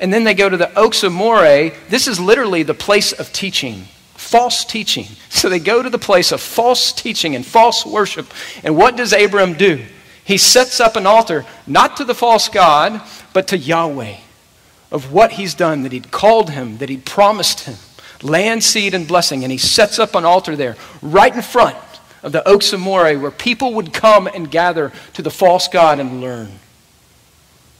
and 0.00 0.12
then 0.12 0.24
they 0.24 0.34
go 0.34 0.48
to 0.48 0.56
the 0.56 0.76
Oaks 0.78 1.02
of 1.02 1.12
Moreh. 1.12 1.72
This 1.90 2.08
is 2.08 2.18
literally 2.18 2.62
the 2.62 2.74
place 2.74 3.12
of 3.12 3.32
teaching 3.32 3.86
false 4.14 4.64
teaching. 4.64 5.06
So 5.34 5.50
they 5.50 5.58
go 5.58 5.82
to 5.82 5.90
the 5.90 5.98
place 5.98 6.32
of 6.32 6.40
false 6.40 6.90
teaching 6.90 7.34
and 7.34 7.44
false 7.44 7.84
worship. 7.84 8.32
And 8.62 8.76
what 8.78 8.96
does 8.96 9.12
Abram 9.12 9.54
do? 9.54 9.84
He 10.24 10.38
sets 10.38 10.80
up 10.80 10.96
an 10.96 11.06
altar, 11.06 11.44
not 11.66 11.98
to 11.98 12.04
the 12.04 12.14
false 12.14 12.48
God, 12.48 13.02
but 13.34 13.48
to 13.48 13.58
Yahweh, 13.58 14.16
of 14.90 15.12
what 15.12 15.32
he's 15.32 15.52
done, 15.52 15.82
that 15.82 15.92
he'd 15.92 16.10
called 16.10 16.50
him, 16.50 16.78
that 16.78 16.88
he'd 16.88 17.04
promised 17.04 17.60
him 17.60 17.74
land, 18.22 18.64
seed, 18.64 18.94
and 18.94 19.06
blessing. 19.06 19.42
And 19.42 19.52
he 19.52 19.58
sets 19.58 19.98
up 19.98 20.14
an 20.14 20.24
altar 20.24 20.56
there, 20.56 20.76
right 21.02 21.34
in 21.34 21.42
front 21.42 21.76
of 22.22 22.32
the 22.32 22.48
Oaks 22.48 22.72
of 22.72 22.80
Moreh, 22.80 23.18
where 23.18 23.30
people 23.30 23.74
would 23.74 23.92
come 23.92 24.26
and 24.26 24.50
gather 24.50 24.92
to 25.12 25.20
the 25.20 25.30
false 25.30 25.68
God 25.68 26.00
and 26.00 26.22
learn. 26.22 26.58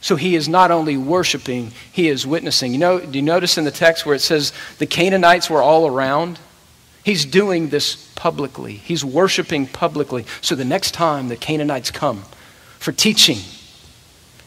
So 0.05 0.15
he 0.15 0.35
is 0.35 0.47
not 0.47 0.69
only 0.69 0.97
worshiping, 0.97 1.71
he 1.91 2.09
is 2.09 2.27
witnessing. 2.27 2.71
You 2.73 2.77
know, 2.77 2.99
do 2.99 3.17
you 3.17 3.23
notice 3.23 3.57
in 3.57 3.63
the 3.63 3.71
text 3.71 4.05
where 4.05 4.13
it 4.13 4.19
says 4.19 4.53
the 4.77 4.85
Canaanites 4.85 5.49
were 5.49 5.63
all 5.63 5.87
around? 5.87 6.37
He's 7.03 7.25
doing 7.25 7.69
this 7.69 8.07
publicly. 8.13 8.73
He's 8.73 9.03
worshiping 9.03 9.65
publicly. 9.65 10.27
So 10.41 10.53
the 10.53 10.63
next 10.63 10.91
time 10.91 11.27
the 11.27 11.35
Canaanites 11.35 11.89
come 11.89 12.21
for 12.77 12.91
teaching, 12.91 13.39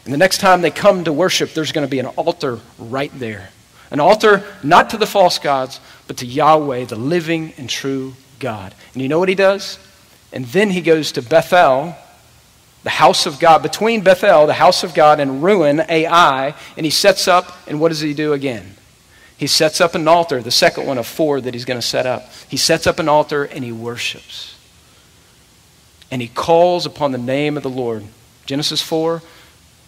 and 0.05 0.13
the 0.13 0.17
next 0.17 0.37
time 0.37 0.61
they 0.61 0.71
come 0.71 1.03
to 1.03 1.11
worship, 1.11 1.53
there's 1.53 1.73
going 1.73 1.85
to 1.85 1.91
be 1.91 1.99
an 1.99 2.05
altar 2.05 2.61
right 2.77 3.11
there. 3.19 3.49
An 3.91 3.99
altar 3.99 4.45
not 4.63 4.91
to 4.91 4.97
the 4.97 5.05
false 5.05 5.39
gods, 5.39 5.81
but 6.07 6.15
to 6.19 6.25
Yahweh, 6.25 6.85
the 6.85 6.95
living 6.95 7.51
and 7.57 7.69
true 7.69 8.13
God. 8.39 8.73
And 8.93 9.01
you 9.01 9.09
know 9.09 9.19
what 9.19 9.27
he 9.27 9.35
does? 9.35 9.77
And 10.31 10.45
then 10.45 10.69
he 10.69 10.79
goes 10.79 11.11
to 11.11 11.21
Bethel, 11.21 11.97
the 12.83 12.89
house 12.89 13.25
of 13.25 13.39
God, 13.39 13.61
between 13.61 14.01
Bethel, 14.01 14.47
the 14.47 14.53
house 14.53 14.83
of 14.83 14.93
God, 14.93 15.19
and 15.19 15.43
Ruin, 15.43 15.81
Ai, 15.89 16.53
and 16.77 16.85
he 16.85 16.89
sets 16.89 17.27
up, 17.27 17.57
and 17.67 17.79
what 17.79 17.89
does 17.89 17.99
he 17.99 18.13
do 18.13 18.33
again? 18.33 18.75
He 19.39 19.47
sets 19.47 19.79
up 19.79 19.95
an 19.95 20.07
altar, 20.07 20.41
the 20.41 20.51
second 20.51 20.85
one 20.85 20.97
of 20.97 21.07
four 21.07 21.39
that 21.39 21.53
he's 21.53 21.63
going 21.63 21.79
to 21.79 21.85
set 21.85 22.05
up. 22.05 22.29
He 22.49 22.57
sets 22.57 22.85
up 22.85 22.99
an 22.99 23.07
altar 23.07 23.45
and 23.45 23.63
he 23.63 23.71
worships. 23.71 24.57
And 26.11 26.21
he 26.21 26.27
calls 26.27 26.85
upon 26.85 27.13
the 27.13 27.17
name 27.17 27.55
of 27.55 27.63
the 27.63 27.69
Lord. 27.69 28.03
Genesis 28.45 28.81
4, 28.81 29.21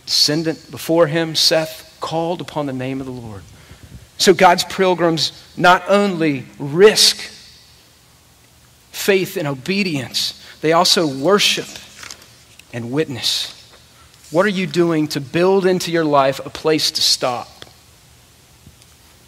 descendant 0.06 0.72
before 0.72 1.08
him, 1.08 1.36
Seth, 1.36 1.98
called 2.00 2.40
upon 2.40 2.66
the 2.66 2.74
name 2.74 3.02
of 3.02 3.06
the 3.06 3.12
Lord. 3.12 3.44
So 4.18 4.34
God's 4.34 4.64
pilgrims 4.64 5.34
not 5.58 5.84
only 5.90 6.46
risk 6.58 7.18
faith 8.92 9.36
and 9.36 9.50
obedience, 9.50 10.42
they 10.62 10.72
also 10.72 11.06
worship 11.06 11.66
and 12.74 12.92
witness. 12.92 13.58
What 14.32 14.46
are 14.46 14.50
you 14.50 14.68
doing 14.68 15.08
to 15.10 15.22
build 15.22 15.66
into 15.66 15.92
your 15.92 16.06
life 16.06 16.40
a 16.46 16.50
place 16.50 16.92
to 16.92 17.02
stop? 17.02 17.66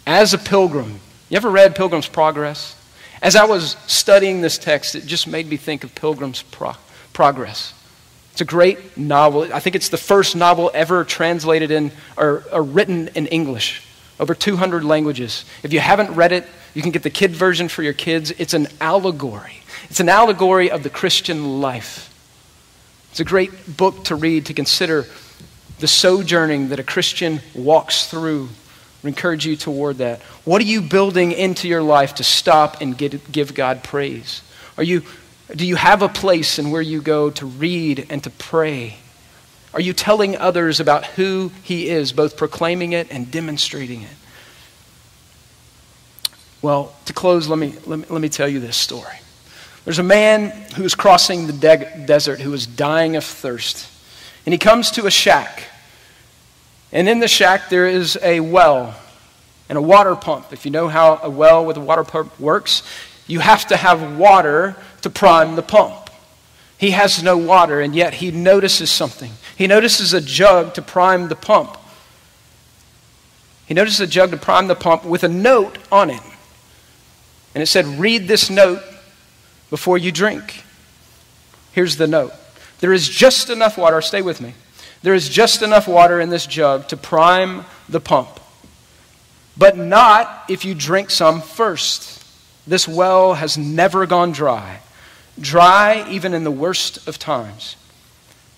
As 0.06 0.32
a 0.34 0.38
pilgrim, 0.38 1.00
you 1.28 1.36
ever 1.36 1.50
read 1.50 1.74
Pilgrim's 1.74 2.06
Progress? 2.06 2.76
As 3.20 3.36
I 3.36 3.44
was 3.44 3.76
studying 3.86 4.40
this 4.40 4.58
text, 4.58 4.94
it 4.94 5.06
just 5.06 5.26
made 5.26 5.48
me 5.48 5.56
think 5.56 5.82
of 5.82 5.94
Pilgrim's 5.94 6.42
Pro- 6.42 6.76
Progress. 7.12 7.72
It's 8.32 8.40
a 8.40 8.44
great 8.44 8.96
novel. 8.96 9.52
I 9.52 9.60
think 9.60 9.76
it's 9.76 9.88
the 9.88 9.96
first 9.96 10.36
novel 10.36 10.70
ever 10.74 11.04
translated 11.04 11.70
in 11.70 11.92
or, 12.16 12.44
or 12.52 12.62
written 12.62 13.08
in 13.14 13.26
English, 13.28 13.86
over 14.20 14.34
200 14.34 14.84
languages. 14.84 15.44
If 15.62 15.72
you 15.72 15.80
haven't 15.80 16.14
read 16.14 16.32
it, 16.32 16.46
you 16.74 16.82
can 16.82 16.90
get 16.90 17.02
the 17.02 17.10
kid 17.10 17.30
version 17.30 17.68
for 17.68 17.82
your 17.82 17.92
kids. 17.92 18.30
It's 18.32 18.54
an 18.54 18.68
allegory. 18.80 19.62
It's 19.88 20.00
an 20.00 20.08
allegory 20.08 20.70
of 20.70 20.82
the 20.82 20.90
Christian 20.90 21.60
life. 21.60 22.13
It's 23.14 23.20
a 23.20 23.24
great 23.24 23.76
book 23.76 24.06
to 24.06 24.16
read 24.16 24.46
to 24.46 24.54
consider 24.54 25.04
the 25.78 25.86
sojourning 25.86 26.70
that 26.70 26.80
a 26.80 26.82
Christian 26.82 27.38
walks 27.54 28.08
through. 28.08 28.48
I 29.04 29.06
encourage 29.06 29.46
you 29.46 29.54
toward 29.54 29.98
that. 29.98 30.20
What 30.42 30.60
are 30.60 30.64
you 30.64 30.80
building 30.80 31.30
into 31.30 31.68
your 31.68 31.80
life 31.80 32.16
to 32.16 32.24
stop 32.24 32.80
and 32.80 32.98
get, 32.98 33.30
give 33.30 33.54
God 33.54 33.84
praise? 33.84 34.42
Are 34.76 34.82
you, 34.82 35.04
do 35.54 35.64
you 35.64 35.76
have 35.76 36.02
a 36.02 36.08
place 36.08 36.58
in 36.58 36.72
where 36.72 36.82
you 36.82 37.00
go 37.00 37.30
to 37.30 37.46
read 37.46 38.04
and 38.10 38.20
to 38.24 38.30
pray? 38.30 38.96
Are 39.72 39.80
you 39.80 39.92
telling 39.92 40.36
others 40.36 40.80
about 40.80 41.06
who 41.06 41.52
He 41.62 41.88
is, 41.90 42.10
both 42.10 42.36
proclaiming 42.36 42.94
it 42.94 43.12
and 43.12 43.30
demonstrating 43.30 44.02
it? 44.02 44.16
Well, 46.62 46.96
to 47.04 47.12
close, 47.12 47.46
let 47.46 47.60
me, 47.60 47.76
let 47.86 48.00
me, 48.00 48.06
let 48.10 48.20
me 48.20 48.28
tell 48.28 48.48
you 48.48 48.58
this 48.58 48.76
story. 48.76 49.18
There's 49.84 49.98
a 49.98 50.02
man 50.02 50.50
who 50.76 50.84
is 50.84 50.94
crossing 50.94 51.46
the 51.46 51.52
de- 51.52 52.04
desert 52.06 52.40
who 52.40 52.52
is 52.52 52.66
dying 52.66 53.16
of 53.16 53.24
thirst. 53.24 53.90
And 54.46 54.52
he 54.52 54.58
comes 54.58 54.90
to 54.92 55.06
a 55.06 55.10
shack. 55.10 55.64
And 56.92 57.08
in 57.08 57.18
the 57.18 57.28
shack, 57.28 57.68
there 57.68 57.86
is 57.86 58.18
a 58.22 58.40
well 58.40 58.94
and 59.68 59.76
a 59.76 59.82
water 59.82 60.16
pump. 60.16 60.52
If 60.52 60.64
you 60.64 60.70
know 60.70 60.88
how 60.88 61.20
a 61.22 61.28
well 61.28 61.64
with 61.64 61.76
a 61.76 61.80
water 61.80 62.04
pump 62.04 62.38
works, 62.40 62.82
you 63.26 63.40
have 63.40 63.66
to 63.68 63.76
have 63.76 64.16
water 64.16 64.76
to 65.02 65.10
prime 65.10 65.56
the 65.56 65.62
pump. 65.62 66.10
He 66.78 66.90
has 66.90 67.22
no 67.22 67.36
water, 67.36 67.80
and 67.80 67.94
yet 67.94 68.14
he 68.14 68.30
notices 68.30 68.90
something. 68.90 69.32
He 69.56 69.66
notices 69.66 70.12
a 70.12 70.20
jug 70.20 70.74
to 70.74 70.82
prime 70.82 71.28
the 71.28 71.36
pump. 71.36 71.76
He 73.66 73.74
notices 73.74 74.00
a 74.00 74.06
jug 74.06 74.30
to 74.32 74.36
prime 74.36 74.66
the 74.66 74.74
pump 74.74 75.04
with 75.04 75.24
a 75.24 75.28
note 75.28 75.78
on 75.90 76.10
it. 76.10 76.20
And 77.54 77.62
it 77.62 77.66
said, 77.66 77.86
Read 77.86 78.28
this 78.28 78.50
note 78.50 78.82
before 79.70 79.98
you 79.98 80.12
drink. 80.12 80.64
Here's 81.72 81.96
the 81.96 82.06
note 82.06 82.32
there 82.80 82.92
is 82.92 83.08
just 83.08 83.50
enough 83.50 83.78
water, 83.78 84.00
stay 84.00 84.22
with 84.22 84.40
me. 84.40 84.54
There 85.02 85.14
is 85.14 85.28
just 85.28 85.62
enough 85.62 85.86
water 85.86 86.20
in 86.20 86.30
this 86.30 86.46
jug 86.46 86.88
to 86.88 86.96
prime 86.96 87.64
the 87.88 88.00
pump, 88.00 88.40
but 89.56 89.76
not 89.76 90.44
if 90.48 90.64
you 90.64 90.74
drink 90.74 91.10
some 91.10 91.40
first. 91.40 92.22
This 92.66 92.88
well 92.88 93.34
has 93.34 93.58
never 93.58 94.06
gone 94.06 94.32
dry, 94.32 94.80
dry 95.38 96.08
even 96.08 96.32
in 96.32 96.44
the 96.44 96.50
worst 96.50 97.06
of 97.06 97.18
times. 97.18 97.76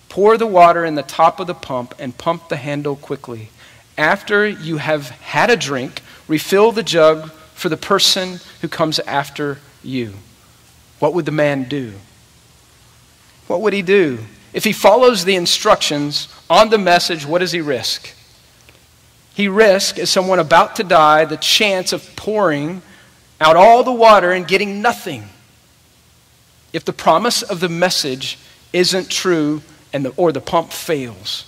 Pour 0.07 0.37
the 0.37 0.47
water 0.47 0.85
in 0.85 0.95
the 0.95 1.03
top 1.03 1.39
of 1.39 1.47
the 1.47 1.53
pump 1.53 1.93
and 1.99 2.17
pump 2.17 2.47
the 2.47 2.55
handle 2.55 2.95
quickly. 2.95 3.49
After 3.97 4.47
you 4.47 4.77
have 4.77 5.09
had 5.09 5.49
a 5.49 5.57
drink, 5.57 6.01
refill 6.27 6.71
the 6.71 6.83
jug 6.83 7.31
for 7.55 7.67
the 7.69 7.77
person 7.77 8.39
who 8.61 8.67
comes 8.67 8.99
after 8.99 9.57
you. 9.83 10.13
What 10.99 11.13
would 11.13 11.25
the 11.25 11.31
man 11.31 11.65
do? 11.65 11.93
What 13.47 13.61
would 13.61 13.73
he 13.73 13.81
do? 13.81 14.19
If 14.53 14.63
he 14.63 14.73
follows 14.73 15.25
the 15.25 15.35
instructions 15.35 16.27
on 16.49 16.69
the 16.69 16.77
message, 16.77 17.25
what 17.25 17.39
does 17.39 17.51
he 17.51 17.61
risk? 17.61 18.13
He 19.33 19.47
risks, 19.47 19.99
as 19.99 20.09
someone 20.09 20.39
about 20.39 20.75
to 20.77 20.83
die, 20.83 21.25
the 21.25 21.37
chance 21.37 21.93
of 21.93 22.15
pouring 22.15 22.81
out 23.39 23.55
all 23.55 23.83
the 23.83 23.93
water 23.93 24.31
and 24.31 24.47
getting 24.47 24.81
nothing. 24.81 25.29
If 26.73 26.85
the 26.85 26.93
promise 26.93 27.43
of 27.43 27.59
the 27.59 27.69
message 27.69 28.39
isn't 28.73 29.09
true 29.09 29.61
and 29.93 30.05
the, 30.05 30.09
or 30.17 30.31
the 30.31 30.41
pump 30.41 30.71
fails. 30.71 31.45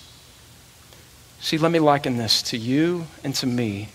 See, 1.41 1.57
let 1.57 1.71
me 1.71 1.79
liken 1.79 2.17
this 2.17 2.41
to 2.43 2.57
you 2.57 3.07
and 3.23 3.33
to 3.35 3.47
me, 3.47 3.89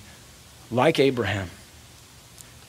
like 0.70 0.98
Abraham. 0.98 1.50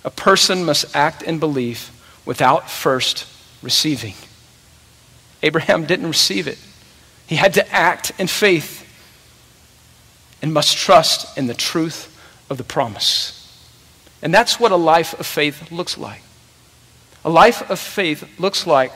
A 0.04 0.12
person 0.12 0.64
must 0.64 0.96
act 0.96 1.24
in 1.24 1.40
belief 1.40 1.92
without 2.26 2.70
first 2.70 3.28
receiving. 3.62 4.14
Abraham 5.44 5.86
didn't 5.86 6.08
receive 6.08 6.48
it. 6.48 6.58
He 7.28 7.36
had 7.36 7.54
to 7.56 7.72
act 7.74 8.12
in 8.20 8.28
faith 8.28 8.82
and 10.42 10.54
must 10.54 10.78
trust 10.78 11.38
in 11.38 11.48
the 11.48 11.54
truth 11.54 12.12
of 12.50 12.58
the 12.58 12.64
promise. 12.64 13.42
And 14.22 14.34
that's 14.34 14.60
what 14.60 14.72
a 14.72 14.76
life 14.76 15.20
of 15.20 15.26
faith 15.26 15.72
looks 15.72 15.98
like. 15.98 16.22
A 17.24 17.30
life 17.30 17.70
of 17.70 17.80
faith 17.80 18.40
looks 18.40 18.68
like 18.68 18.92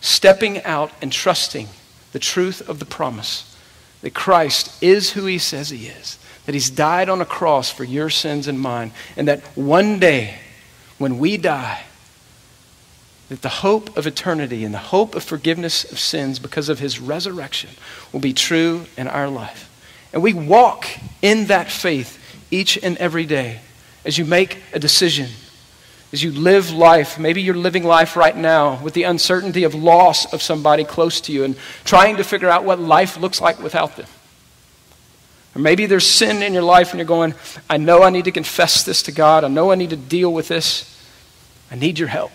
stepping 0.00 0.62
out 0.64 0.92
and 1.02 1.12
trusting 1.12 1.68
the 2.12 2.18
truth 2.18 2.68
of 2.68 2.78
the 2.78 2.84
promise 2.84 3.56
that 4.02 4.14
Christ 4.14 4.82
is 4.82 5.12
who 5.12 5.26
he 5.26 5.38
says 5.38 5.70
he 5.70 5.86
is, 5.86 6.18
that 6.46 6.54
he's 6.54 6.70
died 6.70 7.08
on 7.08 7.20
a 7.20 7.26
cross 7.26 7.70
for 7.70 7.84
your 7.84 8.10
sins 8.10 8.46
and 8.46 8.60
mine, 8.60 8.92
and 9.16 9.26
that 9.26 9.40
one 9.56 9.98
day 9.98 10.36
when 10.98 11.18
we 11.18 11.36
die, 11.36 11.82
that 13.28 13.42
the 13.42 13.48
hope 13.48 13.96
of 13.96 14.06
eternity 14.06 14.64
and 14.64 14.72
the 14.72 14.78
hope 14.78 15.14
of 15.14 15.22
forgiveness 15.22 15.90
of 15.90 15.98
sins 15.98 16.38
because 16.38 16.68
of 16.68 16.78
his 16.78 16.98
resurrection 16.98 17.70
will 18.12 18.20
be 18.20 18.32
true 18.32 18.86
in 18.96 19.06
our 19.06 19.28
life. 19.28 19.68
And 20.12 20.22
we 20.22 20.32
walk 20.32 20.86
in 21.20 21.46
that 21.46 21.70
faith 21.70 22.18
each 22.50 22.82
and 22.82 22.96
every 22.96 23.26
day 23.26 23.60
as 24.04 24.16
you 24.16 24.24
make 24.24 24.58
a 24.72 24.78
decision, 24.78 25.28
as 26.12 26.22
you 26.22 26.32
live 26.32 26.70
life. 26.70 27.18
Maybe 27.18 27.42
you're 27.42 27.54
living 27.54 27.84
life 27.84 28.16
right 28.16 28.34
now 28.34 28.82
with 28.82 28.94
the 28.94 29.02
uncertainty 29.02 29.64
of 29.64 29.74
loss 29.74 30.32
of 30.32 30.40
somebody 30.40 30.84
close 30.84 31.20
to 31.22 31.32
you 31.32 31.44
and 31.44 31.56
trying 31.84 32.16
to 32.16 32.24
figure 32.24 32.48
out 32.48 32.64
what 32.64 32.80
life 32.80 33.18
looks 33.18 33.40
like 33.42 33.62
without 33.62 33.96
them. 33.96 34.06
Or 35.54 35.60
maybe 35.60 35.84
there's 35.84 36.06
sin 36.06 36.42
in 36.42 36.54
your 36.54 36.62
life 36.62 36.90
and 36.90 36.98
you're 36.98 37.06
going, 37.06 37.34
I 37.68 37.76
know 37.76 38.02
I 38.02 38.08
need 38.08 38.24
to 38.24 38.32
confess 38.32 38.84
this 38.84 39.02
to 39.02 39.12
God. 39.12 39.44
I 39.44 39.48
know 39.48 39.70
I 39.70 39.74
need 39.74 39.90
to 39.90 39.96
deal 39.96 40.32
with 40.32 40.48
this. 40.48 40.94
I 41.70 41.74
need 41.74 41.98
your 41.98 42.08
help. 42.08 42.32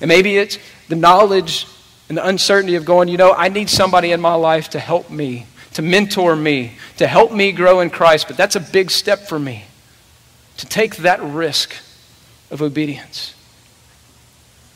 And 0.00 0.08
maybe 0.08 0.36
it's 0.36 0.58
the 0.88 0.96
knowledge 0.96 1.66
and 2.08 2.18
the 2.18 2.26
uncertainty 2.26 2.74
of 2.74 2.84
going, 2.84 3.08
you 3.08 3.16
know, 3.16 3.32
I 3.32 3.48
need 3.48 3.70
somebody 3.70 4.12
in 4.12 4.20
my 4.20 4.34
life 4.34 4.70
to 4.70 4.78
help 4.78 5.10
me, 5.10 5.46
to 5.74 5.82
mentor 5.82 6.34
me, 6.34 6.72
to 6.96 7.06
help 7.06 7.32
me 7.32 7.52
grow 7.52 7.80
in 7.80 7.90
Christ. 7.90 8.26
But 8.28 8.36
that's 8.36 8.56
a 8.56 8.60
big 8.60 8.90
step 8.90 9.20
for 9.20 9.38
me 9.38 9.64
to 10.56 10.66
take 10.66 10.96
that 10.96 11.22
risk 11.22 11.74
of 12.50 12.62
obedience. 12.62 13.34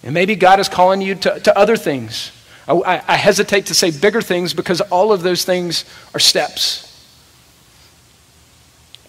And 0.03 0.15
maybe 0.15 0.37
God 0.37 0.61
is 0.61 0.69
calling 0.69 1.01
you 1.01 1.15
to, 1.17 1.41
to 1.41 1.59
other 1.59 1.77
things. 1.77 2.31
I, 2.69 3.03
I 3.07 3.17
hesitate 3.17 3.67
to 3.67 3.75
say 3.75 3.91
bigger 3.91 4.23
things 4.23 4.55
because 4.55 4.81
all 4.81 5.13
of 5.13 5.23
those 5.23 5.45
things 5.45 5.85
are 6.15 6.21
steps. 6.21 6.91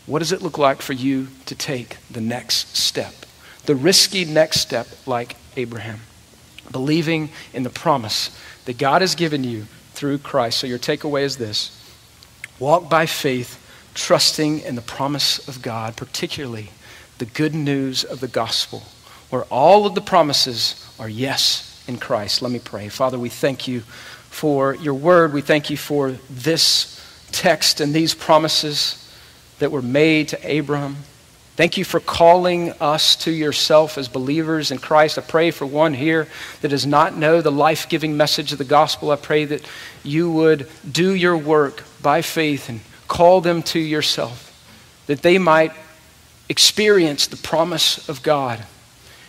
What 0.05 0.19
does 0.19 0.31
it 0.31 0.41
look 0.41 0.57
like 0.57 0.81
for 0.81 0.93
you 0.93 1.27
to 1.45 1.55
take 1.55 1.97
the 2.11 2.21
next 2.21 2.75
step? 2.77 3.13
The 3.65 3.75
risky 3.75 4.25
next 4.25 4.61
step, 4.61 4.87
like 5.05 5.35
Abraham, 5.55 5.99
believing 6.71 7.29
in 7.53 7.63
the 7.63 7.69
promise 7.69 8.37
that 8.65 8.77
God 8.77 9.01
has 9.01 9.15
given 9.15 9.43
you 9.43 9.65
through 9.93 10.19
Christ. 10.19 10.59
So 10.59 10.67
your 10.67 10.79
takeaway 10.79 11.23
is 11.23 11.37
this 11.37 11.71
walk 12.59 12.89
by 12.89 13.05
faith, 13.05 13.61
trusting 13.93 14.59
in 14.59 14.75
the 14.75 14.81
promise 14.81 15.45
of 15.47 15.61
God, 15.61 15.97
particularly 15.97 16.69
the 17.17 17.25
good 17.25 17.53
news 17.53 18.03
of 18.03 18.19
the 18.19 18.27
gospel, 18.27 18.83
where 19.29 19.43
all 19.43 19.85
of 19.85 19.95
the 19.95 20.01
promises 20.01 20.85
are 20.99 21.09
yes 21.09 21.83
in 21.87 21.97
Christ. 21.97 22.41
Let 22.41 22.51
me 22.51 22.59
pray. 22.59 22.89
Father, 22.89 23.19
we 23.19 23.29
thank 23.29 23.67
you 23.67 23.81
for 23.81 24.75
your 24.75 24.93
word. 24.93 25.33
We 25.33 25.41
thank 25.41 25.69
you 25.69 25.77
for 25.77 26.11
this 26.29 26.91
text 27.31 27.79
and 27.79 27.93
these 27.93 28.13
promises 28.13 29.01
that 29.59 29.71
were 29.71 29.81
made 29.81 30.29
to 30.29 30.49
Abraham. 30.49 30.97
Thank 31.55 31.77
you 31.77 31.85
for 31.85 32.01
calling 32.01 32.73
us 32.81 33.15
to 33.17 33.31
yourself 33.31 33.97
as 33.97 34.09
believers 34.09 34.71
in 34.71 34.77
Christ. 34.77 35.17
I 35.17 35.21
pray 35.21 35.51
for 35.51 35.65
one 35.65 35.93
here 35.93 36.27
that 36.59 36.67
does 36.67 36.85
not 36.85 37.15
know 37.15 37.39
the 37.39 37.51
life 37.51 37.87
giving 37.87 38.17
message 38.17 38.51
of 38.51 38.57
the 38.57 38.65
gospel. 38.65 39.09
I 39.09 39.15
pray 39.15 39.45
that 39.45 39.65
you 40.03 40.29
would 40.29 40.67
do 40.89 41.15
your 41.15 41.37
work 41.37 41.85
by 42.01 42.21
faith 42.21 42.67
and 42.67 42.81
call 43.07 43.39
them 43.39 43.63
to 43.63 43.79
yourself, 43.79 44.51
that 45.07 45.21
they 45.21 45.37
might 45.37 45.71
experience 46.49 47.27
the 47.27 47.37
promise 47.37 48.09
of 48.09 48.21
God. 48.21 48.65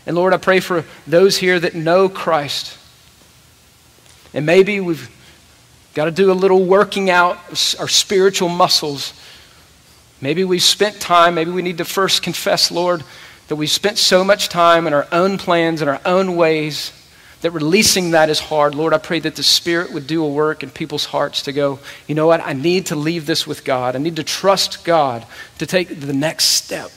And 0.04 0.16
Lord, 0.16 0.34
I 0.34 0.38
pray 0.38 0.58
for 0.58 0.84
those 1.06 1.36
here 1.36 1.60
that 1.60 1.76
know 1.76 2.08
Christ. 2.08 2.76
And 4.34 4.44
maybe 4.44 4.80
we've 4.80 5.08
got 5.94 6.06
to 6.06 6.10
do 6.10 6.32
a 6.32 6.34
little 6.34 6.64
working 6.64 7.08
out 7.08 7.36
of 7.52 7.76
our 7.78 7.88
spiritual 7.88 8.48
muscles 8.48 9.12
Maybe 10.20 10.44
we've 10.44 10.62
spent 10.62 11.00
time, 11.00 11.34
maybe 11.34 11.50
we 11.50 11.62
need 11.62 11.78
to 11.78 11.84
first 11.84 12.22
confess, 12.22 12.70
Lord, 12.70 13.04
that 13.48 13.56
we've 13.56 13.70
spent 13.70 13.98
so 13.98 14.24
much 14.24 14.48
time 14.48 14.86
in 14.86 14.94
our 14.94 15.06
own 15.12 15.38
plans 15.38 15.80
and 15.80 15.90
our 15.90 16.00
own 16.04 16.36
ways 16.36 16.92
that 17.42 17.50
releasing 17.50 18.12
that 18.12 18.30
is 18.30 18.40
hard. 18.40 18.74
Lord, 18.74 18.94
I 18.94 18.98
pray 18.98 19.20
that 19.20 19.36
the 19.36 19.42
Spirit 19.42 19.92
would 19.92 20.06
do 20.06 20.24
a 20.24 20.28
work 20.28 20.62
in 20.62 20.70
people's 20.70 21.04
hearts 21.04 21.42
to 21.42 21.52
go, 21.52 21.78
you 22.06 22.14
know 22.14 22.26
what? 22.26 22.40
I 22.40 22.54
need 22.54 22.86
to 22.86 22.96
leave 22.96 23.26
this 23.26 23.46
with 23.46 23.64
God. 23.64 23.94
I 23.94 23.98
need 23.98 24.16
to 24.16 24.24
trust 24.24 24.84
God 24.84 25.26
to 25.58 25.66
take 25.66 26.00
the 26.00 26.12
next 26.12 26.46
step. 26.46 26.90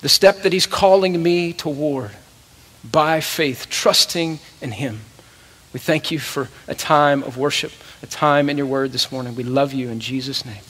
The 0.00 0.08
step 0.08 0.42
that 0.42 0.52
He's 0.52 0.66
calling 0.66 1.22
me 1.22 1.52
toward 1.52 2.10
by 2.84 3.20
faith, 3.20 3.68
trusting 3.70 4.38
in 4.60 4.72
Him. 4.72 5.00
We 5.72 5.80
thank 5.80 6.10
you 6.10 6.18
for 6.18 6.48
a 6.66 6.74
time 6.74 7.22
of 7.22 7.38
worship, 7.38 7.72
a 8.02 8.06
time 8.06 8.50
in 8.50 8.56
your 8.56 8.66
word 8.66 8.92
this 8.92 9.12
morning. 9.12 9.34
We 9.34 9.44
love 9.44 9.72
you 9.72 9.88
in 9.88 10.00
Jesus' 10.00 10.44
name. 10.44 10.62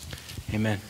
Amen. 0.53 0.81